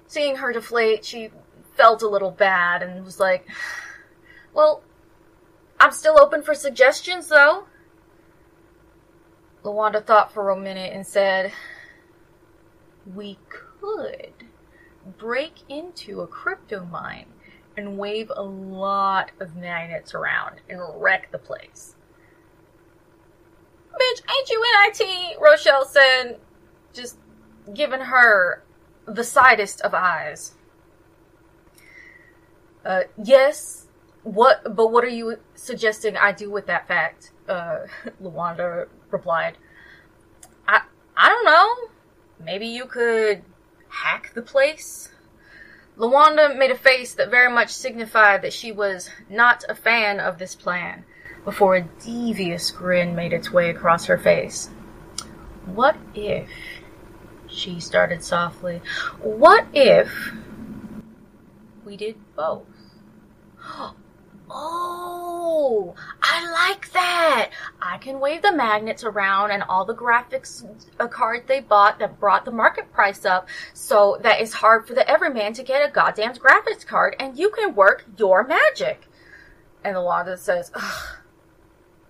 Seeing 0.07 0.37
her 0.37 0.53
deflate, 0.53 1.05
she 1.05 1.31
felt 1.77 2.03
a 2.03 2.09
little 2.09 2.31
bad 2.31 2.83
and 2.83 3.05
was 3.05 3.19
like, 3.19 3.49
Well, 4.53 4.83
I'm 5.81 5.93
still 5.93 6.21
open 6.21 6.43
for 6.43 6.55
suggestions, 6.55 7.29
though. 7.29 7.65
Lawanda 9.65 10.05
thought 10.05 10.33
for 10.33 10.51
a 10.51 10.57
minute 10.57 10.93
and 10.93 11.07
said, 11.07 11.53
We 13.15 13.39
could 13.49 14.35
break 15.19 15.61
into 15.69 16.21
a 16.21 16.27
crypto 16.27 16.85
mine 16.85 17.27
and 17.77 17.99
wave 17.99 18.31
a 18.35 18.43
lot 18.43 19.33
of 19.41 19.57
magnets 19.57 20.15
around 20.15 20.61
and 20.69 20.81
wreck 20.97 21.33
the 21.33 21.39
place. 21.39 21.97
Bitch, 23.93 24.23
ain't 24.31 24.51
you 24.51 24.63
in 24.63 24.91
IT? 24.91 25.41
Rochelle 25.41 25.87
said, 25.87 26.39
just 26.93 27.17
giving 27.73 28.01
her 28.01 28.63
the 29.07 29.25
sidest 29.25 29.81
of 29.81 29.95
eyes. 29.95 30.55
Uh, 32.85 33.03
yes. 33.23 33.84
What? 34.25 34.75
But 34.75 34.91
what 34.91 35.05
are 35.05 35.09
you 35.09 35.39
suggesting 35.55 36.17
I 36.17 36.33
do 36.33 36.51
with 36.51 36.67
that 36.67 36.89
fact? 36.89 37.31
Uh, 37.49 37.87
Lawanda 38.23 38.89
replied. 39.11 39.59
I 40.67 40.83
I 41.17 41.29
don't 41.29 41.45
know. 41.45 41.91
Maybe 42.45 42.67
you 42.67 42.87
could 42.87 43.43
hack 43.89 44.33
the 44.35 44.43
place. 44.43 45.11
Lawanda 45.97 46.57
made 46.57 46.73
a 46.73 46.77
face 46.77 47.15
that 47.15 47.31
very 47.31 47.53
much 47.53 47.71
signified 47.71 48.43
that 48.43 48.53
she 48.53 48.73
was 48.73 49.11
not 49.31 49.65
a 49.69 49.75
fan 49.75 50.19
of 50.19 50.39
this 50.39 50.57
plan 50.57 51.05
before 51.45 51.77
a 51.77 51.83
devious 52.05 52.71
grin 52.71 53.15
made 53.15 53.33
its 53.33 53.53
way 53.53 53.71
across 53.71 54.07
her 54.07 54.19
face. 54.19 54.71
What 55.67 55.97
if, 56.15 56.49
she 57.47 57.79
started 57.79 58.25
softly, 58.25 58.81
what 59.21 59.67
if 59.73 60.33
we 61.85 61.97
did 61.97 62.17
both? 62.35 62.67
Oh, 64.57 65.97
I 66.23 66.49
like 66.53 66.93
that. 66.93 67.51
I 67.83 67.99
can 67.99 68.21
wave 68.21 68.43
the 68.43 68.53
magnets 68.53 69.03
around 69.03 69.51
and 69.51 69.65
all 69.65 69.85
the 69.85 69.97
graphics 69.97 70.65
uh, 71.01 71.09
cards 71.09 71.47
they 71.49 71.59
bought 71.59 71.99
that 71.99 72.21
brought 72.21 72.45
the 72.45 72.53
market 72.53 72.93
price 72.93 73.25
up 73.25 73.49
so 73.73 74.17
that 74.23 74.41
it's 74.41 74.53
hard 74.53 74.87
for 74.87 74.95
the 74.95 75.09
everyman 75.11 75.55
to 75.55 75.65
get 75.65 75.87
a 75.87 75.91
goddamn 75.91 76.35
graphics 76.35 76.87
card 76.87 77.17
and 77.19 77.37
you 77.37 77.51
can 77.51 77.75
work 77.75 78.05
your 78.17 78.47
magic. 78.47 79.09
And 79.83 79.97
the 79.97 80.03
Wanda 80.03 80.37
says, 80.37 80.71
Ugh, 80.73 81.17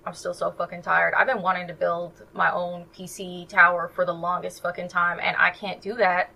I'm 0.05 0.13
still 0.13 0.35
so 0.35 0.51
fucking 0.51 0.83
tired. 0.83 1.15
I've 1.15 1.27
been 1.27 1.41
wanting 1.41 1.67
to 1.69 1.75
build 1.75 2.25
my 2.35 2.53
own 2.53 2.85
PC 2.95 3.49
tower 3.49 3.91
for 3.95 4.05
the 4.05 4.13
longest 4.13 4.63
fucking 4.63 4.89
time 4.89 5.19
and 5.19 5.35
I 5.39 5.51
can't 5.51 5.81
do 5.81 5.95
that 5.95 6.31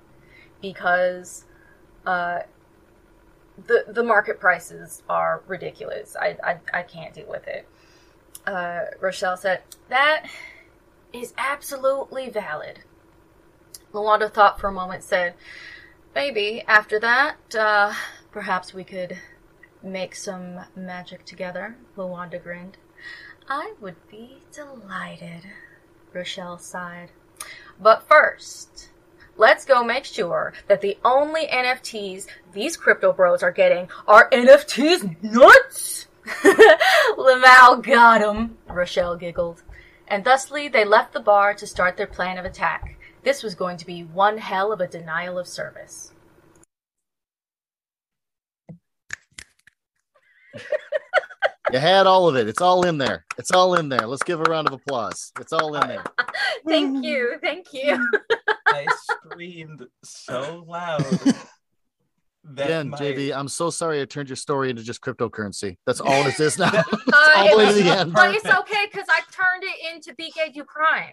because 0.62 1.44
uh 2.06 2.40
the 3.66 3.84
the 3.88 4.02
market 4.02 4.38
prices 4.40 5.02
are 5.08 5.42
ridiculous. 5.46 6.16
I 6.16 6.36
I, 6.42 6.56
I 6.72 6.82
can't 6.82 7.14
deal 7.14 7.28
with 7.28 7.46
it. 7.48 7.68
Uh, 8.46 8.84
Rochelle 9.00 9.36
said 9.36 9.62
that 9.88 10.26
is 11.12 11.34
absolutely 11.36 12.30
valid. 12.30 12.80
Lawanda 13.92 14.32
thought 14.32 14.60
for 14.60 14.68
a 14.68 14.72
moment, 14.72 15.02
said, 15.02 15.34
"Maybe 16.14 16.62
after 16.66 17.00
that, 17.00 17.54
uh, 17.54 17.94
perhaps 18.30 18.74
we 18.74 18.84
could 18.84 19.18
make 19.82 20.14
some 20.14 20.60
magic 20.76 21.24
together." 21.24 21.76
Lawanda 21.96 22.42
grinned. 22.42 22.76
I 23.48 23.74
would 23.80 23.96
be 24.08 24.42
delighted. 24.52 25.44
Rochelle 26.12 26.58
sighed. 26.58 27.10
But 27.80 28.06
first, 28.06 28.90
let's 29.38 29.64
go 29.64 29.82
make 29.82 30.04
sure 30.04 30.52
that 30.66 30.82
the 30.82 30.98
only 31.04 31.46
NFTs 31.46 32.26
these 32.52 32.76
crypto 32.76 33.12
bros 33.12 33.42
are 33.42 33.52
getting 33.52 33.88
are 34.06 34.28
NFTs 34.30 35.22
nuts. 35.22 36.08
Lamal 37.16 37.82
got 37.82 38.20
'em, 38.20 38.58
Rochelle 38.68 39.16
giggled. 39.16 39.62
And 40.08 40.24
thusly 40.24 40.68
they 40.68 40.84
left 40.84 41.12
the 41.12 41.20
bar 41.20 41.54
to 41.54 41.66
start 41.66 41.96
their 41.96 42.06
plan 42.06 42.36
of 42.36 42.44
attack. 42.44 42.98
This 43.22 43.42
was 43.42 43.54
going 43.54 43.76
to 43.78 43.86
be 43.86 44.02
one 44.02 44.38
hell 44.38 44.72
of 44.72 44.80
a 44.80 44.86
denial 44.86 45.38
of 45.38 45.46
service. 45.46 46.12
You 51.72 51.78
had 51.78 52.06
all 52.06 52.28
of 52.28 52.36
it. 52.36 52.48
It's 52.48 52.60
all 52.62 52.86
in 52.86 52.98
there. 52.98 53.24
It's 53.36 53.50
all 53.50 53.74
in 53.74 53.88
there. 53.88 54.06
Let's 54.06 54.22
give 54.22 54.40
a 54.40 54.44
round 54.44 54.68
of 54.68 54.74
applause. 54.74 55.32
It's 55.40 55.52
all 55.52 55.74
in 55.74 55.86
there. 55.88 56.04
Thank 56.66 57.04
you, 57.04 57.36
thank 57.42 57.72
you. 57.72 58.08
I 58.66 58.86
screamed 58.96 59.86
so 60.02 60.64
loud. 60.66 61.04
That 62.44 62.64
Again, 62.66 62.88
my- 62.90 62.98
JV, 62.98 63.34
I'm 63.34 63.48
so 63.48 63.70
sorry 63.70 64.00
I 64.00 64.04
turned 64.06 64.28
your 64.28 64.36
story 64.36 64.70
into 64.70 64.82
just 64.82 65.00
cryptocurrency. 65.02 65.76
That's 65.86 66.00
all 66.00 66.26
it 66.26 66.38
is 66.40 66.58
now. 66.58 66.70
Uh, 67.10 67.32
all 67.36 67.50
the 67.50 67.56
way 67.56 67.64
to 67.64 67.70
it's- 67.70 67.84
the 67.84 67.90
end. 68.00 68.12
But 68.12 68.34
it's 68.34 68.44
okay 68.46 68.86
because 68.90 69.06
I 69.08 69.20
turned 69.32 69.64
it 69.64 69.94
into 69.94 70.14
Big 70.16 70.32
Gay 70.34 70.50
Do 70.54 70.64
Crime. 70.64 71.12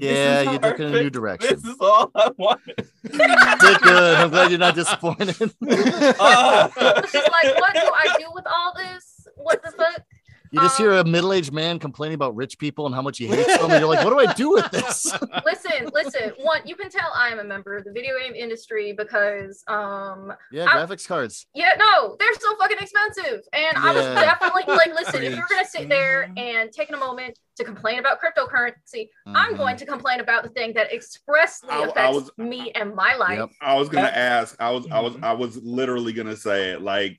Yeah, 0.00 0.52
you 0.52 0.58
took 0.58 0.78
it 0.78 0.80
in 0.80 0.86
a 0.88 0.90
new 0.90 1.10
perfect. 1.10 1.14
direction. 1.14 1.48
This 1.62 1.64
is 1.64 1.76
all 1.80 2.10
I 2.14 2.30
wanted. 2.36 2.76
Did 3.04 3.80
good. 3.82 4.14
I'm 4.18 4.30
glad 4.30 4.50
you're 4.50 4.58
not 4.58 4.74
disappointed. 4.74 5.28
It's 5.30 7.12
just 7.12 7.30
like, 7.30 7.58
what 7.58 7.74
do 7.74 7.80
I 7.80 8.14
do 8.18 8.26
with 8.34 8.46
all 8.46 8.74
this? 8.76 9.17
What 9.42 9.62
the 9.62 9.70
fuck? 9.72 10.02
You 10.50 10.62
just 10.62 10.78
hear 10.78 10.92
Um, 10.94 11.00
a 11.00 11.04
middle-aged 11.04 11.52
man 11.52 11.78
complaining 11.78 12.14
about 12.14 12.34
rich 12.34 12.58
people 12.58 12.86
and 12.86 12.94
how 12.94 13.02
much 13.02 13.18
he 13.18 13.26
hates 13.26 13.58
them, 13.58 13.70
and 13.70 13.80
you're 13.80 13.86
like, 13.94 14.02
"What 14.02 14.12
do 14.12 14.18
I 14.18 14.32
do 14.32 14.50
with 14.52 14.70
this?" 14.70 15.04
Listen, 15.44 15.90
listen. 15.92 16.32
One, 16.40 16.62
you 16.64 16.74
can 16.74 16.88
tell 16.88 17.10
I 17.14 17.28
am 17.28 17.38
a 17.38 17.44
member 17.44 17.76
of 17.76 17.84
the 17.84 17.92
video 17.92 18.14
game 18.18 18.34
industry 18.34 18.94
because, 18.94 19.62
um, 19.68 20.32
Yeah, 20.50 20.64
I- 20.64 20.68
graphics 20.78 21.06
cards. 21.06 21.46
yeah, 21.52 21.72
no, 21.78 22.16
they're 22.18 22.32
so 22.40 22.56
fucking 22.56 22.78
expensive. 22.80 23.42
And 23.52 23.76
I 23.76 23.92
was 23.92 24.06
definitely 24.06 24.62
like, 24.74 24.94
listen, 24.94 25.22
if 25.22 25.36
you're 25.36 25.46
gonna 25.50 25.66
sit 25.66 25.86
there 25.90 26.30
Mhm. 26.34 26.38
and 26.40 26.72
taking 26.72 26.94
a 26.94 26.98
moment 26.98 27.38
to 27.56 27.64
complain 27.64 27.98
about 27.98 28.16
cryptocurrency, 28.18 29.08
I'm 29.26 29.52
Mhm. 29.52 29.58
going 29.58 29.76
to 29.76 29.84
complain 29.84 30.20
about 30.20 30.44
the 30.44 30.48
thing 30.48 30.72
that 30.74 30.90
expressly 30.90 31.68
I- 31.72 31.80
I 31.80 31.84
affects 31.88 32.14
was- 32.14 32.30
me 32.38 32.70
and 32.74 32.94
my 32.94 33.16
life. 33.16 33.38
Yep. 33.38 33.50
I 33.60 33.74
was 33.74 33.90
gonna 33.90 34.06
ask. 34.08 34.56
I 34.58 34.70
was. 34.70 34.86
I 34.90 35.00
was. 35.00 35.12
Mhm. 35.12 35.24
I 35.24 35.32
was 35.34 35.58
literally 35.62 36.14
gonna 36.14 36.36
say 36.36 36.70
it. 36.70 36.80
Like, 36.80 37.18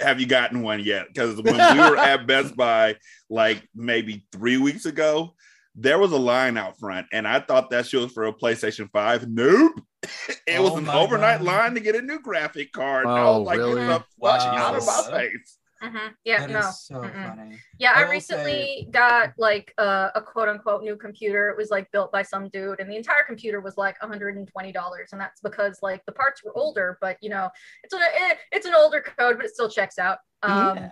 have 0.00 0.20
you 0.20 0.26
gotten 0.26 0.62
one 0.62 0.80
yet? 0.80 1.06
Because 1.08 1.36
when 1.42 1.54
we 1.56 1.78
were 1.80 1.96
at 1.96 2.26
Best 2.26 2.56
Buy, 2.56 2.96
like 3.30 3.66
maybe 3.74 4.24
three 4.32 4.56
weeks 4.56 4.86
ago, 4.86 5.34
there 5.74 5.98
was 5.98 6.12
a 6.12 6.16
line 6.18 6.56
out 6.56 6.78
front, 6.78 7.06
and 7.12 7.26
I 7.26 7.40
thought 7.40 7.70
that 7.70 7.86
shit 7.86 8.00
was 8.00 8.12
for 8.12 8.26
a 8.26 8.32
PlayStation 8.32 8.88
Five. 8.92 9.28
Nope. 9.28 9.72
It 10.46 10.60
was 10.62 10.70
Oh 10.72 10.76
an 10.78 10.88
overnight 10.88 11.38
God. 11.38 11.46
line 11.46 11.74
to 11.74 11.80
get 11.80 11.96
a 11.96 12.00
new 12.00 12.20
graphic 12.20 12.72
card. 12.72 13.06
I 13.06 13.20
Oh, 13.20 13.40
was 13.40 13.46
like, 13.46 13.58
really? 13.58 13.74
"Get 13.84 13.88
the 13.88 14.04
fuck 14.20 14.40
out 14.40 14.76
of 14.76 14.86
my 14.86 15.18
face." 15.18 15.57
Mhm. 15.82 16.14
Yeah, 16.24 16.40
That 16.40 16.50
no. 16.50 16.60
so 16.60 16.94
Mm-mm. 16.96 17.36
funny. 17.36 17.58
Yeah, 17.78 17.92
I 17.94 18.04
I 18.04 18.10
recently 18.10 18.88
got 18.90 19.32
like 19.38 19.72
uh, 19.78 20.10
a 20.14 20.20
quote 20.20 20.48
unquote 20.48 20.82
new 20.82 20.96
computer. 20.96 21.50
It 21.50 21.56
was 21.56 21.70
like 21.70 21.90
built 21.92 22.10
by 22.10 22.22
some 22.22 22.48
dude, 22.48 22.80
and 22.80 22.90
the 22.90 22.96
entire 22.96 23.22
computer 23.24 23.60
was 23.60 23.76
like 23.76 23.96
$120, 24.00 25.12
and 25.12 25.20
that's 25.20 25.40
because 25.40 25.78
like 25.82 26.04
the 26.06 26.12
parts 26.12 26.42
were 26.42 26.56
older, 26.56 26.98
but 27.00 27.16
you 27.20 27.30
know, 27.30 27.48
it's 27.84 27.94
an 27.94 28.00
it, 28.02 28.38
it's 28.50 28.66
an 28.66 28.74
older 28.74 29.00
code, 29.00 29.36
but 29.36 29.46
it 29.46 29.52
still 29.54 29.68
checks 29.68 29.98
out. 29.98 30.18
Um, 30.42 30.76
yeah. 30.78 30.90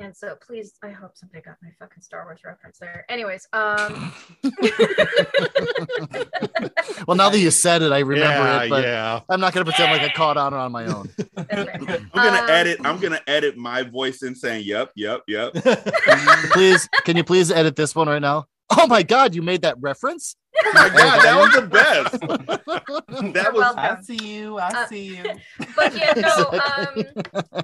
And 0.00 0.16
so, 0.16 0.36
please, 0.44 0.72
I 0.82 0.90
hope 0.90 1.12
somebody 1.16 1.42
got 1.42 1.56
my 1.62 1.68
fucking 1.78 2.02
Star 2.02 2.24
Wars 2.24 2.40
reference 2.44 2.78
there. 2.78 3.04
Anyways, 3.10 3.46
um, 3.52 4.12
well, 7.06 7.16
now 7.16 7.28
that 7.28 7.38
you 7.38 7.50
said 7.50 7.82
it, 7.82 7.92
I 7.92 7.98
remember 8.00 8.42
yeah, 8.42 8.62
it, 8.62 8.70
but 8.70 8.84
yeah. 8.84 9.20
I'm 9.28 9.38
not 9.40 9.52
gonna 9.52 9.66
pretend 9.66 9.92
like 9.92 10.00
I 10.02 10.08
caught 10.14 10.36
on 10.38 10.54
on 10.54 10.72
my 10.72 10.86
own. 10.86 11.10
that's. 11.34 11.52
I'm 11.52 11.74
gonna 12.14 12.42
Um, 12.42 12.48
edit. 12.50 12.78
I'm 12.84 12.98
gonna 13.00 13.20
edit 13.26 13.56
my 13.56 13.82
voice 13.82 14.22
in 14.22 14.34
saying, 14.34 14.64
"Yep, 14.66 14.92
yep, 14.96 15.20
yep." 15.28 15.52
please, 16.52 16.88
can 17.04 17.16
you 17.16 17.24
please 17.24 17.50
edit 17.50 17.76
this 17.76 17.94
one 17.94 18.08
right 18.08 18.22
now? 18.22 18.46
Oh 18.76 18.86
my 18.86 19.02
God, 19.02 19.34
you 19.34 19.42
made 19.42 19.60
that 19.62 19.76
reference. 19.80 20.36
Oh 20.64 20.70
my 20.74 20.88
god, 20.88 21.22
that 21.22 21.38
was 21.38 21.52
the 21.52 21.66
best. 21.66 22.14
You're 23.22 23.32
That 23.32 23.52
was 23.52 23.60
welcome. 23.60 23.98
I 23.98 24.00
see 24.00 24.24
you. 24.26 24.58
I 24.58 24.68
Uh, 24.68 24.86
see 24.86 25.16
you. 25.16 25.22
but 25.76 25.94
yeah, 25.94 26.14
no, 26.16 26.48
um, 26.50 27.04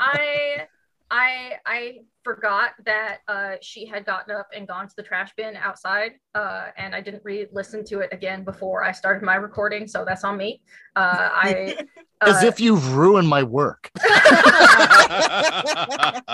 I 0.00 0.66
I 1.10 1.52
I 1.64 1.98
forgot 2.22 2.72
that 2.84 3.18
uh, 3.28 3.52
she 3.62 3.86
had 3.86 4.04
gotten 4.04 4.34
up 4.34 4.48
and 4.54 4.68
gone 4.68 4.86
to 4.88 4.94
the 4.96 5.02
trash 5.02 5.30
bin 5.36 5.56
outside, 5.56 6.12
uh, 6.34 6.66
and 6.76 6.94
I 6.94 7.00
didn't 7.00 7.22
re-listen 7.24 7.84
to 7.86 8.00
it 8.00 8.10
again 8.12 8.44
before 8.44 8.84
I 8.84 8.92
started 8.92 9.24
my 9.24 9.36
recording, 9.36 9.86
so 9.86 10.04
that's 10.06 10.24
on 10.24 10.36
me. 10.36 10.60
Uh, 10.96 11.30
I 11.32 11.76
As 12.20 12.42
uh, 12.42 12.46
if 12.48 12.58
you've 12.60 12.94
ruined 12.94 13.28
my 13.28 13.42
work. 13.44 13.90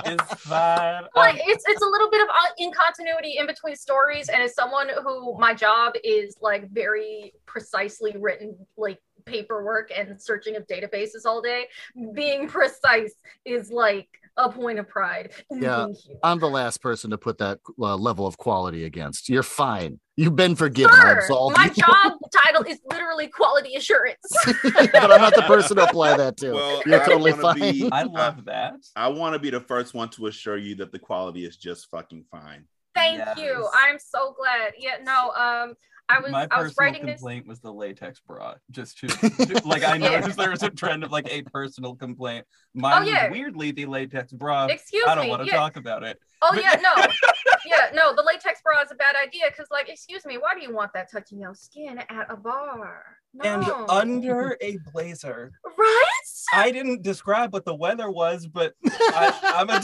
It's 0.07 0.35
fine. 0.43 1.05
like 1.15 1.35
Um, 1.35 1.41
it's 1.47 1.65
it's 1.67 1.83
a 1.83 1.87
little 1.87 2.11
bit 2.11 2.23
of 2.23 2.29
uh, 2.29 2.49
incontinuity 2.61 3.39
in 3.39 3.47
between 3.47 3.77
stories, 3.77 4.29
and 4.29 4.43
as 4.43 4.55
someone 4.55 4.89
who 5.03 5.39
my 5.39 5.55
job 5.55 5.95
is 6.03 6.37
like 6.41 6.71
very 6.71 7.35
precisely 7.47 8.17
written 8.19 8.57
like 8.77 8.99
paperwork 9.25 9.91
and 9.97 10.21
searching 10.21 10.57
of 10.57 10.67
databases 10.67 11.25
all 11.25 11.41
day, 11.41 11.67
being 12.15 12.49
precise 12.49 13.15
is 13.45 13.71
like 13.71 14.09
a 14.37 14.49
point 14.51 14.79
of 14.79 14.89
pride. 14.89 15.31
Yeah. 15.51 15.87
Thank 15.87 15.97
you. 16.09 16.17
I'm 16.23 16.39
the 16.41 16.49
last 16.49 16.81
person 16.83 17.11
to 17.11 17.19
put 17.19 17.39
that 17.39 17.59
uh, 17.79 17.97
level 17.97 18.27
of 18.27 18.37
quality 18.37 18.85
against. 18.85 19.29
You're 19.29 19.43
fine. 19.43 20.01
You've 20.17 20.37
been 20.37 20.57
forgiven. 20.57 20.95
I 20.95 21.03
Sir, 21.03 21.19
absolve 21.19 21.57
my 21.57 21.69
job 21.69 22.13
title 22.33 22.63
is 22.63 22.79
literally 22.91 23.29
quality 23.29 23.75
assurance. 23.75 24.19
but 24.63 24.95
I'm 25.11 25.21
not 25.21 25.35
the 25.35 25.43
person 25.47 25.77
to 25.77 25.85
apply 25.85 26.17
that 26.17 26.37
to. 26.39 26.53
Well, 26.53 26.83
You're 26.87 27.03
I 27.03 27.07
totally 27.07 27.33
fine. 27.33 27.59
be- 27.59 27.89
I 27.93 28.03
love 28.05 28.45
that. 28.47 28.75
I 28.97 29.09
want 29.09 29.35
to 29.35 29.39
be 29.39 29.51
the 29.51 29.61
first 29.61 29.95
one 29.95 30.09
to 30.11 30.27
assure 30.27 30.57
you 30.57 30.75
that 30.77 30.93
the 30.93 30.99
quality 30.99 31.45
is 31.45 31.57
just 31.57 31.91
fucking 31.91 32.25
fine. 32.31 32.65
Thank 32.95 33.19
Yes. 33.19 33.39
you. 33.39 33.69
I'm 33.75 33.99
so 33.99 34.35
glad. 34.39 34.73
Yeah, 34.79 34.97
no, 35.03 35.33
um, 35.33 35.75
I 36.09 36.21
was 36.21 36.33
My 36.33 36.47
I 36.51 36.63
was 36.63 36.75
personal 36.75 36.91
writing 36.93 37.07
this. 37.07 37.21
complaint 37.21 37.47
was 37.47 37.61
the 37.61 37.73
latex 37.73 38.21
bra. 38.21 38.55
Just 38.71 38.99
to, 38.99 39.07
like 39.65 39.83
I 39.85 39.97
Yeah. 39.97 40.21
noticed 40.21 40.37
there 40.37 40.51
was 40.51 40.63
a 40.63 40.69
trend 40.71 41.03
of 41.03 41.11
like 41.11 41.27
a 41.33 41.43
personal 41.43 41.95
complaint. 41.97 42.45
Oh, 42.77 42.81
Mine 42.81 43.03
Oh, 43.03 43.07
yeah. 43.07 43.29
was 43.29 43.33
weirdly 43.39 43.71
the 43.73 43.87
latex 43.87 44.33
bra. 44.33 44.67
Excuse 44.67 45.05
me. 45.07 45.11
I 45.11 45.15
don't 45.15 45.25
me. 45.25 45.31
want 45.31 45.43
to 45.43 45.47
yeah. 45.47 45.57
talk 45.57 45.77
about 45.77 46.03
it. 46.03 46.19
Oh 46.43 46.51
But- 46.53 46.63
yeah, 46.63 46.79
no, 46.83 46.93
yeah, 47.67 47.91
no. 47.95 48.15
The 48.15 48.23
latex 48.23 48.61
bra 48.63 48.83
is 48.83 48.91
a 48.93 48.97
bad 48.97 49.15
idea 49.17 49.45
because, 49.49 49.69
like, 49.71 49.89
excuse 49.89 50.27
me, 50.27 50.37
why 50.37 50.55
do 50.55 50.61
you 50.61 50.75
want 50.75 50.93
that 50.93 51.11
touching 51.11 51.41
your 51.41 51.55
skin 51.55 51.99
at 51.99 52.27
a 52.31 52.37
bar? 52.37 53.05
No. 53.33 53.45
And 53.45 53.65
under 53.91 54.57
a 54.61 54.77
blazer. 54.93 55.53
right? 55.79 56.04
I 56.53 56.71
didn't 56.71 57.03
describe 57.03 57.53
what 57.53 57.65
the 57.65 57.75
weather 57.75 58.11
was, 58.11 58.47
but 58.47 58.75
I, 58.87 59.55
I'm 59.57 59.71
a 59.71 59.83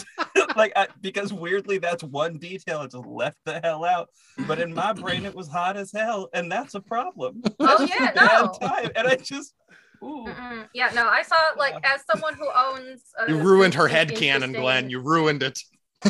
like 0.57 0.73
I, 0.77 0.89
because 1.01 1.33
weirdly 1.33 1.79
that's 1.79 2.03
one 2.03 2.39
detail. 2.39 2.83
It 2.83 2.93
just 2.93 3.07
left 3.07 3.39
the 3.45 3.61
hell 3.63 3.85
out. 3.85 4.09
But 4.47 4.61
in 4.61 4.75
my 4.75 4.93
brain, 4.93 5.25
it 5.27 5.35
was 5.35 5.49
hot 5.49 5.77
as 5.77 5.93
hell, 5.93 6.29
and 6.33 6.51
that's 6.51 6.75
a 6.75 6.81
problem. 6.81 7.43
Oh, 7.61 7.89
yeah, 8.01 8.13
no. 8.17 8.53
time. 8.61 8.91
And 8.97 9.09
I 9.09 9.17
just, 9.17 9.55
ooh, 10.03 10.27
Yeah, 10.75 10.91
no. 10.95 11.09
I 11.09 11.23
saw 11.23 11.37
like 11.57 11.75
as 11.85 12.03
someone 12.11 12.35
who 12.35 12.49
owns. 12.55 13.03
Uh, 13.21 13.27
you 13.27 13.39
ruined 13.39 13.75
her 13.75 13.89
head 13.89 14.15
canon, 14.15 14.53
Glen. 14.53 14.91
You 14.91 15.01
ruined 15.01 15.43
it. 15.43 15.59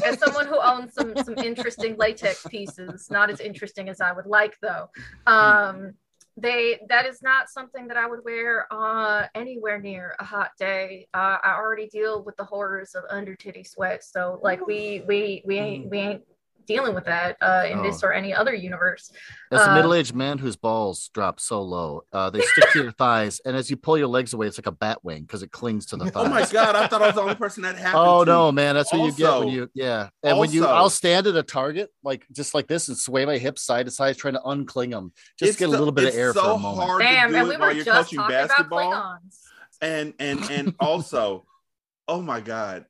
as 0.05 0.21
someone 0.21 0.47
who 0.47 0.61
owns 0.61 0.95
some 0.95 1.17
some 1.25 1.37
interesting 1.39 1.97
latex 1.97 2.47
pieces, 2.47 3.09
not 3.11 3.29
as 3.29 3.41
interesting 3.41 3.89
as 3.89 4.01
I 4.01 4.13
would 4.13 4.27
like 4.27 4.57
though. 4.63 4.89
Um, 5.27 5.95
they 6.37 6.79
that 6.89 7.07
is 7.07 7.23
not 7.23 7.49
something 7.49 7.87
that 7.89 7.97
I 7.97 8.09
would 8.09 8.25
wear 8.25 8.67
uh, 8.73 9.27
anywhere 9.35 9.81
near 9.81 10.15
a 10.19 10.25
hot 10.25 10.51
day. 10.59 11.07
Uh, 11.13 11.39
I 11.43 11.55
already 11.57 11.89
deal 11.89 12.23
with 12.23 12.37
the 12.37 12.45
horrors 12.45 12.95
of 12.95 13.05
under 13.11 13.35
titty 13.35 13.65
sweat, 13.65 14.05
so 14.05 14.39
like 14.43 14.67
we 14.67 15.03
we 15.07 15.43
we 15.45 15.59
ain't 15.59 15.91
we 15.91 15.99
ain't 15.99 16.23
dealing 16.67 16.95
with 16.95 17.05
that 17.07 17.37
uh, 17.41 17.65
in 17.71 17.83
this 17.83 18.03
Oh. 18.03 18.09
or 18.09 18.13
any 18.13 18.33
other 18.35 18.55
universe. 18.55 19.11
As 19.53 19.61
a 19.61 19.71
Uh, 19.71 19.75
middle-aged 19.75 20.15
man 20.15 20.39
whose 20.39 20.57
balls 20.57 21.11
drop 21.15 21.41
so 21.41 21.61
low, 21.63 22.03
uh, 22.13 22.31
they 22.31 22.41
stick 22.41 22.71
to 22.73 22.83
your 22.83 22.93
thighs, 22.99 23.41
and 23.45 23.57
as 23.57 23.71
you 23.71 23.77
pull 23.77 23.99
your 23.99 24.07
legs 24.07 24.33
away, 24.33 24.47
it's 24.47 24.59
like 24.59 24.67
a 24.67 24.73
bat 24.73 24.99
wing 25.05 25.23
because 25.23 25.43
it 25.43 25.51
clings 25.51 25.87
to 25.87 25.97
the 25.97 26.07
thighs. 26.11 26.27
Oh 26.27 26.29
my 26.29 26.47
god, 26.47 26.77
I 26.77 26.87
thought 26.87 27.03
I 27.03 27.07
was 27.07 27.15
the 27.17 27.23
only 27.23 27.35
person 27.35 27.63
that 27.65 27.77
happened. 27.77 28.03
Oh 28.07 28.25
to. 28.25 28.31
no, 28.31 28.53
man! 28.53 28.75
That's 28.75 28.93
what 28.93 29.05
you 29.05 29.13
get 29.13 29.39
when 29.39 29.49
you 29.49 29.69
yeah. 29.75 30.09
And 30.23 30.39
when 30.39 30.51
you, 30.53 30.67
I'll 30.67 30.91
stand 30.91 31.27
at 31.27 31.35
a 31.37 31.43
target 31.43 31.91
like 32.05 32.27
just 32.33 32.55
like 32.55 32.67
this 32.69 32.89
and 32.89 32.97
sway 32.97 33.25
my 33.27 33.39
hips 33.39 33.63
side 33.63 33.87
to 33.87 33.91
side, 33.93 34.17
trying 34.17 34.35
to 34.35 34.41
uncling 34.41 34.91
them, 34.91 35.13
just 35.39 35.59
get 35.59 35.69
a 35.69 35.71
little 35.73 35.93
bit 35.93 36.09
of 36.09 36.15
air 36.15 36.33
so 36.33 36.43
for 36.43 36.51
a 36.51 36.59
moment. 36.59 36.89
hard 36.89 37.03
Damn, 37.03 37.35
and 37.35 37.49
we 37.49 37.57
were 37.57 37.73
you're 37.73 37.85
just 37.85 37.97
coaching 38.11 38.19
talking 38.19 38.37
basketball. 38.37 38.93
about 38.93 39.19
Klingons. 39.23 39.39
and 39.83 40.15
and 40.19 40.51
and 40.51 40.75
also 40.81 41.45
oh 42.09 42.21
my 42.21 42.41
god 42.41 42.85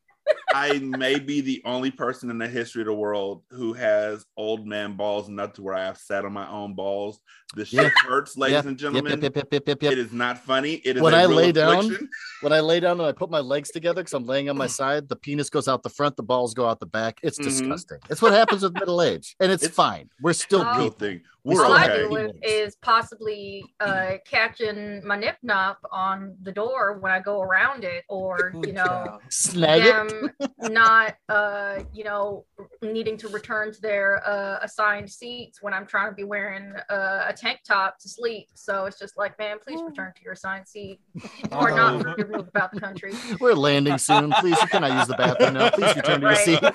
i 0.55 0.79
may 0.79 1.19
be 1.19 1.41
the 1.41 1.63
only 1.65 1.91
person 1.91 2.31
in 2.31 2.39
the 2.39 2.49
history 2.49 2.83
of 2.83 2.87
the 2.87 2.95
world 2.95 3.43
who 3.51 3.73
has 3.73 4.25
old 4.37 4.67
man 4.67 4.97
balls 4.97 5.29
enough 5.29 5.53
to 5.53 5.63
where 5.63 5.75
i 5.75 5.85
have 5.85 5.99
sat 5.99 6.25
on 6.25 6.33
my 6.33 6.49
own 6.49 6.75
balls 6.75 7.21
the 7.57 7.65
shit 7.65 7.83
Yeah. 7.83 7.91
hurts 8.07 8.37
ladies 8.37 8.55
Yep, 8.57 8.65
and 8.67 8.79
gentlemen 8.79 9.23
yep, 9.23 9.35
yep, 9.37 9.49
yep, 9.53 9.63
yep, 9.67 9.83
yep. 9.83 9.93
it 9.93 9.99
is 9.99 10.13
not 10.13 10.39
funny 10.39 10.75
it 10.85 10.97
is 10.97 11.03
When 11.03 11.15
I 11.15 11.23
real 11.25 11.37
lay 11.37 11.53
down. 11.53 12.09
When 12.43 12.53
I 12.53 12.61
lay 12.61 12.81
down 12.81 13.01
and 13.01 13.07
I 13.09 13.13
put 13.13 13.29
my 13.31 13.41
legs 13.41 13.71
together 13.71 14.03
because 14.03 14.15
I'm 14.15 14.25
laying 14.25 14.49
on 14.49 14.57
my 14.57 14.67
side, 14.81 15.09
the 15.09 15.17
penis 15.17 15.51
goes 15.51 15.69
out 15.69 15.83
the 15.83 15.91
front, 15.91 16.17
the 16.17 16.23
balls 16.23 16.55
go 16.55 16.67
out 16.69 16.81
the 16.81 16.87
back. 16.87 17.19
It's 17.23 17.39
Mhm. 17.39 17.45
disgusting. 17.45 17.99
It's 18.09 18.23
what 18.23 18.33
happens 18.33 18.63
with 18.63 18.75
middle 18.75 19.03
age, 19.03 19.37
and 19.41 19.51
it's, 19.53 19.65
It's- 19.65 19.75
fine. 19.77 20.09
We're 20.23 20.33
still 20.33 20.65
real 20.65 20.91
people. 20.91 20.99
thing 21.09 21.23
We 21.43 21.55
we're 21.55 21.65
All 21.65 21.73
I 21.73 21.85
okay 21.87 21.97
deal 22.01 22.11
with 22.11 22.21
feelings. 22.43 22.69
is 22.69 22.77
possibly 22.77 23.65
uh, 23.81 24.13
catching 24.27 25.03
my 25.07 25.17
nip 25.17 25.37
nop 25.45 25.77
on 25.91 26.37
the 26.43 26.53
door 26.53 26.99
when 26.99 27.11
I 27.13 27.19
go 27.21 27.41
around 27.41 27.83
it, 27.85 28.05
or 28.11 28.53
you 28.67 28.73
know, 28.75 29.19
Snag 29.31 29.83
it. 29.87 29.93
them 29.93 30.31
not 30.73 31.17
uh 31.31 31.81
you 31.95 32.05
know 32.05 32.45
needing 32.83 33.17
to 33.17 33.29
return 33.29 33.73
to 33.73 33.81
their 33.81 34.23
uh 34.29 34.59
assigned 34.63 35.11
seats 35.11 35.63
when 35.63 35.73
i'm 35.73 35.87
trying 35.87 36.09
to 36.11 36.15
be 36.15 36.23
wearing 36.25 36.73
uh, 36.91 37.25
a 37.29 37.33
tank 37.41 37.61
top 37.67 37.99
to 37.99 38.09
sleep 38.09 38.49
so 38.55 38.85
it's 38.85 38.99
just 38.99 39.17
like 39.17 39.39
man 39.39 39.57
please 39.67 39.81
return 39.83 40.13
to 40.17 40.23
your 40.23 40.35
assigned 40.35 40.69
seat 40.69 41.01
or 41.53 41.71
not 41.71 41.95
Oh. 41.95 42.01
for 42.13 42.19
your 42.19 42.29
move 42.29 42.49
about 42.49 42.73
the 42.73 42.81
country 42.81 43.13
We're 43.41 43.55
landing 43.55 43.99
soon. 43.99 44.33
Please, 44.41 44.59
can 44.71 44.85
I 44.85 44.99
use 44.99 45.09
the 45.09 45.15
bathroom 45.15 45.55
now? 45.55 45.71
Please 45.71 45.97
return 45.97 46.21
to 46.21 46.27
your 46.27 46.37
seat. 46.37 46.61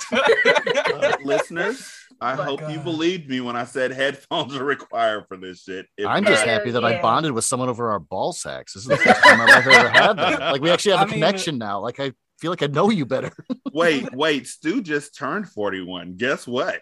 Uh, 0.95 1.15
listeners, 1.23 1.91
I 2.21 2.35
My 2.35 2.43
hope 2.45 2.61
you 2.69 2.79
believed 2.79 3.29
me 3.29 3.41
when 3.41 3.55
I 3.55 3.65
said 3.65 3.91
headphones 3.91 4.55
are 4.55 4.63
required 4.63 5.25
for 5.27 5.35
this 5.37 5.63
shit. 5.63 5.85
If 5.97 6.05
I'm 6.07 6.23
just 6.25 6.43
happy 6.45 6.71
that 6.71 6.83
I 6.85 7.01
bonded 7.01 7.31
with 7.33 7.43
someone 7.45 7.69
over 7.69 7.91
our 7.91 7.99
ball 7.99 8.31
sacks. 8.33 8.73
This 8.73 8.83
is 8.83 8.89
the 8.89 8.97
first 8.97 9.23
time 9.23 9.41
I've 9.41 9.67
ever 9.67 9.89
had 9.89 10.13
that. 10.13 10.39
Like 10.51 10.61
we 10.61 10.69
actually 10.69 10.91
have 10.95 11.01
a 11.01 11.03
I 11.03 11.05
mean- 11.05 11.13
connection 11.15 11.57
now. 11.57 11.79
Like 11.81 11.99
I 11.99 12.13
feel 12.39 12.51
like 12.51 12.63
I 12.63 12.67
know 12.67 12.89
you 12.89 13.05
better. 13.05 13.31
wait, 13.73 14.13
wait. 14.13 14.47
Stew 14.47 14.81
just 14.81 15.15
turned 15.17 15.49
41. 15.49 16.15
Guess 16.17 16.47
what? 16.47 16.79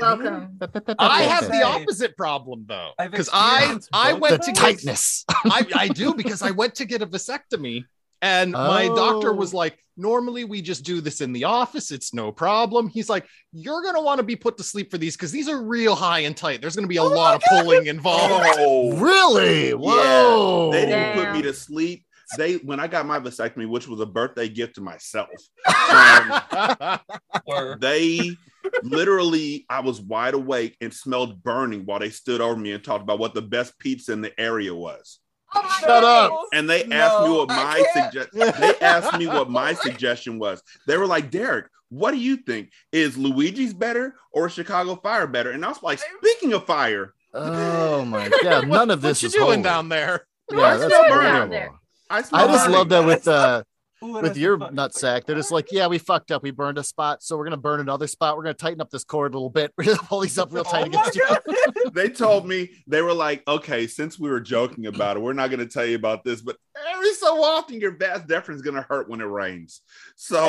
Welcome 0.00 0.58
I 0.98 1.22
have 1.22 1.48
the 1.50 1.62
opposite 1.62 2.16
problem 2.16 2.64
though, 2.68 2.92
because 2.98 3.28
I 3.32 3.78
I 3.92 4.12
went 4.14 4.42
to 4.42 4.52
those. 4.52 4.54
get 4.54 4.56
Tightness. 4.56 5.24
I, 5.30 5.66
I 5.74 5.88
do 5.88 6.14
because 6.14 6.42
I 6.42 6.50
went 6.50 6.74
to 6.76 6.84
get 6.84 7.02
a 7.02 7.06
vasectomy 7.06 7.84
and 8.22 8.52
my 8.52 8.86
doctor 8.86 9.30
Oh. 9.30 9.34
was 9.34 9.52
like, 9.52 9.78
normally 9.96 10.44
we 10.44 10.62
just 10.62 10.84
do 10.84 11.00
this 11.02 11.20
in 11.20 11.32
the 11.32 11.44
office. 11.44 11.90
It's 11.90 12.14
no 12.14 12.32
problem. 12.32 12.88
He's 12.88 13.08
like, 13.10 13.26
you're 13.52 13.82
going 13.82 13.94
to 13.94 14.00
want 14.00 14.18
to 14.18 14.24
be 14.24 14.36
put 14.36 14.56
to 14.56 14.62
sleep 14.64 14.90
for 14.90 14.96
these 14.98 15.16
because 15.16 15.30
these 15.32 15.48
are 15.50 15.62
real 15.62 15.94
high 15.94 16.20
and 16.20 16.34
tight. 16.36 16.60
There's 16.62 16.74
going 16.74 16.84
to 16.84 16.88
be 16.88 16.96
a 16.96 17.02
Oh 17.02 17.08
lot 17.08 17.34
of 17.36 17.42
pulling 17.48 17.86
involved. 17.86 18.44
Oh, 18.58 18.96
Really? 18.96 19.72
Whoa. 19.74 20.70
They 20.72 20.86
didn't 20.86 21.14
put 21.24 21.32
me 21.34 21.42
to 21.42 21.52
sleep. 21.52 22.04
They 22.36 22.54
when 22.56 22.80
I 22.80 22.88
got 22.88 23.06
my 23.06 23.20
vasectomy, 23.20 23.68
which 23.68 23.86
was 23.86 24.00
a 24.00 24.06
birthday 24.06 24.48
gift 24.48 24.74
to 24.76 24.80
myself. 24.80 25.28
um, 25.92 27.78
they 27.78 28.36
literally, 28.82 29.64
I 29.68 29.80
was 29.80 30.00
wide 30.00 30.34
awake 30.34 30.76
and 30.80 30.92
smelled 30.92 31.42
burning 31.42 31.84
while 31.86 31.98
they 32.00 32.10
stood 32.10 32.40
over 32.40 32.56
me 32.56 32.72
and 32.72 32.82
talked 32.82 33.02
about 33.02 33.18
what 33.18 33.34
the 33.34 33.42
best 33.42 33.78
pizza 33.78 34.12
in 34.12 34.20
the 34.20 34.38
area 34.40 34.74
was. 34.74 35.18
oh 35.54 35.62
my 35.62 35.68
Shut 35.80 36.04
up. 36.04 36.32
And 36.52 36.68
they 36.68 36.84
asked 36.84 37.22
me 37.24 37.30
what 37.36 37.48
my 37.48 37.84
can't. 37.94 38.12
suggestion. 38.12 38.60
They 38.60 38.74
asked 38.80 39.18
me 39.18 39.26
what 39.26 39.50
my 39.50 39.74
suggestion 39.74 40.38
was. 40.38 40.62
They 40.86 40.96
were 40.96 41.06
like, 41.06 41.30
Derek, 41.30 41.66
what 41.88 42.10
do 42.12 42.18
you 42.18 42.36
think? 42.38 42.70
Is 42.92 43.16
Luigi's 43.16 43.72
better 43.74 44.16
or 44.32 44.48
Chicago 44.48 44.96
Fire 44.96 45.26
better? 45.26 45.50
And 45.52 45.64
I 45.64 45.68
was 45.68 45.82
like, 45.82 46.00
speaking 46.00 46.52
of 46.52 46.66
fire, 46.66 47.14
Oh 47.34 48.04
my 48.06 48.28
god. 48.42 48.66
None 48.68 48.90
of 48.90 49.02
this 49.02 49.18
what 49.18 49.22
you 49.22 49.26
is 49.28 49.32
doing 49.34 49.46
holy. 49.46 49.62
down 49.62 49.88
there? 49.88 50.26
Yeah, 50.50 50.56
What's 50.56 50.80
that's 50.80 51.08
going 51.10 51.50
there? 51.50 51.70
I, 52.08 52.18
I 52.18 52.20
just 52.20 52.32
burning. 52.32 52.72
love 52.72 52.88
that 52.90 53.04
with 53.04 53.28
uh 53.28 53.58
What 53.58 53.66
with 54.12 54.36
your 54.36 54.58
the 54.58 54.66
fuck? 54.66 54.74
nutsack. 54.74 55.24
They're 55.26 55.36
just 55.36 55.52
like, 55.52 55.72
yeah, 55.72 55.86
we 55.86 55.98
fucked 55.98 56.30
up. 56.30 56.42
We 56.42 56.50
burned 56.50 56.78
a 56.78 56.84
spot, 56.84 57.22
so 57.22 57.36
we're 57.36 57.44
gonna 57.44 57.56
burn 57.56 57.80
another 57.80 58.06
spot. 58.06 58.36
We're 58.36 58.44
gonna 58.44 58.54
tighten 58.54 58.80
up 58.80 58.90
this 58.90 59.04
cord 59.04 59.34
a 59.34 59.36
little 59.36 59.50
bit. 59.50 59.72
We're 59.78 59.84
gonna 59.84 59.98
pull 59.98 60.20
these 60.20 60.38
up 60.38 60.52
real 60.52 60.64
tight 60.64 60.84
Oh 60.84 60.86
against 60.86 61.16
you. 61.16 61.26
They 61.92 62.08
told 62.10 62.46
me 62.46 62.70
they 62.86 63.00
were 63.00 63.14
like, 63.14 63.42
okay, 63.48 63.86
since 63.86 64.18
we 64.18 64.28
were 64.28 64.40
joking 64.40 64.86
about 64.86 65.16
it, 65.16 65.20
we're 65.20 65.32
not 65.32 65.48
going 65.48 65.60
to 65.60 65.66
tell 65.66 65.86
you 65.86 65.96
about 65.96 66.24
this, 66.24 66.42
but 66.42 66.56
every 66.92 67.14
so 67.14 67.42
often 67.42 67.80
your 67.80 67.96
vas 67.96 68.20
deferens 68.22 68.56
is 68.56 68.62
going 68.62 68.74
to 68.76 68.82
hurt 68.82 69.08
when 69.08 69.20
it 69.20 69.24
rains. 69.24 69.80
So 70.16 70.44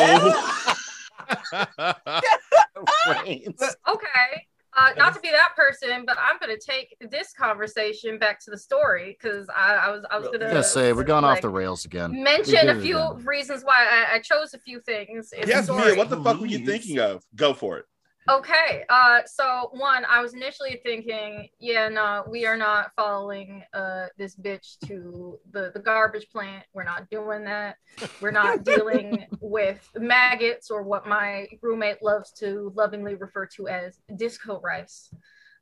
Brains. 3.06 3.62
okay 3.88 4.48
uh, 4.78 4.92
not 4.96 5.16
to 5.16 5.20
be 5.20 5.32
that 5.32 5.56
person, 5.56 6.06
but 6.06 6.18
I'm 6.20 6.38
gonna 6.40 6.58
take 6.58 6.96
this 7.10 7.34
conversation 7.34 8.20
back 8.20 8.40
to 8.46 8.52
the 8.52 8.58
story 8.58 9.18
because 9.20 9.48
I, 9.56 9.74
I 9.74 9.90
was 9.90 10.06
I 10.12 10.20
was 10.20 10.28
gonna, 10.28 10.64
say 10.64 10.94
we're 10.94 11.04
going 11.04 11.24
off 11.24 11.42
the 11.42 11.50
rails 11.50 11.86
again. 11.86 12.12
We 12.12 12.22
mention 12.22 12.70
a 12.70 12.80
few 12.80 13.00
again. 13.00 13.26
reasons 13.26 13.64
why 13.64 13.86
I, 13.90 14.16
I 14.16 14.20
chose 14.20 14.54
a 14.54 14.60
few 14.60 14.80
things. 14.80 15.34
Yes, 15.46 15.68
Mia, 15.70 15.96
what 15.96 16.10
the 16.10 16.22
fuck 16.22 16.40
were 16.40 16.46
you 16.46 16.66
thinking 16.66 17.00
of? 17.00 17.24
Go 17.36 17.54
for 17.54 17.80
it. 17.80 17.86
Okay. 18.30 18.84
Uh, 18.90 19.20
so 19.26 19.70
one, 19.72 20.04
I 20.06 20.22
was 20.22 20.34
initially 20.34 20.82
thinking, 20.84 21.48
yeah, 21.60 21.88
no, 21.88 22.26
we 22.30 22.46
are 22.46 22.58
not 22.58 22.92
following 22.96 23.64
uh 23.74 24.08
this 24.18 24.36
bitch 24.36 24.78
to 24.86 25.40
the 25.52 25.72
the 25.74 25.80
garbage 25.80 26.28
plant. 26.30 26.66
We're 26.74 26.84
not 26.84 27.10
doing 27.10 27.46
that. 27.46 27.78
We're 28.22 28.32
not 28.32 28.64
dealing 28.66 29.26
with 29.40 29.90
maggots 29.96 30.70
or 30.70 30.84
what 30.84 31.08
my 31.08 31.48
roommate 31.62 32.04
loves 32.04 32.32
to 32.40 32.74
lovingly 32.76 33.16
refer 33.16 33.46
to 33.56 33.68
as 33.70 34.00
disco 34.18 34.60
rice. 34.62 35.10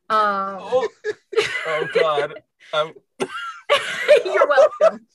Um, 0.09 0.57
Oh, 0.59 0.87
oh 1.67 1.87
God. 1.93 2.33
Um, 2.73 2.93
you're 4.25 4.47
welcome. 4.47 5.05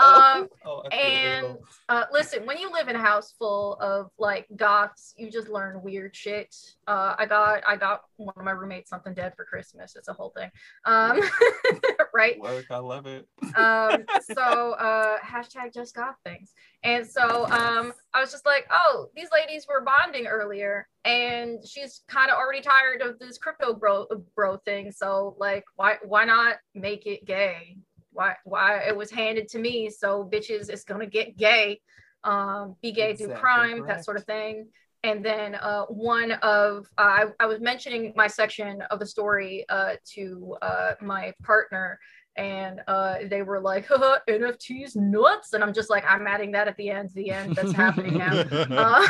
Um, 0.00 0.48
oh, 0.64 0.82
and 0.90 1.58
uh, 1.88 2.04
listen, 2.12 2.46
when 2.46 2.58
you 2.58 2.72
live 2.72 2.88
in 2.88 2.96
a 2.96 3.00
house 3.00 3.34
full 3.38 3.74
of 3.80 4.10
like 4.18 4.46
goths, 4.56 5.14
you 5.16 5.30
just 5.30 5.48
learn 5.48 5.82
weird 5.82 6.14
shit. 6.14 6.54
Uh, 6.86 7.14
I 7.18 7.26
got 7.26 7.62
I 7.66 7.76
got 7.76 8.02
one 8.16 8.34
of 8.36 8.44
my 8.44 8.52
roommates 8.52 8.90
something 8.90 9.14
dead 9.14 9.34
for 9.36 9.44
Christmas. 9.44 9.96
It's 9.96 10.08
a 10.08 10.12
whole 10.12 10.32
thing. 10.36 10.50
Um, 10.84 11.20
right? 12.14 12.40
Work, 12.40 12.66
I 12.70 12.78
love 12.78 13.06
it. 13.06 13.26
Um, 13.56 14.04
so 14.22 14.72
uh, 14.72 15.18
hashtag 15.18 15.74
just 15.74 15.94
goth 15.94 16.16
things. 16.24 16.52
And 16.82 17.06
so 17.06 17.46
um, 17.46 17.92
I 18.14 18.20
was 18.20 18.30
just 18.30 18.46
like, 18.46 18.66
oh, 18.70 19.08
these 19.14 19.28
ladies 19.32 19.66
were 19.68 19.82
bonding 19.82 20.26
earlier, 20.26 20.88
and 21.04 21.58
she's 21.66 22.02
kind 22.08 22.30
of 22.30 22.38
already 22.38 22.62
tired 22.62 23.02
of 23.02 23.18
this 23.18 23.38
crypto 23.38 23.74
bro 23.74 24.06
bro 24.34 24.56
thing. 24.58 24.92
So 24.92 25.36
like, 25.38 25.64
why 25.76 25.96
why 26.02 26.24
not 26.24 26.56
make 26.74 27.06
it 27.06 27.26
gay? 27.26 27.76
Why 28.12 28.36
why 28.44 28.80
it 28.80 28.96
was 28.96 29.10
handed 29.10 29.48
to 29.48 29.58
me? 29.58 29.90
So 29.90 30.28
bitches, 30.30 30.68
it's 30.68 30.84
gonna 30.84 31.06
get 31.06 31.36
gay. 31.36 31.80
Um, 32.24 32.76
be 32.82 32.92
gay, 32.92 33.14
do 33.14 33.24
Exactly 33.24 33.40
crime, 33.40 33.86
that 33.86 34.04
sort 34.04 34.16
of 34.16 34.24
thing. 34.24 34.68
And 35.02 35.24
then 35.24 35.54
uh, 35.54 35.84
one 35.86 36.32
of 36.32 36.86
uh, 36.98 37.00
I, 37.00 37.24
I 37.40 37.46
was 37.46 37.60
mentioning 37.60 38.12
my 38.16 38.26
section 38.26 38.82
of 38.90 38.98
the 38.98 39.06
story 39.06 39.64
uh, 39.70 39.94
to 40.12 40.56
uh, 40.60 40.92
my 41.00 41.32
partner, 41.42 41.98
and 42.36 42.82
uh, 42.86 43.16
they 43.24 43.42
were 43.42 43.60
like, 43.60 43.86
Haha, 43.88 44.18
"NFTs 44.28 44.96
nuts," 44.96 45.54
and 45.54 45.64
I'm 45.64 45.72
just 45.72 45.88
like, 45.88 46.04
"I'm 46.06 46.26
adding 46.26 46.52
that 46.52 46.68
at 46.68 46.76
the 46.76 46.90
end. 46.90 47.10
The 47.14 47.30
end. 47.30 47.54
That's 47.54 47.72
happening 47.72 48.18
now." 48.18 48.44
Uh, 48.70 49.06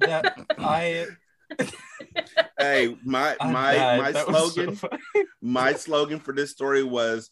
That 0.00 0.46
I, 0.58 1.06
Hey, 2.58 2.96
my 3.04 3.36
my 3.40 3.98
my 3.98 4.12
That 4.12 4.28
was 4.28 4.54
so 4.54 4.64
slogan 4.64 5.00
my 5.40 5.72
slogan 5.72 6.20
for 6.20 6.32
this 6.32 6.50
story 6.50 6.82
was 6.82 7.30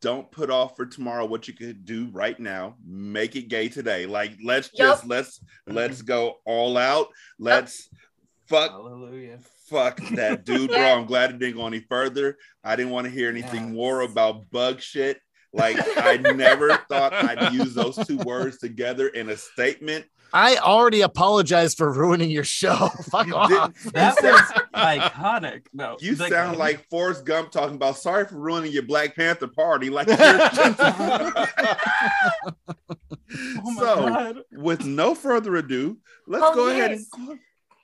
don't 0.00 0.30
put 0.30 0.50
off 0.50 0.76
for 0.76 0.86
tomorrow 0.86 1.24
what 1.26 1.48
you 1.48 1.54
could 1.54 1.84
do 1.84 2.08
right 2.12 2.38
now. 2.38 2.76
Make 2.86 3.36
it 3.36 3.48
gay 3.48 3.68
today. 3.68 4.06
Like 4.06 4.32
let's 4.44 4.70
Yup. 4.74 4.96
just 4.98 5.06
let's 5.06 5.40
let's 5.66 6.02
go 6.02 6.36
all 6.44 6.76
out. 6.76 7.08
Let's 7.38 7.88
fuck 8.46 8.70
Hallelujah. 8.70 9.40
fuck 9.68 10.00
that 10.12 10.44
dude 10.46 10.70
bro 10.70 10.78
i'm 10.98 11.04
glad 11.04 11.28
it 11.30 11.38
didn't 11.38 11.56
go 11.56 11.66
any 11.66 11.80
further. 11.80 12.36
I 12.64 12.76
didn't 12.76 12.92
want 12.92 13.06
to 13.06 13.10
hear 13.10 13.28
anything 13.28 13.64
Yes. 13.66 13.74
more 13.74 14.00
about 14.02 14.50
bug 14.50 14.80
shit. 14.80 15.20
Like 15.52 15.76
i 15.98 16.16
never 16.34 16.76
thought 16.88 17.12
i'd 17.14 17.52
use 17.54 17.74
those 17.74 17.96
two 18.06 18.18
words 18.18 18.58
together 18.58 19.08
in 19.08 19.30
a 19.30 19.36
statement 19.36 20.04
I 20.32 20.56
already 20.56 21.00
apologized 21.00 21.76
for 21.78 21.90
ruining 21.92 22.30
your 22.30 22.44
show. 22.44 22.74
Fuck 23.10 23.26
You 23.28 23.34
off. 23.36 23.48
didn't- 23.48 23.92
That 23.94 24.16
was 24.22 24.48
sound- 24.48 24.66
iconic. 24.74 25.62
No, 25.72 25.96
you 26.00 26.14
Like, 26.16 26.32
sound 26.32 26.58
like 26.58 26.86
Forrest 26.90 27.24
Gump 27.24 27.50
talking 27.50 27.76
about 27.76 27.96
sorry 27.96 28.26
for 28.26 28.36
ruining 28.38 28.72
your 28.72 28.82
Black 28.84 29.16
Panther 29.16 29.48
party. 29.48 29.88
Like, 29.90 30.08
Oh 33.30 33.70
my 33.72 33.80
so, 33.80 34.08
God. 34.08 34.38
with 34.52 34.84
no 34.84 35.14
further 35.14 35.56
ado, 35.56 35.98
let's 36.26 36.44
Oh, 36.46 36.54
go 36.54 36.68
ahead 36.70 36.92
and. 36.92 37.38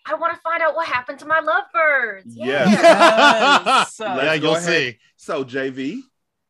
I 0.06 0.14
want 0.14 0.34
to 0.34 0.40
find 0.42 0.62
out 0.62 0.74
what 0.76 0.86
happened 0.86 1.18
to 1.20 1.26
my 1.26 1.40
lovebirds. 1.40 2.24
Yes. 2.26 2.68
Yes. 2.70 3.96
Yeah, 4.00 4.34
you'll 4.34 4.56
ahead. 4.56 4.64
see. 4.64 4.98
So, 5.16 5.44
JV, 5.44 6.00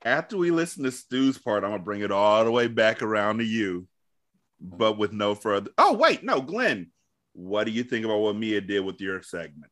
after 0.05 0.37
we 0.37 0.51
listen 0.51 0.83
to 0.85 0.91
Stew's 0.93 1.39
part, 1.39 1.63
I'm 1.65 1.71
gonna 1.71 1.83
bring 1.83 2.01
it 2.03 2.11
all 2.11 2.45
the 2.45 2.51
way 2.51 2.67
back 2.67 3.01
around 3.03 3.39
to 3.39 3.45
you, 3.45 3.87
but 4.65 4.99
with 4.99 5.13
no 5.13 5.35
further. 5.35 5.71
Oh, 5.79 5.93
wait, 5.93 6.25
no, 6.25 6.41
Glen, 6.41 6.91
what 7.35 7.65
do 7.65 7.71
you 7.71 7.85
think 7.85 8.05
about 8.05 8.19
what 8.19 8.35
Mia 8.37 8.61
did 8.61 8.81
with 8.81 9.01
your 9.01 9.23
segment? 9.23 9.71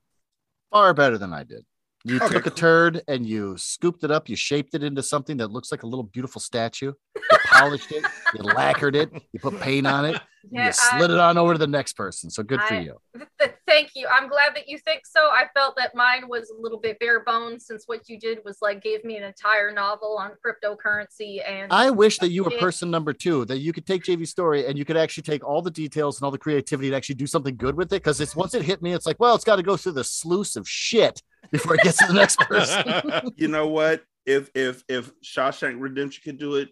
Far 0.71 0.93
better 0.95 1.19
than 1.19 1.33
I 1.33 1.43
did. 1.45 1.65
You 2.05 2.17
Okay, 2.17 2.35
took 2.35 2.47
a 2.47 2.51
cool. 2.51 2.57
turd 2.57 3.03
and 3.09 3.25
you 3.27 3.57
scooped 3.57 4.03
it 4.05 4.11
up. 4.11 4.29
You 4.29 4.35
shaped 4.37 4.75
it 4.75 4.83
into 4.83 5.03
something 5.03 5.37
that 5.39 5.51
looks 5.53 5.71
like 5.71 5.83
a 5.85 5.87
little 5.87 6.03
beautiful 6.03 6.41
statue. 6.41 6.93
You 7.17 7.39
polished 7.47 7.93
it. 7.93 8.05
You 8.35 8.43
lacquered 8.43 8.97
it. 8.97 9.11
You 9.33 9.39
put 9.41 9.59
paint 9.61 9.87
on 9.87 10.05
it. 10.07 10.21
Yeah, 10.51 10.67
you 10.67 10.73
slid 10.73 11.11
I- 11.11 11.15
it 11.15 11.21
on 11.21 11.39
over 11.39 11.53
to 11.53 11.59
the 11.59 11.67
next 11.67 11.95
person. 11.95 12.31
So 12.31 12.43
good 12.43 12.61
for 12.63 12.75
I- 12.75 12.81
you. 12.81 12.97
Th- 13.17 13.29
th- 13.41 13.53
Thank 13.67 13.93
you. 13.95 14.07
I'm 14.13 14.29
glad 14.29 14.55
that 14.55 14.69
you 14.69 14.77
think 14.79 15.07
so. 15.07 15.31
I 15.31 15.45
felt 15.55 15.77
that 15.77 15.95
mine 15.95 16.29
was 16.29 16.51
a 16.51 16.61
little 16.61 16.79
bit 16.79 16.99
bare 16.99 17.21
bones 17.25 17.67
since 17.67 17.85
what 17.87 18.07
you 18.09 18.19
did 18.19 18.41
was 18.45 18.59
like 18.61 18.83
gave 18.83 19.03
me 19.03 19.17
an 19.17 19.23
entire 19.23 19.73
novel 19.73 20.19
on 20.19 20.33
cryptocurrency 20.45 21.41
and 21.49 21.73
I 21.73 21.91
wish 21.91 22.19
that 22.19 22.31
you 22.31 22.45
were 22.45 22.51
person 22.51 22.91
number 22.91 23.13
two, 23.13 23.45
that 23.47 23.59
you 23.59 23.73
could 23.73 23.87
take 23.87 24.03
JV's 24.03 24.31
story 24.31 24.67
and 24.67 24.77
you 24.77 24.85
could 24.85 24.97
actually 24.97 25.23
take 25.23 25.45
all 25.45 25.63
the 25.63 25.71
details 25.71 26.19
and 26.19 26.25
all 26.25 26.31
the 26.31 26.39
creativity 26.39 26.89
and 26.89 26.97
actually 26.97 27.15
do 27.15 27.27
something 27.27 27.57
good 27.57 27.75
with 27.77 27.89
it. 27.93 28.03
Because 28.03 28.21
it's 28.21 28.37
once 28.37 28.55
it 28.55 28.63
hit 28.63 28.83
me, 28.83 28.93
it's 28.93 29.07
like, 29.07 29.19
well, 29.19 29.35
it's 29.35 29.45
got 29.45 29.57
to 29.57 29.63
go 29.63 29.77
through 29.77 29.93
the 29.93 30.05
sluice 30.05 30.57
of 30.57 30.69
shit 30.69 31.23
before 31.51 31.75
it 31.75 31.83
gets 31.83 31.99
to 31.99 32.07
the 32.07 32.15
next 32.15 32.39
person. 32.41 33.31
You 33.37 33.49
know 33.49 33.69
what? 33.69 34.03
If 34.27 34.51
if 34.55 34.85
if 34.89 35.13
Shawshank 35.23 35.77
Redemption 35.79 36.23
could 36.25 36.39
do 36.39 36.57
it, 36.57 36.69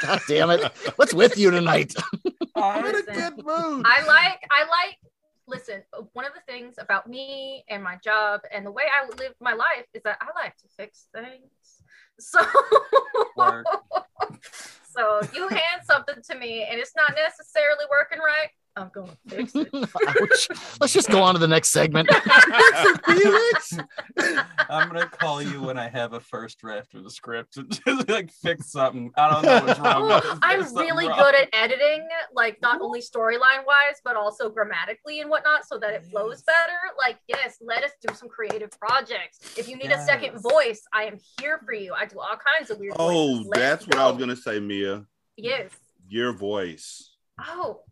God 0.00 0.20
damn 0.28 0.50
it. 0.50 0.72
What's 0.96 1.14
with 1.14 1.38
you 1.38 1.50
tonight? 1.50 1.94
I'm 2.56 2.84
in 2.86 2.96
a 2.96 3.02
good 3.02 3.36
mood. 3.36 3.84
I 3.86 4.04
like 4.06 4.40
I 4.50 4.60
like 4.62 4.98
listen, 5.46 5.82
one 6.12 6.24
of 6.24 6.32
the 6.32 6.40
things 6.50 6.76
about 6.78 7.08
me 7.08 7.64
and 7.68 7.82
my 7.82 7.96
job 7.96 8.40
and 8.52 8.64
the 8.64 8.70
way 8.70 8.84
I 8.84 9.06
live 9.18 9.34
my 9.40 9.52
life 9.52 9.86
is 9.92 10.02
that 10.04 10.18
I 10.20 10.26
like 10.40 10.56
to 10.58 10.68
fix 10.76 11.08
things. 11.14 11.50
So 12.20 12.38
so 14.84 15.20
you 15.34 15.48
hand 15.48 15.82
something 15.82 16.22
to 16.30 16.38
me 16.38 16.64
and 16.70 16.78
it's 16.78 16.94
not 16.94 17.12
necessarily 17.16 17.84
working 17.90 18.20
right, 18.20 18.50
I'm 18.76 18.90
gonna 18.92 19.12
fix 19.28 19.54
it. 19.54 19.68
Ouch. 19.72 20.48
Let's 20.80 20.92
just 20.92 21.08
go 21.08 21.22
on 21.22 21.34
to 21.34 21.38
the 21.38 21.46
next 21.46 21.70
segment. 21.70 22.08
Felix. 23.06 23.78
I'm 24.68 24.88
gonna 24.88 25.06
call 25.06 25.40
you 25.40 25.62
when 25.62 25.78
I 25.78 25.88
have 25.88 26.12
a 26.12 26.20
first 26.20 26.58
draft 26.58 26.94
of 26.94 27.04
the 27.04 27.10
script 27.10 27.56
and 27.56 27.70
just 27.86 28.08
like 28.08 28.32
fix 28.32 28.72
something. 28.72 29.12
I 29.16 29.30
don't 29.30 29.44
know 29.44 29.64
what's 29.64 29.78
wrong. 29.78 30.08
with 30.08 30.22
this. 30.24 30.38
I'm 30.42 30.74
really 30.74 31.06
wrong. 31.06 31.18
good 31.18 31.34
at 31.36 31.48
editing, 31.52 32.08
like 32.34 32.60
not 32.62 32.80
only 32.80 33.00
storyline 33.00 33.64
wise, 33.64 34.00
but 34.04 34.16
also 34.16 34.50
grammatically 34.50 35.20
and 35.20 35.30
whatnot, 35.30 35.66
so 35.66 35.78
that 35.78 35.94
it 35.94 36.04
flows 36.06 36.42
better. 36.42 36.78
Like, 36.98 37.18
yes, 37.28 37.58
let 37.60 37.84
us 37.84 37.92
do 38.06 38.12
some 38.14 38.28
creative 38.28 38.70
projects. 38.72 39.38
If 39.56 39.68
you 39.68 39.76
need 39.76 39.92
a 39.92 40.04
second 40.04 40.40
voice, 40.40 40.82
I 40.92 41.04
am 41.04 41.18
here 41.40 41.60
for 41.64 41.74
you. 41.74 41.94
I 41.94 42.06
do 42.06 42.18
all 42.18 42.36
kinds 42.58 42.70
of 42.70 42.78
weird 42.78 42.94
Oh, 42.98 43.44
that's 43.52 43.86
what 43.86 43.98
I 43.98 44.08
was 44.10 44.18
gonna 44.18 44.36
say, 44.36 44.58
Mia. 44.58 45.04
Yes. 45.36 45.70
Your 46.08 46.32
voice. 46.32 47.12
Oh. 47.40 47.82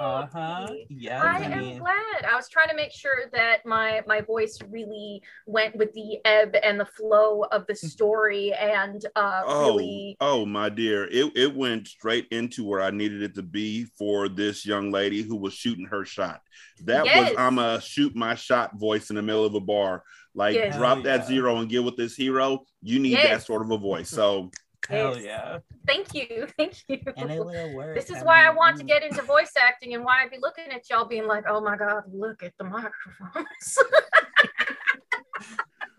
Yay. 0.00 0.04
Uh-huh. 0.06 0.68
Yeah. 0.88 1.22
I 1.22 1.38
am 1.38 1.78
glad. 1.78 2.24
I 2.30 2.36
was 2.36 2.48
trying 2.48 2.68
to 2.68 2.74
make 2.76 2.92
sure 2.92 3.30
that 3.32 3.64
my 3.66 4.02
my 4.06 4.20
voice 4.20 4.58
really 4.68 5.22
went 5.46 5.76
with 5.76 5.92
the 5.92 6.18
ebb 6.24 6.54
and 6.62 6.78
the 6.78 6.86
flow 6.86 7.42
of 7.52 7.66
the 7.66 7.74
story 7.74 8.52
and 8.54 9.04
uh 9.16 9.42
Oh, 9.44 9.66
really 9.76 10.16
oh, 10.20 10.46
my 10.46 10.68
dear, 10.68 11.04
it 11.04 11.32
it 11.36 11.54
went 11.54 11.88
straight 11.88 12.28
into 12.30 12.64
where 12.66 12.82
I 12.82 12.90
needed 12.90 13.22
it 13.22 13.34
to 13.36 13.42
be 13.42 13.84
for 13.98 14.28
this 14.28 14.64
young 14.66 14.90
lady 14.90 15.22
who 15.22 15.36
was 15.36 15.54
shooting 15.54 15.86
her 15.86 16.04
shot. 16.04 16.40
That 16.84 17.04
Yes. 17.04 17.30
was 17.30 17.38
I'm 17.38 17.58
a 17.58 17.80
shoot 17.80 18.14
my 18.14 18.34
shot 18.34 18.78
voice 18.78 19.10
in 19.10 19.16
the 19.16 19.22
middle 19.22 19.44
of 19.44 19.54
a 19.54 19.60
bar. 19.60 20.04
Like 20.34 20.54
Yes. 20.54 20.76
drop 20.76 20.94
Hell 20.98 21.02
that 21.04 21.20
yeah. 21.20 21.26
zero 21.26 21.56
and 21.58 21.68
get 21.68 21.84
with 21.84 21.96
this 21.96 22.16
hero. 22.16 22.64
You 22.82 22.98
need 22.98 23.16
that 23.16 23.42
sort 23.42 23.62
of 23.62 23.70
a 23.70 23.78
voice. 23.78 24.08
So 24.08 24.50
Hell 24.88 25.16
Yes. 25.16 25.24
yeah. 25.24 25.58
thank 25.86 26.14
you. 26.14 26.46
Thank 26.58 26.74
you. 26.88 26.98
And 27.16 27.30
it 27.30 27.44
will 27.44 27.74
work. 27.74 27.94
This 27.94 28.10
is 28.10 28.18
I 28.18 28.24
why 28.24 28.46
I 28.46 28.50
want 28.50 28.76
to 28.78 28.84
mm. 28.84 28.88
get 28.88 29.02
into 29.02 29.22
voice 29.22 29.52
acting 29.58 29.94
and 29.94 30.04
why 30.04 30.22
I'd 30.22 30.30
be 30.30 30.38
looking 30.40 30.66
at 30.72 30.88
y'all 30.90 31.06
being 31.06 31.26
like, 31.26 31.44
oh 31.48 31.60
my 31.60 31.76
God, 31.76 32.04
look 32.12 32.42
at 32.42 32.52
the 32.58 32.64
microphones. 32.64 33.78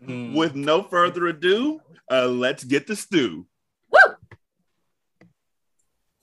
Mm. 0.07 0.35
with 0.35 0.53
no 0.53 0.83
further 0.83 1.27
ado, 1.27 1.79
uh, 2.11 2.27
let's 2.27 2.65
get 2.65 2.87
the 2.87 2.95
stew. 2.95 3.45
Woo! 3.89 4.15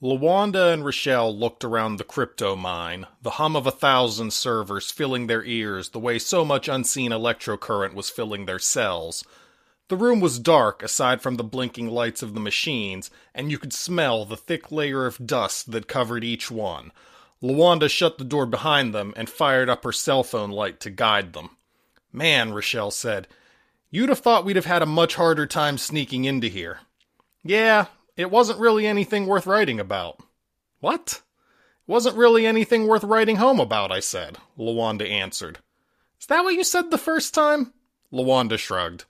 Lawanda 0.02 0.72
and 0.72 0.84
Rochelle 0.84 1.34
looked 1.34 1.64
around 1.64 1.96
the 1.96 2.04
crypto 2.04 2.56
mine, 2.56 3.06
the 3.22 3.30
hum 3.30 3.56
of 3.56 3.66
a 3.66 3.70
thousand 3.70 4.32
servers 4.32 4.90
filling 4.90 5.26
their 5.26 5.44
ears 5.44 5.90
the 5.90 5.98
way 5.98 6.18
so 6.18 6.44
much 6.44 6.68
unseen 6.68 7.10
electrocurrent 7.10 7.94
was 7.94 8.10
filling 8.10 8.46
their 8.46 8.58
cells. 8.58 9.24
The 9.90 9.96
room 9.96 10.20
was 10.20 10.38
dark 10.38 10.84
aside 10.84 11.20
from 11.20 11.34
the 11.34 11.42
blinking 11.42 11.88
lights 11.88 12.22
of 12.22 12.32
the 12.32 12.38
machines, 12.38 13.10
and 13.34 13.50
you 13.50 13.58
could 13.58 13.72
smell 13.72 14.24
the 14.24 14.36
thick 14.36 14.70
layer 14.70 15.04
of 15.04 15.26
dust 15.26 15.72
that 15.72 15.88
covered 15.88 16.22
each 16.22 16.48
one. 16.48 16.92
Lawanda 17.42 17.90
shut 17.90 18.16
the 18.16 18.22
door 18.22 18.46
behind 18.46 18.94
them 18.94 19.12
and 19.16 19.28
fired 19.28 19.68
up 19.68 19.82
her 19.82 19.90
cell 19.90 20.22
phone 20.22 20.50
light 20.50 20.78
to 20.78 20.90
guide 20.90 21.32
them. 21.32 21.56
Man, 22.12 22.52
Rochelle 22.52 22.92
said, 22.92 23.26
you'd 23.90 24.10
have 24.10 24.20
thought 24.20 24.44
we'd 24.44 24.54
have 24.54 24.64
had 24.64 24.80
a 24.80 24.86
much 24.86 25.16
harder 25.16 25.44
time 25.44 25.76
sneaking 25.76 26.24
into 26.24 26.46
here. 26.46 26.78
Yeah, 27.42 27.86
it 28.16 28.30
wasn't 28.30 28.60
really 28.60 28.86
anything 28.86 29.26
worth 29.26 29.44
writing 29.44 29.80
about. 29.80 30.20
What? 30.78 31.20
It 31.88 31.90
wasn't 31.90 32.16
really 32.16 32.46
anything 32.46 32.86
worth 32.86 33.02
writing 33.02 33.36
home 33.36 33.58
about, 33.58 33.90
I 33.90 33.98
said, 33.98 34.38
Lawanda 34.56 35.10
answered. 35.10 35.58
Is 36.20 36.26
that 36.26 36.44
what 36.44 36.54
you 36.54 36.62
said 36.62 36.92
the 36.92 36.96
first 36.96 37.34
time? 37.34 37.72
Lawanda 38.12 38.56
shrugged. 38.56 39.04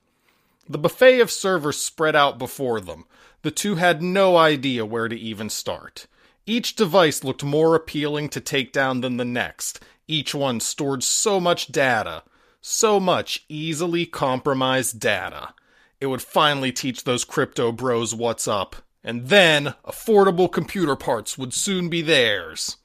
The 0.70 0.78
buffet 0.78 1.18
of 1.18 1.32
servers 1.32 1.82
spread 1.82 2.14
out 2.14 2.38
before 2.38 2.80
them. 2.80 3.04
The 3.42 3.50
two 3.50 3.74
had 3.74 4.04
no 4.04 4.36
idea 4.36 4.86
where 4.86 5.08
to 5.08 5.18
even 5.18 5.50
start. 5.50 6.06
Each 6.46 6.76
device 6.76 7.24
looked 7.24 7.42
more 7.42 7.74
appealing 7.74 8.28
to 8.28 8.40
take 8.40 8.72
down 8.72 9.00
than 9.00 9.16
the 9.16 9.24
next. 9.24 9.80
Each 10.06 10.32
one 10.32 10.60
stored 10.60 11.02
so 11.02 11.40
much 11.40 11.72
data. 11.72 12.22
So 12.60 13.00
much 13.00 13.44
easily 13.48 14.06
compromised 14.06 15.00
data. 15.00 15.54
It 16.00 16.06
would 16.06 16.22
finally 16.22 16.70
teach 16.70 17.02
those 17.02 17.24
crypto 17.24 17.72
bros 17.72 18.14
what's 18.14 18.46
up. 18.46 18.76
And 19.02 19.26
then, 19.26 19.74
affordable 19.84 20.52
computer 20.52 20.94
parts 20.94 21.36
would 21.36 21.52
soon 21.52 21.88
be 21.88 22.00
theirs. 22.00 22.76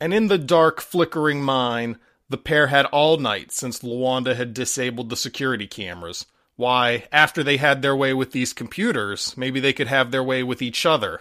And 0.00 0.12
in 0.12 0.26
the 0.26 0.38
dark, 0.38 0.80
flickering 0.80 1.44
mine, 1.44 1.98
the 2.28 2.36
pair 2.36 2.66
had 2.66 2.86
all 2.86 3.16
night 3.16 3.52
since 3.52 3.78
Lawanda 3.78 4.34
had 4.34 4.54
disabled 4.54 5.08
the 5.08 5.16
security 5.16 5.68
cameras. 5.68 6.26
Why, 6.58 7.04
after 7.12 7.44
they 7.44 7.56
had 7.56 7.82
their 7.82 7.94
way 7.94 8.12
with 8.12 8.32
these 8.32 8.52
computers, 8.52 9.36
maybe 9.36 9.60
they 9.60 9.72
could 9.72 9.86
have 9.86 10.10
their 10.10 10.24
way 10.24 10.42
with 10.42 10.60
each 10.60 10.84
other. 10.84 11.20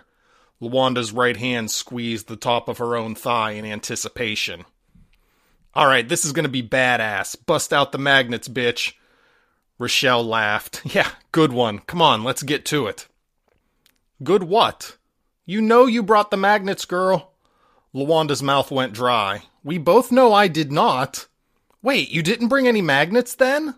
Lawanda's 0.60 1.12
right 1.12 1.38
hand 1.38 1.70
squeezed 1.70 2.28
the 2.28 2.36
top 2.36 2.68
of 2.68 2.80
her 2.80 2.96
own 2.96 3.14
thigh 3.14 3.52
in 3.52 3.64
anticipation. 3.64 4.66
Alright, 5.76 6.10
this 6.10 6.26
is 6.26 6.32
gonna 6.32 6.50
be 6.50 6.64
badass. 6.64 7.36
Bust 7.46 7.72
out 7.72 7.92
the 7.92 8.00
magnets, 8.00 8.48
bitch. 8.48 8.94
Rochelle 9.78 10.26
laughed. 10.26 10.82
Yeah, 10.96 11.12
good 11.32 11.54
one. 11.54 11.82
Come 11.82 12.02
on, 12.02 12.24
let's 12.24 12.42
get 12.42 12.66
to 12.66 12.88
it. 12.88 13.08
Good 14.24 14.42
what? 14.42 14.98
You 15.46 15.62
know 15.62 15.86
you 15.86 16.02
brought 16.02 16.32
the 16.32 16.38
magnets, 16.38 16.86
girl. 16.86 17.34
Lawanda's 17.94 18.42
mouth 18.42 18.72
went 18.72 18.92
dry. 18.92 19.44
We 19.64 19.78
both 19.78 20.12
know 20.12 20.34
I 20.34 20.48
did 20.48 20.72
not. 20.72 21.28
Wait, 21.84 22.10
you 22.10 22.24
didn't 22.24 22.48
bring 22.48 22.68
any 22.68 22.82
magnets 22.82 23.36
then? 23.36 23.76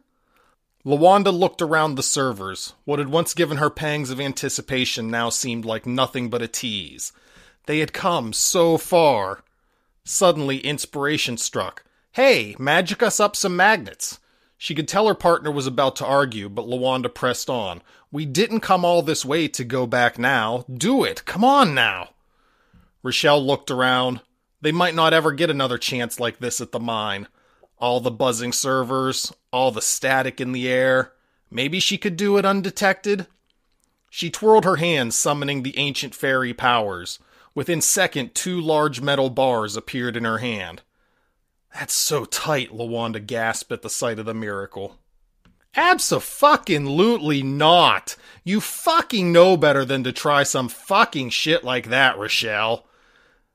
Lawanda 0.86 1.38
looked 1.38 1.61
around 1.61 1.95
the 1.95 2.03
servers. 2.03 2.73
What 2.86 2.99
had 2.99 3.09
once 3.09 3.34
given 3.34 3.57
her 3.57 3.69
pangs 3.69 4.09
of 4.09 4.19
anticipation 4.19 5.11
now 5.11 5.30
seemed 5.30 5.65
like 5.65 5.86
nothing 5.86 6.30
but 6.30 6.41
a 6.41 6.47
tease. 6.47 7.11
They 7.65 7.80
had 7.80 7.91
come 7.91 8.32
so 8.32 8.77
far. 8.77 9.43
Suddenly, 10.05 10.59
inspiration 10.59 11.38
struck. 11.38 11.84
Hey, 12.13 12.55
magic 12.57 13.03
us 13.03 13.19
up 13.19 13.36
some 13.36 13.55
magnets. 13.55 14.19
She 14.57 14.73
could 14.73 14.88
tell 14.88 15.07
her 15.07 15.13
partner 15.13 15.51
was 15.51 15.67
about 15.67 15.95
to 15.97 16.05
argue, 16.05 16.49
but 16.49 16.65
Lawanda 16.65 17.13
pressed 17.13 17.49
on. 17.49 17.82
We 18.11 18.25
didn't 18.25 18.61
come 18.61 18.84
all 18.84 19.01
this 19.01 19.23
way 19.23 19.47
to 19.49 19.63
go 19.63 19.86
back 19.86 20.17
now. 20.17 20.65
Do 20.73 21.03
it. 21.03 21.25
Come 21.25 21.43
on 21.43 21.75
now. 21.75 22.09
Rochelle 23.03 23.45
looked 23.45 23.69
around. 23.69 24.21
They 24.61 24.71
might 24.71 24.95
not 24.95 25.13
ever 25.13 25.32
get 25.32 25.49
another 25.49 25.77
chance 25.77 26.19
like 26.19 26.39
this 26.39 26.59
at 26.59 26.71
the 26.71 26.80
mine. 26.80 27.27
All 27.80 27.99
the 27.99 28.11
buzzing 28.11 28.51
servers, 28.51 29.34
all 29.51 29.71
the 29.71 29.82
static 29.82 30.41
in 30.41 30.51
the 30.51 30.67
air. 30.67 31.13
Maybe 31.49 31.80
she 31.80 31.97
could 31.97 32.17
do 32.17 32.38
it 32.38 32.45
undetected? 32.45 33.27
She 34.09 34.30
twirled 34.30 34.65
her 34.65 34.75
hands, 34.77 35.15
summoning 35.15 35.63
the 35.63 35.77
ancient 35.77 36.13
fairy 36.13 36.53
powers. 36.53 37.19
Within 37.55 37.82
second, 37.82 38.36
two 38.36 38.59
large 38.59 39.01
metal 39.01 39.30
bars 39.30 39.75
appeared 39.75 40.17
in 40.17 40.25
her 40.25 40.39
hand. 40.39 40.82
That's 41.73 41.93
so 41.93 42.25
tight, 42.25 42.71
Lawanda 42.71 43.25
gasped 43.25 43.71
at 43.71 43.82
the 43.82 43.89
sight 43.89 44.19
of 44.19 44.25
the 44.25 44.34
miracle. 44.34 44.97
Abso-fucking-lutely 45.75 47.43
not. 47.43 48.15
You 48.43 48.59
fucking 48.59 49.32
know 49.32 49.55
better 49.55 49.86
than 49.86 50.03
to 50.03 50.11
try 50.11 50.43
some 50.43 50.67
fucking 50.67 51.30
shit 51.30 51.63
like 51.63 51.89
that, 51.89 52.17
Rochelle. 52.17 52.88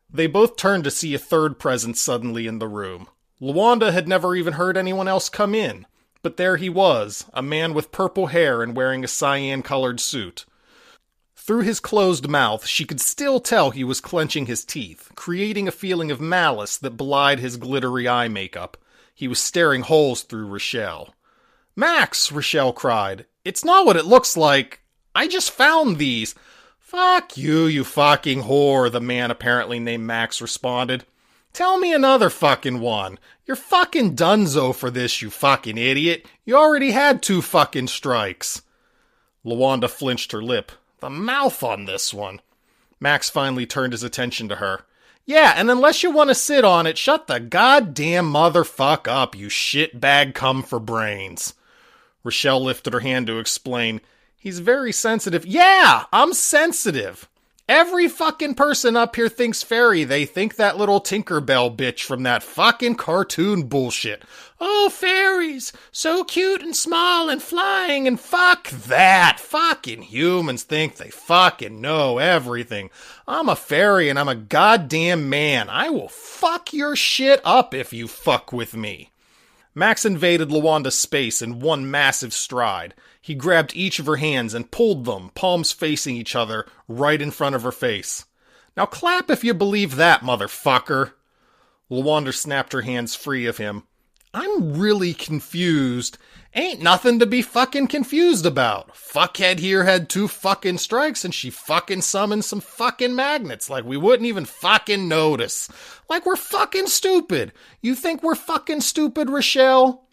They 0.08 0.28
both 0.28 0.56
turned 0.56 0.84
to 0.84 0.92
see 0.92 1.12
a 1.14 1.18
third 1.18 1.58
presence 1.58 2.00
suddenly 2.00 2.46
in 2.46 2.60
the 2.60 2.68
room. 2.68 3.08
Lawanda 3.44 3.92
had 3.92 4.08
never 4.08 4.34
even 4.34 4.54
heard 4.54 4.74
anyone 4.74 5.06
else 5.06 5.28
come 5.28 5.54
in, 5.54 5.84
but 6.22 6.38
there 6.38 6.56
he 6.56 6.70
was, 6.70 7.26
a 7.34 7.42
man 7.42 7.74
with 7.74 7.92
purple 7.92 8.28
hair 8.28 8.62
and 8.62 8.74
wearing 8.74 9.04
a 9.04 9.08
cyan 9.08 9.62
colored 9.62 10.00
suit. 10.00 10.46
Through 11.36 11.60
his 11.60 11.78
closed 11.78 12.26
mouth, 12.26 12.66
she 12.66 12.86
could 12.86 13.02
still 13.02 13.40
tell 13.40 13.70
he 13.70 13.84
was 13.84 14.00
clenching 14.00 14.46
his 14.46 14.64
teeth, 14.64 15.10
creating 15.14 15.68
a 15.68 15.72
feeling 15.72 16.10
of 16.10 16.22
malice 16.22 16.78
that 16.78 16.96
belied 16.96 17.38
his 17.38 17.58
glittery 17.58 18.08
eye 18.08 18.28
makeup. 18.28 18.78
He 19.14 19.28
was 19.28 19.40
staring 19.40 19.82
holes 19.82 20.22
through 20.22 20.46
Rochelle. 20.46 21.14
Max, 21.76 22.32
Rochelle 22.32 22.72
cried. 22.72 23.26
It's 23.44 23.62
not 23.62 23.84
what 23.84 23.98
it 23.98 24.06
looks 24.06 24.38
like. 24.38 24.80
I 25.14 25.28
just 25.28 25.50
found 25.50 25.98
these. 25.98 26.34
Fuck 26.78 27.36
you, 27.36 27.66
you 27.66 27.84
fucking 27.84 28.44
whore, 28.44 28.90
the 28.90 29.02
man 29.02 29.30
apparently 29.30 29.78
named 29.78 30.04
Max 30.06 30.40
responded. 30.40 31.04
Tell 31.54 31.78
me 31.78 31.94
another 31.94 32.30
fucking 32.30 32.80
one. 32.80 33.16
You're 33.46 33.56
fucking 33.56 34.16
dunzo 34.16 34.74
for 34.74 34.90
this, 34.90 35.22
you 35.22 35.30
fucking 35.30 35.78
idiot. 35.78 36.26
You 36.44 36.56
already 36.56 36.90
had 36.90 37.22
two 37.22 37.40
fucking 37.40 37.86
strikes. 37.86 38.62
Lawanda 39.46 39.88
flinched 39.88 40.32
her 40.32 40.42
lip. 40.42 40.72
The 40.98 41.10
mouth 41.10 41.62
on 41.62 41.84
this 41.84 42.12
one. 42.12 42.40
Max 42.98 43.30
finally 43.30 43.66
turned 43.66 43.92
his 43.92 44.02
attention 44.02 44.48
to 44.48 44.56
her. 44.56 44.80
Yeah, 45.26 45.54
and 45.56 45.70
unless 45.70 46.02
you 46.02 46.10
want 46.10 46.30
to 46.30 46.34
sit 46.34 46.64
on 46.64 46.88
it, 46.88 46.98
shut 46.98 47.28
the 47.28 47.38
goddamn 47.38 48.32
motherfuck 48.32 49.06
up, 49.06 49.36
you 49.36 49.46
shitbag 49.46 50.34
come 50.34 50.64
for 50.64 50.80
brains. 50.80 51.54
Rochelle 52.24 52.64
lifted 52.64 52.92
her 52.94 53.00
hand 53.00 53.28
to 53.28 53.38
explain. 53.38 54.00
He's 54.36 54.58
very 54.58 54.90
sensitive. 54.90 55.46
Yeah, 55.46 56.06
I'm 56.12 56.32
sensitive. 56.32 57.28
Every 57.68 58.08
fucking 58.08 58.56
person 58.56 58.94
up 58.94 59.16
here 59.16 59.30
thinks 59.30 59.62
fairy. 59.62 60.04
They 60.04 60.26
think 60.26 60.56
that 60.56 60.76
little 60.76 61.00
Tinkerbell 61.00 61.74
bitch 61.74 62.02
from 62.02 62.22
that 62.24 62.42
fucking 62.42 62.96
cartoon 62.96 63.62
bullshit. 63.62 64.22
Oh, 64.60 64.90
fairies, 64.90 65.72
so 65.90 66.24
cute 66.24 66.60
and 66.60 66.76
small 66.76 67.30
and 67.30 67.42
flying 67.42 68.06
and 68.06 68.20
fuck 68.20 68.68
that. 68.68 69.40
Fucking 69.40 70.02
humans 70.02 70.62
think 70.64 70.96
they 70.96 71.08
fucking 71.08 71.80
know 71.80 72.18
everything. 72.18 72.90
I'm 73.26 73.48
a 73.48 73.56
fairy 73.56 74.10
and 74.10 74.18
I'm 74.18 74.28
a 74.28 74.34
goddamn 74.34 75.30
man. 75.30 75.70
I 75.70 75.88
will 75.88 76.08
fuck 76.08 76.74
your 76.74 76.94
shit 76.94 77.40
up 77.44 77.72
if 77.72 77.94
you 77.94 78.08
fuck 78.08 78.52
with 78.52 78.76
me. 78.76 79.10
Max 79.74 80.04
invaded 80.04 80.50
Lawanda's 80.50 80.98
space 80.98 81.42
in 81.42 81.58
one 81.58 81.90
massive 81.90 82.32
stride. 82.32 82.94
He 83.20 83.34
grabbed 83.34 83.74
each 83.74 83.98
of 83.98 84.06
her 84.06 84.16
hands 84.16 84.54
and 84.54 84.70
pulled 84.70 85.04
them, 85.04 85.30
palms 85.34 85.72
facing 85.72 86.16
each 86.16 86.36
other, 86.36 86.66
right 86.86 87.20
in 87.20 87.30
front 87.30 87.56
of 87.56 87.62
her 87.62 87.72
face. 87.72 88.24
Now 88.76 88.86
clap 88.86 89.30
if 89.30 89.42
you 89.42 89.54
believe 89.54 89.96
that, 89.96 90.20
motherfucker. 90.20 91.12
Lawanda 91.90 92.32
snapped 92.32 92.72
her 92.72 92.82
hands 92.82 93.14
free 93.14 93.46
of 93.46 93.58
him. 93.58 93.84
I'm 94.32 94.74
really 94.78 95.14
confused. 95.14 96.18
Ain't 96.56 96.80
nothing 96.80 97.18
to 97.18 97.26
be 97.26 97.42
fucking 97.42 97.88
confused 97.88 98.46
about. 98.46 98.94
Fuckhead 98.94 99.58
here 99.58 99.82
had 99.82 100.08
two 100.08 100.28
fucking 100.28 100.78
strikes 100.78 101.24
and 101.24 101.34
she 101.34 101.50
fucking 101.50 102.02
summoned 102.02 102.44
some 102.44 102.60
fucking 102.60 103.12
magnets 103.12 103.68
like 103.68 103.84
we 103.84 103.96
wouldn't 103.96 104.28
even 104.28 104.44
fucking 104.44 105.08
notice. 105.08 105.68
Like 106.08 106.24
we're 106.24 106.36
fucking 106.36 106.86
stupid. 106.86 107.52
You 107.82 107.96
think 107.96 108.22
we're 108.22 108.36
fucking 108.36 108.82
stupid, 108.82 109.30
Rochelle? 109.30 110.06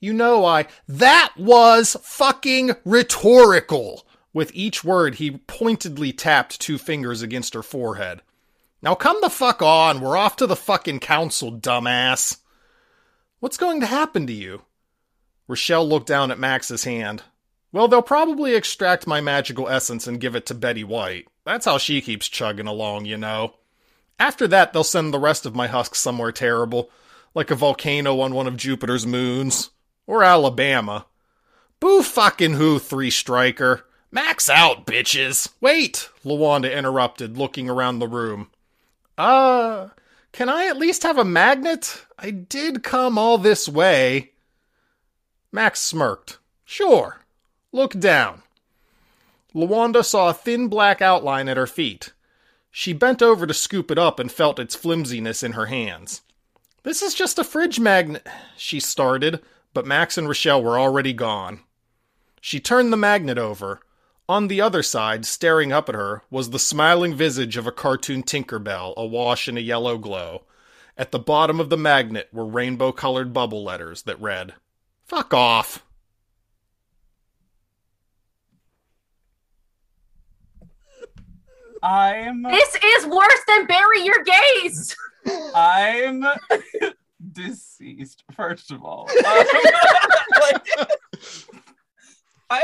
You 0.00 0.14
know 0.14 0.46
I. 0.46 0.68
That 0.88 1.34
was 1.36 1.98
fucking 2.02 2.76
rhetorical. 2.86 4.06
With 4.32 4.52
each 4.54 4.84
word, 4.84 5.16
he 5.16 5.32
pointedly 5.32 6.14
tapped 6.14 6.60
two 6.60 6.78
fingers 6.78 7.20
against 7.20 7.52
her 7.52 7.62
forehead. 7.62 8.22
Now 8.80 8.94
come 8.94 9.18
the 9.20 9.28
fuck 9.28 9.60
on. 9.60 10.00
We're 10.00 10.16
off 10.16 10.36
to 10.36 10.46
the 10.46 10.56
fucking 10.56 11.00
council, 11.00 11.52
dumbass. 11.52 12.38
What's 13.40 13.58
going 13.58 13.80
to 13.80 13.86
happen 13.86 14.26
to 14.26 14.32
you? 14.32 14.62
Rochelle 15.48 15.86
looked 15.88 16.06
down 16.06 16.30
at 16.30 16.38
Max's 16.38 16.84
hand. 16.84 17.22
Well, 17.72 17.88
they'll 17.88 18.02
probably 18.02 18.54
extract 18.54 19.06
my 19.06 19.20
magical 19.20 19.68
essence 19.68 20.06
and 20.06 20.20
give 20.20 20.36
it 20.36 20.46
to 20.46 20.54
Betty 20.54 20.84
White. 20.84 21.26
That's 21.44 21.66
how 21.66 21.78
she 21.78 22.00
keeps 22.00 22.28
chugging 22.28 22.66
along, 22.66 23.06
you 23.06 23.16
know. 23.16 23.54
After 24.18 24.46
that, 24.48 24.72
they'll 24.72 24.84
send 24.84 25.12
the 25.12 25.18
rest 25.18 25.44
of 25.44 25.56
my 25.56 25.66
husks 25.66 25.98
somewhere 25.98 26.32
terrible, 26.32 26.90
like 27.34 27.50
a 27.50 27.56
volcano 27.56 28.20
on 28.20 28.32
one 28.34 28.46
of 28.46 28.56
Jupiter's 28.56 29.06
moons. 29.06 29.70
Or 30.06 30.22
Alabama. 30.22 31.06
Boo 31.80 32.02
fucking 32.02 32.54
who, 32.54 32.78
three 32.78 33.10
striker. 33.10 33.86
Max 34.10 34.48
out, 34.48 34.86
bitches. 34.86 35.48
Wait, 35.60 36.08
Lawanda 36.24 36.72
interrupted, 36.72 37.36
looking 37.36 37.68
around 37.68 37.98
the 37.98 38.06
room. 38.06 38.50
Uh, 39.18 39.88
can 40.30 40.48
I 40.48 40.66
at 40.66 40.76
least 40.76 41.02
have 41.02 41.18
a 41.18 41.24
magnet? 41.24 42.04
I 42.18 42.30
did 42.30 42.84
come 42.84 43.18
all 43.18 43.38
this 43.38 43.68
way. 43.68 44.30
Max 45.54 45.78
smirked. 45.78 46.38
Sure. 46.64 47.20
Look 47.70 47.96
down. 48.00 48.42
Lawanda 49.54 50.04
saw 50.04 50.30
a 50.30 50.34
thin 50.34 50.66
black 50.66 51.00
outline 51.00 51.48
at 51.48 51.56
her 51.56 51.68
feet. 51.68 52.12
She 52.72 52.92
bent 52.92 53.22
over 53.22 53.46
to 53.46 53.54
scoop 53.54 53.92
it 53.92 53.96
up 53.96 54.18
and 54.18 54.32
felt 54.32 54.58
its 54.58 54.74
flimsiness 54.74 55.44
in 55.44 55.52
her 55.52 55.66
hands. 55.66 56.22
This 56.82 57.02
is 57.02 57.14
just 57.14 57.38
a 57.38 57.44
fridge 57.44 57.78
magnet, 57.78 58.26
she 58.56 58.80
started, 58.80 59.42
but 59.72 59.86
Max 59.86 60.18
and 60.18 60.26
Rochelle 60.26 60.60
were 60.60 60.76
already 60.76 61.12
gone. 61.12 61.60
She 62.40 62.58
turned 62.58 62.92
the 62.92 62.96
magnet 62.96 63.38
over. 63.38 63.78
On 64.28 64.48
the 64.48 64.60
other 64.60 64.82
side, 64.82 65.24
staring 65.24 65.72
up 65.72 65.88
at 65.88 65.94
her, 65.94 66.22
was 66.32 66.50
the 66.50 66.58
smiling 66.58 67.14
visage 67.14 67.56
of 67.56 67.68
a 67.68 67.70
cartoon 67.70 68.24
Tinkerbell 68.24 68.92
awash 68.96 69.46
in 69.46 69.56
a 69.56 69.60
yellow 69.60 69.98
glow. 69.98 70.46
At 70.98 71.12
the 71.12 71.20
bottom 71.20 71.60
of 71.60 71.70
the 71.70 71.76
magnet 71.76 72.28
were 72.32 72.44
rainbow 72.44 72.90
colored 72.90 73.32
bubble 73.32 73.62
letters 73.62 74.02
that 74.02 74.20
read, 74.20 74.54
Fuck 75.06 75.32
off. 75.34 75.84
I'm 81.82 82.42
This 82.44 82.76
is 82.82 83.06
worse 83.06 83.40
than 83.46 83.66
bury 83.66 84.02
your 84.04 84.24
gays. 84.24 84.96
I'm 85.54 86.24
deceased. 87.32 88.24
First 88.34 88.70
of 88.72 88.82
all, 88.84 89.08
Um, 89.10 89.16
like, 90.40 90.66
I 92.50 92.62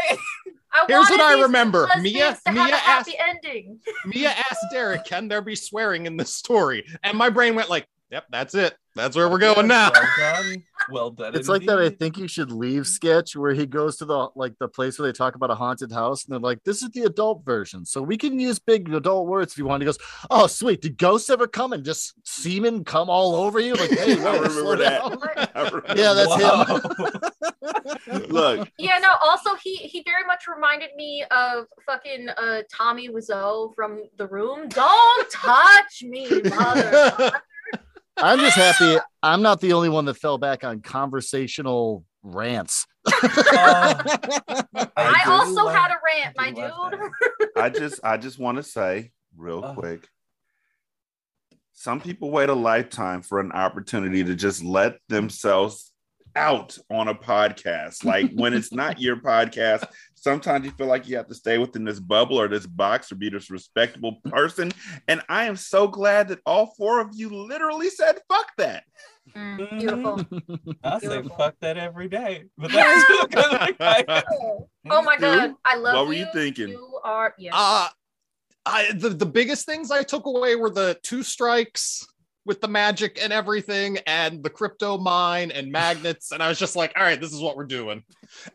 I 0.72 0.84
Here's 0.88 1.08
what 1.10 1.20
I 1.20 1.42
remember. 1.42 1.88
Mia- 2.00 2.38
Mia 2.52 2.62
asked- 2.62 2.86
happy 2.86 3.14
ending. 3.18 3.80
Mia 4.06 4.28
asked 4.30 4.64
Derek, 4.72 5.04
"Can 5.04 5.26
there 5.28 5.42
be 5.42 5.56
swearing 5.56 6.06
in 6.06 6.16
this 6.16 6.34
story?" 6.34 6.86
And 7.02 7.18
my 7.18 7.28
brain 7.28 7.54
went 7.56 7.68
like, 7.70 7.86
"Yep, 8.10 8.24
that's 8.30 8.54
it. 8.54 8.76
That's 8.96 9.16
where 9.16 9.28
we're 9.28 9.38
going 9.38 9.66
now." 9.68 9.90
Well 9.92 10.08
done. 10.18 10.64
Well 10.90 11.10
done. 11.10 11.34
It's 11.36 11.48
like 11.48 11.64
that 11.66 11.78
I 11.78 11.90
think 11.90 12.16
you 12.18 12.26
should 12.26 12.50
leave 12.50 12.86
sketch 12.86 13.36
where 13.36 13.52
he 13.52 13.66
goes 13.66 13.96
to 13.98 14.04
the 14.04 14.28
like 14.34 14.54
the 14.58 14.66
place 14.66 14.98
where 14.98 15.06
they 15.06 15.16
talk 15.16 15.34
about 15.36 15.50
a 15.50 15.54
haunted 15.54 15.92
house 15.92 16.24
and 16.24 16.32
they're 16.32 16.40
like, 16.40 16.64
this 16.64 16.82
is 16.82 16.90
the 16.90 17.02
adult 17.02 17.44
version. 17.44 17.84
So 17.84 18.02
we 18.02 18.16
can 18.16 18.40
use 18.40 18.58
big 18.58 18.92
adult 18.92 19.28
words 19.28 19.52
if 19.52 19.58
you 19.58 19.66
want. 19.66 19.82
He 19.82 19.86
goes, 19.86 19.98
Oh, 20.30 20.46
sweet. 20.46 20.80
Did 20.80 20.96
ghosts 20.98 21.30
ever 21.30 21.46
come 21.46 21.72
and 21.72 21.84
just 21.84 22.14
semen 22.26 22.82
come 22.82 23.08
all 23.10 23.34
over 23.36 23.60
you? 23.60 23.74
Like, 23.74 23.90
hey, 23.90 24.14
I 24.26 24.38
remember 24.38 24.76
that. 24.78 25.50
I 25.54 25.62
remember- 25.68 25.84
Yeah, 25.96 26.14
that's 26.14 27.22
him. 28.10 28.26
Look, 28.30 28.68
Yeah, 28.78 28.98
no. 28.98 29.14
Also, 29.22 29.50
he 29.62 29.76
he 29.76 30.02
very 30.04 30.24
much 30.26 30.44
reminded 30.52 30.90
me 30.96 31.24
of 31.30 31.66
fucking 31.86 32.28
uh, 32.30 32.62
Tommy 32.72 33.08
Wiseau 33.08 33.74
from 33.74 34.02
The 34.16 34.26
Room. 34.26 34.68
Don't 34.68 35.30
touch 35.30 36.02
me, 36.02 36.28
mother. 36.42 37.32
I'm 38.16 38.38
just 38.38 38.56
happy 38.56 38.98
I'm 39.22 39.42
not 39.42 39.60
the 39.60 39.72
only 39.72 39.88
one 39.88 40.04
that 40.06 40.14
fell 40.14 40.38
back 40.38 40.64
on 40.64 40.80
conversational 40.80 42.04
rants. 42.22 42.86
Oh, 43.06 43.94
I 44.96 45.22
do 45.24 45.30
also 45.30 45.64
love- 45.64 45.74
had 45.74 45.90
a 45.90 45.96
rant, 46.04 46.36
my 46.36 46.50
dude. 46.52 47.50
I 47.56 47.70
just 47.70 48.00
I 48.04 48.16
just 48.16 48.38
want 48.38 48.56
to 48.58 48.62
say 48.62 49.12
real 49.36 49.62
Oh. 49.64 49.74
quick. 49.74 50.06
Some 51.72 52.00
people 52.00 52.30
wait 52.30 52.50
a 52.50 52.54
lifetime 52.54 53.22
for 53.22 53.40
an 53.40 53.52
opportunity 53.52 54.22
to 54.22 54.34
just 54.34 54.62
let 54.62 54.98
themselves 55.08 55.89
out 56.36 56.76
on 56.90 57.08
a 57.08 57.14
podcast. 57.14 58.04
Like 58.04 58.30
when 58.34 58.54
it's 58.54 58.72
not 58.72 59.00
your 59.00 59.16
podcast, 59.16 59.84
sometimes 60.14 60.64
you 60.64 60.70
feel 60.72 60.86
like 60.86 61.08
you 61.08 61.16
have 61.16 61.28
to 61.28 61.34
stay 61.34 61.58
within 61.58 61.84
this 61.84 62.00
bubble 62.00 62.40
or 62.40 62.48
this 62.48 62.66
box 62.66 63.10
or 63.10 63.16
be 63.16 63.28
this 63.30 63.50
respectable 63.50 64.16
person. 64.24 64.72
And 65.08 65.22
I 65.28 65.44
am 65.46 65.56
so 65.56 65.88
glad 65.88 66.28
that 66.28 66.40
all 66.46 66.74
four 66.76 67.00
of 67.00 67.08
you 67.12 67.30
literally 67.30 67.90
said 67.90 68.18
fuck 68.28 68.50
that. 68.58 68.84
Mm, 69.36 69.78
beautiful. 69.78 70.24
I 70.84 70.98
say 70.98 71.22
fuck 71.22 71.54
that 71.60 71.76
every 71.76 72.08
day. 72.08 72.44
But 72.58 72.72
that's 72.72 73.30
like, 73.50 73.76
I- 73.80 74.22
Oh 74.90 75.02
my 75.02 75.16
god, 75.16 75.54
I 75.64 75.76
love 75.76 75.94
what 75.94 76.06
were 76.08 76.12
you. 76.14 76.20
you 76.20 76.26
thinking? 76.32 76.68
You 76.68 77.00
are 77.04 77.34
yes. 77.38 77.52
Uh 77.56 77.88
I 78.66 78.92
the, 78.94 79.10
the 79.10 79.26
biggest 79.26 79.66
things 79.66 79.90
I 79.90 80.02
took 80.02 80.26
away 80.26 80.54
were 80.56 80.70
the 80.70 80.98
two 81.02 81.22
strikes 81.22 82.06
with 82.46 82.60
the 82.60 82.68
magic 82.68 83.18
and 83.22 83.32
everything 83.32 83.98
and 84.06 84.42
the 84.42 84.50
crypto 84.50 84.96
mine 84.96 85.50
and 85.50 85.70
magnets 85.70 86.32
and 86.32 86.42
I 86.42 86.48
was 86.48 86.58
just 86.58 86.76
like 86.76 86.92
all 86.96 87.02
right 87.02 87.20
this 87.20 87.32
is 87.32 87.40
what 87.40 87.56
we're 87.56 87.64
doing. 87.64 88.02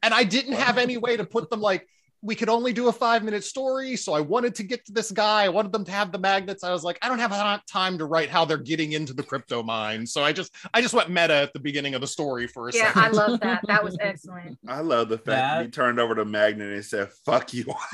And 0.04 0.14
I 0.14 0.24
didn't 0.24 0.54
have 0.54 0.78
any 0.78 0.98
way 0.98 1.18
to 1.18 1.26
put 1.26 1.50
them 1.50 1.62
like 1.62 1.88
we 2.26 2.36
could 2.36 2.50
only 2.50 2.74
do 2.74 2.88
a 2.88 2.92
5 2.92 3.24
minute 3.24 3.44
story 3.44 3.96
so 3.96 4.14
I 4.14 4.20
wanted 4.20 4.56
to 4.56 4.64
get 4.64 4.86
to 4.86 4.92
this 4.92 5.12
guy 5.12 5.44
I 5.44 5.50
wanted 5.50 5.72
them 5.72 5.86
to 5.86 5.92
have 5.92 6.12
the 6.12 6.20
magnets 6.20 6.64
I 6.64 6.72
was 6.72 6.84
like 6.84 6.98
I 7.02 7.10
don't 7.10 7.20
have 7.20 7.32
enough 7.32 7.66
time 7.66 7.98
to 8.00 8.06
write 8.06 8.30
how 8.30 8.46
they're 8.46 8.58
getting 8.58 8.94
into 8.94 9.14
the 9.14 9.24
crypto 9.24 9.64
mine 9.64 10.06
so 10.06 10.24
I 10.24 10.34
just 10.34 10.54
I 10.74 10.82
just 10.82 10.94
went 10.94 11.10
meta 11.10 11.34
at 11.34 11.54
the 11.54 11.60
beginning 11.60 11.94
of 11.94 12.02
the 12.02 12.08
story 12.08 12.48
for 12.48 12.70
a 12.70 12.74
yeah, 12.74 12.94
second. 12.94 13.02
I 13.02 13.08
love 13.10 13.40
that. 13.42 13.62
That 13.68 13.84
was 13.84 13.98
excellent. 14.00 14.58
I 14.68 14.82
love 14.82 15.10
the 15.10 15.18
fact 15.18 15.26
that, 15.28 15.66
he 15.66 15.72
turned 15.72 16.00
over 16.00 16.16
to 16.16 16.26
Magnet 16.26 16.72
and 16.72 16.84
said, 16.84 17.12
fuck 17.26 17.54
you. 17.54 17.66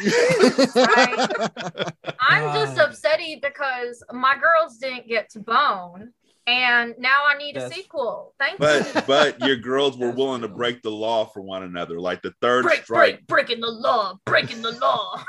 I'm 2.20 2.54
just 2.54 2.76
God. 2.76 2.92
upsetty 2.92 3.42
because 3.42 4.04
my 4.12 4.36
girls 4.38 4.78
didn't 4.78 5.08
get 5.08 5.30
to 5.32 5.40
bone, 5.40 6.14
and 6.48 6.96
now 6.98 7.24
I 7.28 7.38
need 7.38 7.56
a 7.58 7.70
sequel. 7.70 8.34
Thank 8.40 8.60
but 8.60 8.96
you. 8.96 9.02
but 9.08 9.40
your 9.46 9.58
girls 9.58 9.98
were 9.98 10.12
willing 10.12 10.42
to 10.42 10.48
break 10.48 10.82
the 10.82 10.92
law 10.92 11.26
for 11.26 11.42
one 11.42 11.64
another. 11.64 12.00
Like 12.00 12.22
the 12.22 12.34
third 12.42 12.64
break, 12.64 12.84
strike 12.84 13.28
break, 13.28 13.28
breaking 13.28 13.62
the 13.62 13.72
law, 13.72 14.18
breaking 14.26 14.62
the 14.62 14.72
law. 14.72 15.24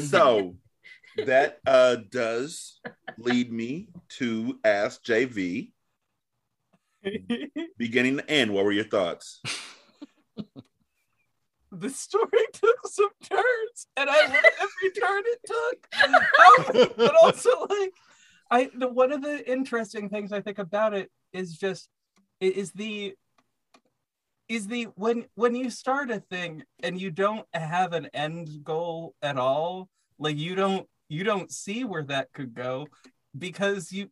so 0.00 0.56
that 1.24 1.58
uh 1.66 1.96
does 2.10 2.80
lead 3.18 3.52
me 3.52 3.88
to 4.10 4.58
ask 4.64 5.02
JV, 5.04 5.72
beginning 7.78 8.18
to 8.18 8.30
end. 8.30 8.52
What 8.52 8.64
were 8.64 8.72
your 8.72 8.84
thoughts? 8.84 9.40
the 11.72 11.88
story 11.88 12.46
took 12.52 12.86
some 12.86 13.08
turns 13.22 13.86
and 13.96 14.10
I 14.10 14.26
loved 14.26 14.46
every 14.60 14.90
turn 14.90 15.22
it 15.24 15.40
took. 15.46 15.88
Um, 16.04 16.12
but 16.96 17.14
also 17.22 17.66
like 17.66 17.94
I 18.52 18.70
the 18.76 18.86
one 18.88 19.10
of 19.12 19.22
the 19.22 19.50
interesting 19.50 20.08
things 20.10 20.30
I 20.32 20.42
think 20.42 20.58
about 20.58 20.92
it 20.92 21.10
is 21.32 21.56
just 21.56 21.88
is 22.40 22.70
the 22.72 23.14
is 24.48 24.66
the 24.66 24.84
when 24.94 25.24
when 25.34 25.54
you 25.54 25.70
start 25.70 26.10
a 26.10 26.20
thing 26.20 26.62
and 26.82 27.00
you 27.00 27.10
don't 27.10 27.46
have 27.54 27.94
an 27.94 28.08
end 28.12 28.48
goal 28.62 29.14
at 29.22 29.38
all, 29.38 29.88
like 30.18 30.36
you 30.36 30.54
don't 30.54 30.86
you 31.08 31.24
don't 31.24 31.50
see 31.50 31.84
where 31.84 32.04
that 32.04 32.32
could 32.32 32.52
go 32.54 32.86
because 33.36 33.90
you 33.90 34.10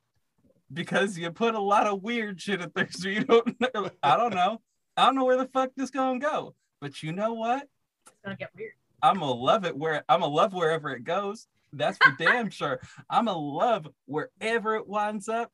because 0.73 1.19
you 1.19 1.31
put 1.31 1.55
a 1.55 1.61
lot 1.61 1.87
of 1.87 2.03
weird 2.03 2.41
shit 2.41 2.63
in 2.63 2.73
there 2.75 2.89
so 2.91 3.09
you 3.09 3.25
don't 3.25 3.61
know. 3.75 3.91
I 4.03 4.17
don't 4.17 4.35
know. 4.35 4.61
I 4.97 5.05
don't 5.07 5.17
know 5.17 5.25
where 5.25 5.37
the 5.37 5.51
fuck 5.53 5.71
this 5.77 5.91
gonna 5.91 6.19
go 6.19 6.55
but 6.81 7.03
you 7.03 7.13
know 7.13 7.35
what? 7.35 7.67
It's 8.07 8.17
gonna 8.25 8.37
get 8.37 8.51
weird. 8.57 8.73
i'm 9.03 9.19
gonna 9.21 9.33
love 9.33 9.65
it 9.65 9.77
where 9.77 10.03
i'm 10.09 10.21
gonna 10.21 10.33
love 10.33 10.53
wherever 10.53 10.91
it 10.91 11.05
goes 11.05 11.47
that's 11.73 11.99
for 11.99 12.15
damn 12.19 12.51
sure 12.51 12.81
i'm 13.09 13.27
gonna 13.27 13.39
love 13.39 13.87
wherever 14.07 14.77
it 14.77 14.87
winds 14.89 15.29
up 15.29 15.51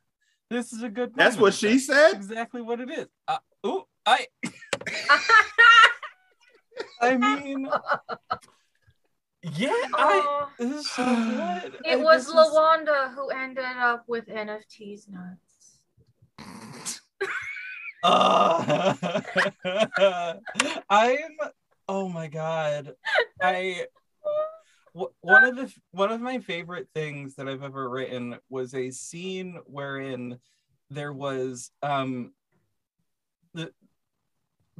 this 0.50 0.72
is 0.72 0.82
a 0.82 0.88
good 0.88 1.12
That's 1.16 1.36
what 1.36 1.54
she 1.54 1.72
That's 1.72 1.86
said. 1.86 2.12
exactly 2.14 2.62
what 2.62 2.80
it 2.80 2.90
is 2.90 3.06
uh, 3.28 3.38
ooh 3.66 3.82
i 4.06 4.26
i 7.02 7.16
mean 7.16 7.68
yeah 9.42 9.68
i 9.94 10.22
Oh, 10.24 10.48
this 10.58 10.80
is 10.80 10.90
so 10.90 11.04
good 11.04 11.76
it 11.84 11.98
I- 11.98 12.02
was 12.02 12.26
this 12.26 12.34
is- 12.34 12.34
Lawanda 12.34 13.14
who 13.14 13.28
ended 13.30 13.64
up 13.64 14.04
with 14.08 14.26
NFTs 14.26 15.08
nuts. 15.08 15.80
Uh, 18.02 18.94
I'm. 20.90 21.18
Oh 21.88 22.08
my 22.08 22.28
god. 22.28 22.94
I. 23.42 23.86
One 25.20 25.44
of 25.44 25.56
the 25.56 25.72
one 25.90 26.10
of 26.10 26.20
my 26.20 26.38
favorite 26.38 26.88
things 26.94 27.34
that 27.34 27.48
I've 27.48 27.62
ever 27.62 27.88
written 27.88 28.38
was 28.48 28.74
a 28.74 28.90
scene 28.90 29.58
wherein 29.66 30.38
there 30.90 31.12
was 31.12 31.70
um 31.82 32.32
the 33.52 33.72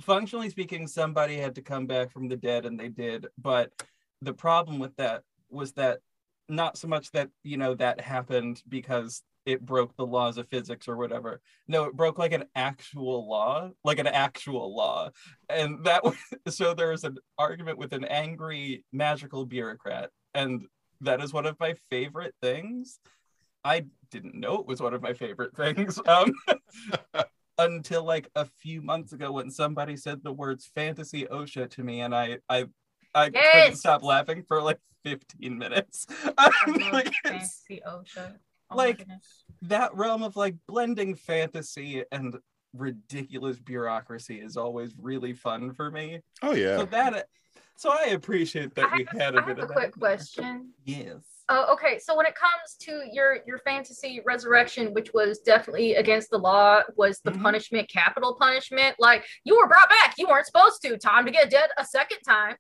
functionally 0.01 0.49
speaking 0.49 0.87
somebody 0.87 1.37
had 1.37 1.55
to 1.57 1.62
come 1.62 1.87
back 1.87 2.11
from 2.11 2.29
the 2.29 2.37
dead 2.37 2.64
and 2.64 2.79
they 2.79 2.89
did 2.89 3.27
but 3.39 3.71
the 4.23 4.33
problem 4.33 4.79
with 4.79 4.95
that 4.97 5.23
was 5.51 5.73
that 5.73 6.01
not 6.49 6.77
so 6.77 6.87
much 6.87 7.11
that 7.12 7.29
you 7.43 7.57
know 7.57 7.75
that 7.75 8.01
happened 8.01 8.62
because 8.69 9.23
it 9.47 9.64
broke 9.64 9.97
the 9.97 10.07
laws 10.07 10.36
of 10.36 10.49
physics 10.49 10.88
or 10.88 10.97
whatever. 10.97 11.40
No 11.68 11.84
it 11.84 11.94
broke 11.94 12.18
like 12.18 12.32
an 12.32 12.44
actual 12.55 13.28
law 13.28 13.70
like 13.84 13.99
an 13.99 14.07
actual 14.07 14.74
law. 14.74 15.11
And 15.49 15.84
that 15.84 16.05
was 16.05 16.16
so 16.49 16.74
there 16.74 16.90
was 16.90 17.05
an 17.05 17.18
argument 17.38 17.78
with 17.78 17.92
an 17.92 18.05
angry 18.05 18.84
magical 18.92 19.47
bureaucrat 19.47 20.11
and 20.34 20.66
that 21.01 21.22
is 21.22 21.32
one 21.32 21.47
of 21.47 21.59
my 21.61 21.74
favorite 21.90 22.34
things. 22.42 22.99
I 23.64 23.86
didn't 24.11 24.34
know 24.34 24.61
it 24.61 24.66
was 24.66 24.80
one 24.80 24.94
of 24.94 25.03
my 25.03 25.12
favorite 25.14 25.57
things 25.57 25.99
um 26.07 26.32
until 27.59 28.05
like 28.05 28.28
a 28.34 28.44
few 28.44 28.82
months 28.82 29.12
ago 29.12 29.32
when 29.32 29.51
somebody 29.51 29.97
said 29.97 30.22
the 30.22 30.32
words 30.32 30.70
fantasy 30.74 31.24
osha 31.24 31.68
to 31.70 31.82
me 31.82 32.03
and 32.03 32.14
i 32.14 32.36
i 32.51 32.66
i 33.14 33.30
couldn't 33.30 33.76
stop 33.76 34.03
laughing 34.03 34.44
for 34.47 34.61
like 34.61 34.78
15 35.07 35.57
minutes. 35.57 36.07
I 36.36 36.51
like, 36.92 37.07
it's- 37.24 37.62
fancy 37.62 37.80
OSHA. 37.86 38.34
Oh 38.71 38.77
like, 38.77 38.99
goodness. 38.99 39.45
that 39.62 39.95
realm 39.95 40.23
of 40.23 40.37
like 40.37 40.57
blending 40.67 41.14
fantasy 41.14 42.03
and 42.11 42.37
ridiculous 42.75 43.59
bureaucracy 43.59 44.41
is 44.41 44.57
always 44.57 44.95
really 44.99 45.33
fun 45.33 45.73
for 45.73 45.91
me. 45.91 46.21
Oh 46.43 46.53
yeah. 46.55 46.77
So 46.79 46.85
that 46.87 47.27
so 47.79 47.91
I 47.91 48.07
appreciate 48.11 48.75
that 48.75 48.91
I 48.93 48.97
we 48.97 49.05
have- 49.11 49.21
had 49.21 49.35
a 49.35 49.43
I 49.43 49.47
bit 49.47 49.59
have 49.59 49.71
a 49.71 49.73
quick 49.73 49.93
that. 49.95 49.99
question. 50.01 50.73
Yes. 50.85 51.19
Oh, 51.49 51.73
okay. 51.75 51.99
So 52.01 52.17
when 52.17 52.27
it 52.27 52.35
comes 52.35 52.75
to 52.81 53.03
your 53.12 53.39
your 53.47 53.59
fantasy 53.59 54.21
resurrection, 54.27 54.93
which 54.95 55.12
was 55.14 55.39
definitely 55.41 55.95
against 55.95 56.31
the 56.31 56.39
law, 56.39 56.81
was 56.97 57.21
the 57.21 57.31
Mhm. 57.33 57.43
punishment 57.43 57.89
capital 57.89 58.35
punishment? 58.39 58.97
Like 58.99 59.25
you 59.45 59.57
were 59.57 59.69
brought 59.69 59.89
back, 59.89 60.14
you 60.19 60.27
weren't 60.29 60.47
supposed 60.47 60.83
to. 60.83 60.97
Time 60.99 61.25
to 61.25 61.31
get 61.31 61.51
dead 61.51 61.71
a 61.79 61.85
second 61.85 62.19
time. 62.27 62.57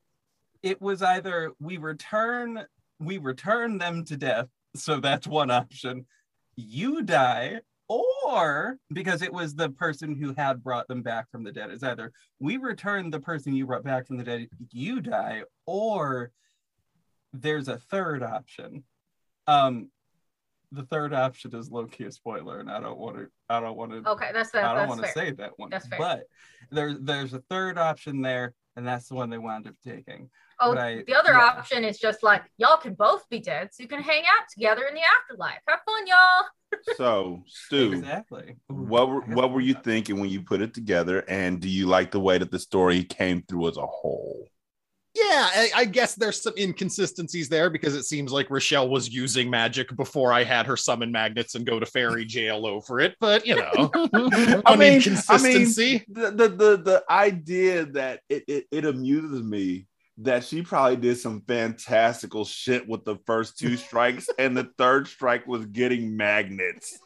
It 0.62 0.80
was 0.80 1.02
either 1.02 1.52
we 1.58 1.78
return 1.78 2.64
we 2.98 3.18
return 3.18 3.76
them 3.78 4.04
to 4.06 4.16
death, 4.16 4.48
so 4.76 5.00
that's 5.00 5.26
one 5.26 5.50
option. 5.50 6.06
You 6.56 7.02
die, 7.02 7.60
or 7.88 8.78
because 8.92 9.22
it 9.22 9.32
was 9.32 9.54
the 9.54 9.70
person 9.70 10.14
who 10.14 10.34
had 10.36 10.62
brought 10.62 10.88
them 10.88 11.02
back 11.02 11.30
from 11.30 11.44
the 11.44 11.52
dead, 11.52 11.70
it's 11.70 11.82
either 11.82 12.12
we 12.40 12.56
return 12.56 13.10
the 13.10 13.20
person 13.20 13.54
you 13.54 13.66
brought 13.66 13.84
back 13.84 14.06
from 14.06 14.16
the 14.16 14.24
dead, 14.24 14.48
you 14.70 15.00
die, 15.00 15.42
or 15.66 16.30
there's 17.32 17.68
a 17.68 17.78
third 17.78 18.22
option. 18.22 18.84
Um, 19.46 19.90
the 20.72 20.82
third 20.82 21.14
option 21.14 21.54
is 21.54 21.70
low 21.70 21.86
key 21.86 22.04
a 22.04 22.12
spoiler, 22.12 22.60
and 22.60 22.70
I 22.70 22.80
don't 22.80 22.98
want 22.98 23.16
to. 23.16 23.28
I 23.48 23.60
don't 23.60 23.76
want 23.76 23.92
to. 23.92 24.10
Okay, 24.10 24.30
that's 24.32 24.50
fair. 24.50 24.66
I 24.66 24.74
don't 24.74 24.88
want 24.88 25.02
to 25.02 25.12
say 25.12 25.30
that 25.32 25.52
one. 25.56 25.70
That's 25.70 25.86
fair. 25.86 25.98
But 25.98 26.24
there's 26.70 26.98
there's 27.00 27.34
a 27.34 27.42
third 27.48 27.78
option 27.78 28.20
there, 28.20 28.54
and 28.74 28.86
that's 28.86 29.08
the 29.08 29.14
one 29.14 29.30
they 29.30 29.38
wound 29.38 29.68
up 29.68 29.74
taking. 29.84 30.28
Oh, 30.60 30.74
but 30.74 30.78
I- 30.78 31.02
the 31.06 31.14
other 31.14 31.32
yeah. 31.32 31.52
option 31.56 31.84
is 31.84 31.98
just 31.98 32.22
like 32.22 32.42
y'all 32.56 32.78
can 32.78 32.94
both 32.94 33.28
be 33.28 33.40
dead, 33.40 33.70
so 33.72 33.82
you 33.82 33.88
can 33.88 34.02
hang 34.02 34.22
out 34.22 34.46
together 34.52 34.84
in 34.88 34.94
the 34.94 35.02
afterlife. 35.20 35.60
Have 35.68 35.80
fun, 35.84 36.06
y'all. 36.06 36.44
So, 36.96 37.42
Stew, 37.46 37.92
Exactly. 37.92 38.56
What 38.66 39.08
were 39.08 39.20
what 39.20 39.52
were 39.52 39.60
you 39.60 39.74
thinking 39.74 40.18
when 40.20 40.28
you 40.28 40.42
put 40.42 40.60
it 40.60 40.74
together? 40.74 41.24
And 41.28 41.60
do 41.60 41.68
you 41.68 41.86
like 41.86 42.10
the 42.10 42.20
way 42.20 42.38
that 42.38 42.50
the 42.50 42.58
story 42.58 43.04
came 43.04 43.42
through 43.48 43.68
as 43.68 43.76
a 43.76 43.86
whole? 43.86 44.48
Yeah, 45.14 45.48
I, 45.50 45.70
I 45.74 45.84
guess 45.86 46.14
there's 46.14 46.42
some 46.42 46.52
inconsistencies 46.58 47.48
there 47.48 47.70
because 47.70 47.94
it 47.94 48.02
seems 48.02 48.32
like 48.32 48.50
Rochelle 48.50 48.88
was 48.90 49.08
using 49.08 49.48
magic 49.48 49.96
before 49.96 50.30
I 50.32 50.44
had 50.44 50.66
her 50.66 50.76
summon 50.76 51.10
magnets 51.10 51.54
and 51.54 51.64
go 51.64 51.80
to 51.80 51.86
fairy 51.86 52.24
jail 52.26 52.66
over 52.66 53.00
it. 53.00 53.14
But 53.20 53.46
you 53.46 53.56
know, 53.56 53.90
I 54.66 54.76
mean, 54.76 55.00
consistency. 55.00 56.04
the, 56.08 56.32
the 56.32 56.48
the 56.48 56.76
the 56.76 57.04
idea 57.08 57.86
that 57.86 58.20
it, 58.28 58.44
it 58.48 58.66
it 58.70 58.84
amuses 58.84 59.42
me 59.42 59.86
that 60.18 60.44
she 60.44 60.62
probably 60.62 60.96
did 60.96 61.18
some 61.18 61.42
fantastical 61.42 62.44
shit 62.44 62.88
with 62.88 63.04
the 63.04 63.16
first 63.26 63.58
two 63.58 63.76
strikes, 63.76 64.28
and 64.38 64.56
the 64.56 64.70
third 64.78 65.06
strike 65.08 65.46
was 65.46 65.66
getting 65.66 66.16
magnets. 66.16 66.98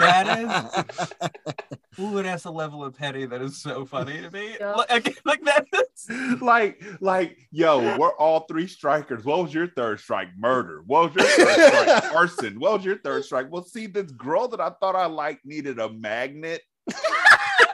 That 0.00 0.72
is. 1.08 1.52
Ooh, 1.98 2.22
that's 2.22 2.44
a 2.44 2.50
level 2.50 2.84
of 2.84 2.94
petty 2.94 3.24
that 3.24 3.40
is 3.40 3.62
so 3.62 3.86
funny 3.86 4.20
to 4.20 4.30
me. 4.30 4.56
Yeah. 4.60 4.72
Like, 4.72 5.18
like 5.24 5.42
that 5.44 5.66
is. 5.72 6.40
like, 6.42 6.82
like, 7.00 7.38
yo, 7.50 7.96
we're 7.96 8.14
all 8.16 8.40
three 8.40 8.66
strikers. 8.66 9.24
What 9.24 9.42
was 9.44 9.54
your 9.54 9.68
third 9.68 10.00
strike? 10.00 10.28
Murder. 10.36 10.82
What 10.86 11.14
was 11.14 11.24
your 11.24 11.46
third 11.46 11.72
strike? 11.72 12.14
Arson. 12.14 12.60
What 12.60 12.72
was 12.72 12.84
your 12.84 12.98
third 12.98 13.24
strike? 13.24 13.46
Well, 13.50 13.62
see, 13.62 13.86
this 13.86 14.10
girl 14.10 14.48
that 14.48 14.60
I 14.60 14.70
thought 14.80 14.96
I 14.96 15.06
liked 15.06 15.46
needed 15.46 15.78
a 15.78 15.88
magnet. 15.90 16.62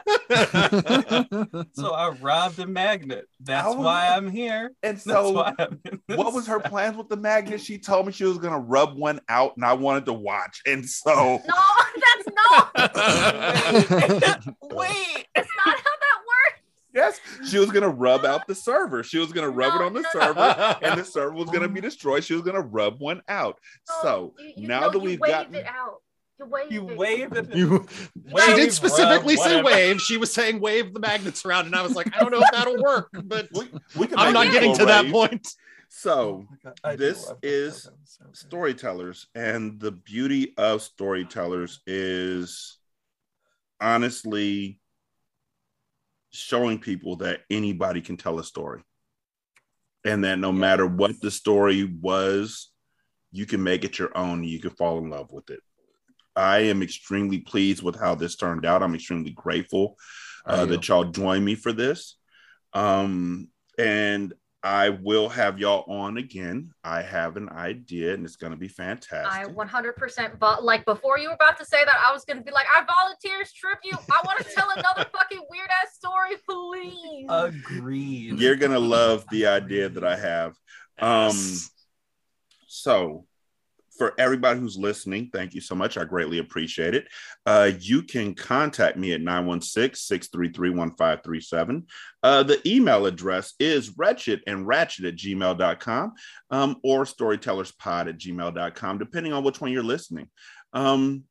So 1.75 1.93
I 1.93 2.11
robbed 2.21 2.59
a 2.59 2.67
magnet. 2.67 3.27
That's 3.41 3.67
was- 3.69 3.77
why 3.77 4.09
I'm 4.09 4.29
here. 4.31 4.73
And 4.83 5.01
so, 5.01 5.45
I'm 5.59 5.81
what 6.07 6.33
was 6.35 6.47
her 6.47 6.61
plans 6.61 6.97
with 6.97 7.09
the 7.09 7.17
magnet? 7.17 7.61
She 7.61 7.79
told 7.79 8.07
me 8.07 8.13
she 8.13 8.25
was 8.25 8.39
gonna 8.39 8.59
rub 8.59 8.97
one 8.97 9.21
out, 9.29 9.57
and 9.57 9.65
I 9.65 9.73
wanted 9.75 10.07
to 10.07 10.13
watch. 10.13 10.63
And 10.67 10.85
so, 10.89 11.41
No, 11.47 11.55
that's 11.97 12.29
not. 12.35 12.71
Wait. 14.73 15.27
That's 15.35 15.49
not 15.67 15.77
how 15.77 15.97
that 16.01 16.19
works. 16.29 16.61
yes, 16.95 17.21
she 17.49 17.59
was 17.59 17.71
gonna 17.71 17.89
rub 17.89 18.25
out 18.25 18.47
the 18.47 18.55
server. 18.55 19.03
She 19.03 19.19
was 19.19 19.33
gonna 19.33 19.51
rub 19.51 19.75
it 19.81 19.85
on 19.85 19.93
the 19.95 20.01
no, 20.01 20.09
no. 20.15 20.21
server, 20.21 20.79
and 20.83 21.01
the 21.01 21.05
server 21.05 21.35
was 21.35 21.51
gonna 21.51 21.69
be 21.69 21.81
destroyed. 21.81 22.25
She 22.25 22.35
was 22.35 22.43
gonna 22.43 22.61
rub 22.61 23.01
one 23.01 23.23
out. 23.29 23.59
No, 23.89 23.95
So 24.03 24.35
you- 24.39 24.53
you- 24.57 24.69
now 24.69 24.81
no, 24.81 24.91
that 24.91 24.99
we've 24.99 25.21
waved 25.21 25.33
gotten, 25.33 25.55
it 25.55 25.67
out. 25.67 26.03
You 26.43 26.49
waved 26.49 26.73
You 26.73 26.91
it. 26.91 26.97
waved 26.97 27.37
it. 27.37 27.55
You, 27.55 27.87
Wave, 28.31 28.45
she 28.47 28.55
did 28.55 28.73
specifically 28.73 29.37
rub, 29.37 29.45
say 29.45 29.63
wave. 29.63 30.01
She 30.01 30.17
was 30.17 30.33
saying 30.33 30.61
wave 30.61 30.93
the 30.93 31.01
magnets 31.01 31.45
around, 31.45 31.67
and 31.67 31.75
I 31.77 31.83
was 31.83 31.95
like, 31.95 32.15
I 32.15 32.21
don't 32.21 32.33
know 32.33 32.41
if 32.41 32.51
that'll 32.51 32.83
work, 32.83 33.11
but 33.25 33.49
we, 33.53 33.69
we 33.97 34.09
I'm 34.17 34.33
not 34.33 34.51
getting 34.53 34.73
go 34.73 34.79
to 34.79 34.87
that 34.87 35.11
point. 35.11 35.49
So 35.89 36.47
Oh 36.49 36.49
my 36.51 36.57
God, 36.65 36.81
I 36.83 36.93
do 36.93 37.05
this 37.05 37.19
is 37.43 37.83
that 37.83 37.93
is 37.93 37.93
so 38.05 38.25
storytellers 38.33 39.27
and 39.35 39.79
the 39.79 39.93
beauty 39.93 40.55
of 40.57 40.81
storytellers 40.81 41.81
is 41.87 42.79
honestly 43.79 44.81
showing 46.31 46.79
people 46.79 47.17
that 47.17 47.43
anybody 47.51 48.01
can 48.01 48.17
tell 48.17 48.39
a 48.39 48.45
story 48.45 48.81
and 50.05 50.25
that 50.25 50.39
no 50.39 50.51
matter 50.51 50.87
what 50.87 51.21
the 51.21 51.31
story 51.31 51.85
was 52.01 52.71
you 53.31 53.45
can 53.45 53.63
make 53.63 53.85
it 53.85 53.99
your 53.99 54.17
own 54.17 54.43
you 54.43 54.61
can 54.61 54.71
fall 54.71 54.97
in 54.97 55.11
love 55.11 55.31
with 55.31 55.51
it 55.51 55.61
i 56.37 56.59
am 56.59 56.83
extremely 56.83 57.39
pleased 57.39 57.83
with 57.83 57.99
how 57.99 58.15
this 58.15 58.37
turned 58.37 58.67
out 58.67 58.83
i'm 58.83 58.95
extremely 58.95 59.31
grateful 59.31 59.97
uh, 60.45 60.67
that 60.67 60.89
y'all 60.89 61.05
joined 61.05 61.45
me 61.45 61.55
for 61.55 61.73
this 61.73 62.17
um 62.75 63.49
and 63.79 64.35
I 64.65 64.91
will 64.91 65.29
have 65.29 65.59
y'all 65.59 65.85
on 65.93 66.19
again. 66.19 66.71
I 66.85 67.03
have 67.03 67.37
an 67.37 67.49
idea, 67.49 68.15
and 68.15 68.25
it's 68.25 68.37
going 68.37 68.53
to 68.53 68.57
be 68.57 68.69
fantastic. 68.69 69.27
I 69.27 69.45
fantastic. 69.45 70.37
100% 70.37 70.39
but 70.39 70.63
like 70.63 70.85
before 70.85 71.19
you 71.19 71.29
were 71.29 71.35
about 71.35 71.59
to 71.59 71.65
say 71.65 71.85
that 71.85 71.97
I 72.07 72.13
was 72.13 72.25
gonna 72.25 72.43
be 72.43 72.53
like 72.53 72.67
I 72.73 72.85
volunteers 72.85 73.53
tribute. 73.53 73.99
I 74.11 74.21
want 74.25 74.39
to 74.39 74.45
tell 74.55 74.71
another 74.71 75.09
fucking 75.13 75.43
weird 75.51 75.69
ass 75.83 75.97
story, 75.97 76.37
please. 76.49 77.27
Agreed. 77.29 78.39
You're 78.39 78.57
going 78.57 78.73
to 78.73 78.79
love 78.79 79.25
the 79.31 79.47
idea 79.47 79.89
that 79.89 80.05
I 80.05 80.17
have. 80.17 80.55
Um, 80.99 81.37
so, 82.69 83.27
for 84.03 84.15
everybody 84.19 84.59
who's 84.59 84.77
listening, 84.77 85.31
thank 85.33 85.55
you 85.55 85.61
so 85.61 85.77
much. 85.77 85.97
I 85.97 86.03
greatly 86.03 86.39
appreciate 86.39 86.93
it. 86.93 87.07
Uh, 87.47 87.71
you 87.79 88.03
can 88.03 88.35
contact 88.35 88.97
me 88.97 89.13
at 89.13 89.21
916 89.21 89.95
633 89.95 90.71
1537. 90.71 91.87
Uh, 92.25 92.43
the 92.43 92.61
email 92.69 93.07
address 93.07 93.55
is 93.61 93.97
wretched 93.97 94.41
and 94.49 94.67
ratchet 94.67 95.05
at 95.05 95.15
gmail.com 95.15 96.15
um, 96.51 96.77
or 96.83 97.05
storytellerspod 97.05 98.09
at 98.09 98.19
gmail.com, 98.19 98.99
depending 98.99 99.33
on 99.33 99.45
which 99.45 99.61
one 99.61 99.71
you're 99.71 99.85
listening. 99.85 100.29
Um, 100.73 101.23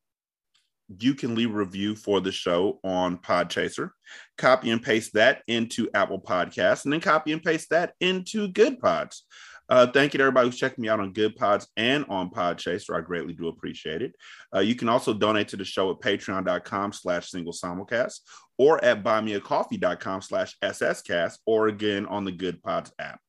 you 0.98 1.14
can 1.14 1.36
leave 1.36 1.52
a 1.52 1.58
review 1.58 1.98
for 1.98 2.22
the 2.22 2.32
show 2.32 2.80
on 2.86 3.18
Podchaser. 3.18 3.90
Copy 4.38 4.72
and 4.72 4.82
paste 4.82 5.14
that 5.16 5.42
into 5.50 5.90
Apple 5.94 6.22
Podcasts, 6.22 6.86
and 6.86 6.94
then 6.94 7.02
copy 7.02 7.34
and 7.34 7.44
paste 7.44 7.70
that 7.72 7.96
into 8.00 8.48
Goodpods. 8.48 9.24
Uh, 9.72 9.88
thank 9.88 10.14
you 10.14 10.18
to 10.18 10.24
everybody 10.24 10.50
who's 10.50 10.60
checking 10.60 10.82
me 10.82 10.90
out 10.90 11.00
on 11.00 11.14
Goodpods 11.14 11.66
and 11.78 12.04
on 12.10 12.30
Podchaser. 12.30 12.94
I 12.94 13.00
greatly 13.00 13.32
do 13.32 13.48
appreciate 13.48 14.02
it. 14.02 14.14
Uh, 14.54 14.60
you 14.60 14.76
can 14.76 14.90
also 14.90 15.14
donate 15.14 15.48
to 15.48 15.58
the 15.58 15.64
show 15.64 15.90
at 15.90 16.02
patreon.com 16.02 16.92
slash 16.92 17.30
single 17.30 17.54
simulcast 17.54 18.20
or 18.58 18.84
at 18.84 19.02
buymeacoffee.com 19.02 20.22
slash 20.22 20.58
sscast 20.62 21.38
or 21.46 21.70
again 21.70 22.06
on 22.06 22.26
the 22.26 22.34
Goodpods 22.34 22.92
app. 23.00 23.22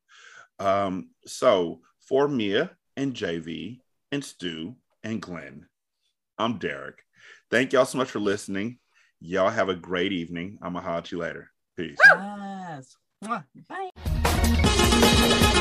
Um, 0.58 1.10
so 1.26 1.80
for 2.08 2.26
Mia 2.26 2.72
and 2.96 3.14
JV 3.14 3.78
and 4.10 4.24
Stew 4.24 4.74
and 5.04 5.22
Glen, 5.22 5.66
I'm 6.38 6.58
Derek. 6.58 7.04
Thank 7.52 7.72
y'all 7.72 7.84
so 7.84 7.98
much 7.98 8.10
for 8.10 8.18
listening. 8.18 8.80
Y'all 9.20 9.48
have 9.48 9.68
a 9.68 9.76
great 9.76 10.10
evening. 10.12 10.58
I'm 10.60 10.72
gonna 10.72 10.84
holler 10.84 10.98
at 10.98 11.12
you 11.12 11.18
later. 11.18 11.52
Peace. 11.76 11.98
Yes. 12.04 12.96
Bye. 13.68 15.51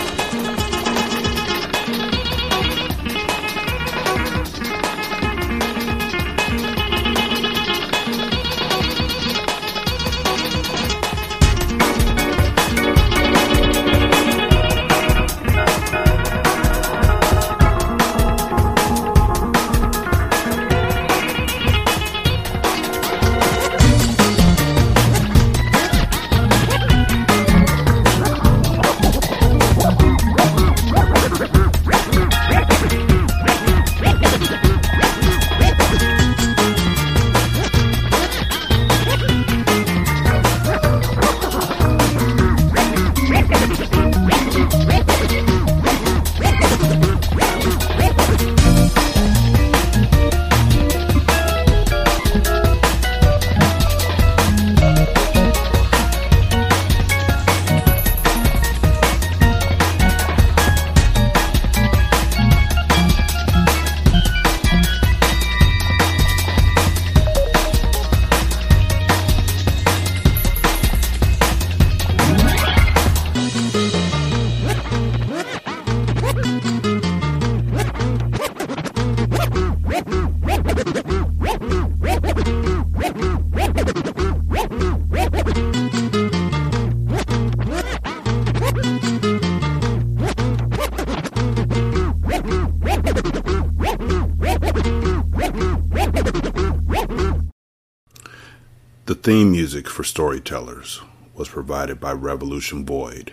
Theme 99.32 99.52
music 99.52 99.88
for 99.88 100.04
Storytellers 100.04 101.00
was 101.34 101.48
provided 101.48 102.02
by 102.02 102.12
Revolution 102.12 102.86
Void, 102.86 103.32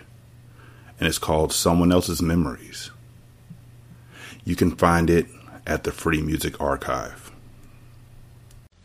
and 0.97 1.09
it's 1.09 1.17
called 1.17 1.51
Someone 1.51 1.91
Else's 1.91 2.21
Memories. 2.21 2.91
You 4.45 4.55
can 4.55 4.77
find 4.77 5.09
it 5.09 5.25
at 5.67 5.83
the 5.83 5.91
Free 5.91 6.21
Music 6.21 6.61
Archive. 6.61 7.33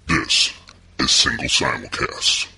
This 0.08 0.54
is 0.98 1.12
Single 1.12 1.44
Simulcast. 1.44 2.48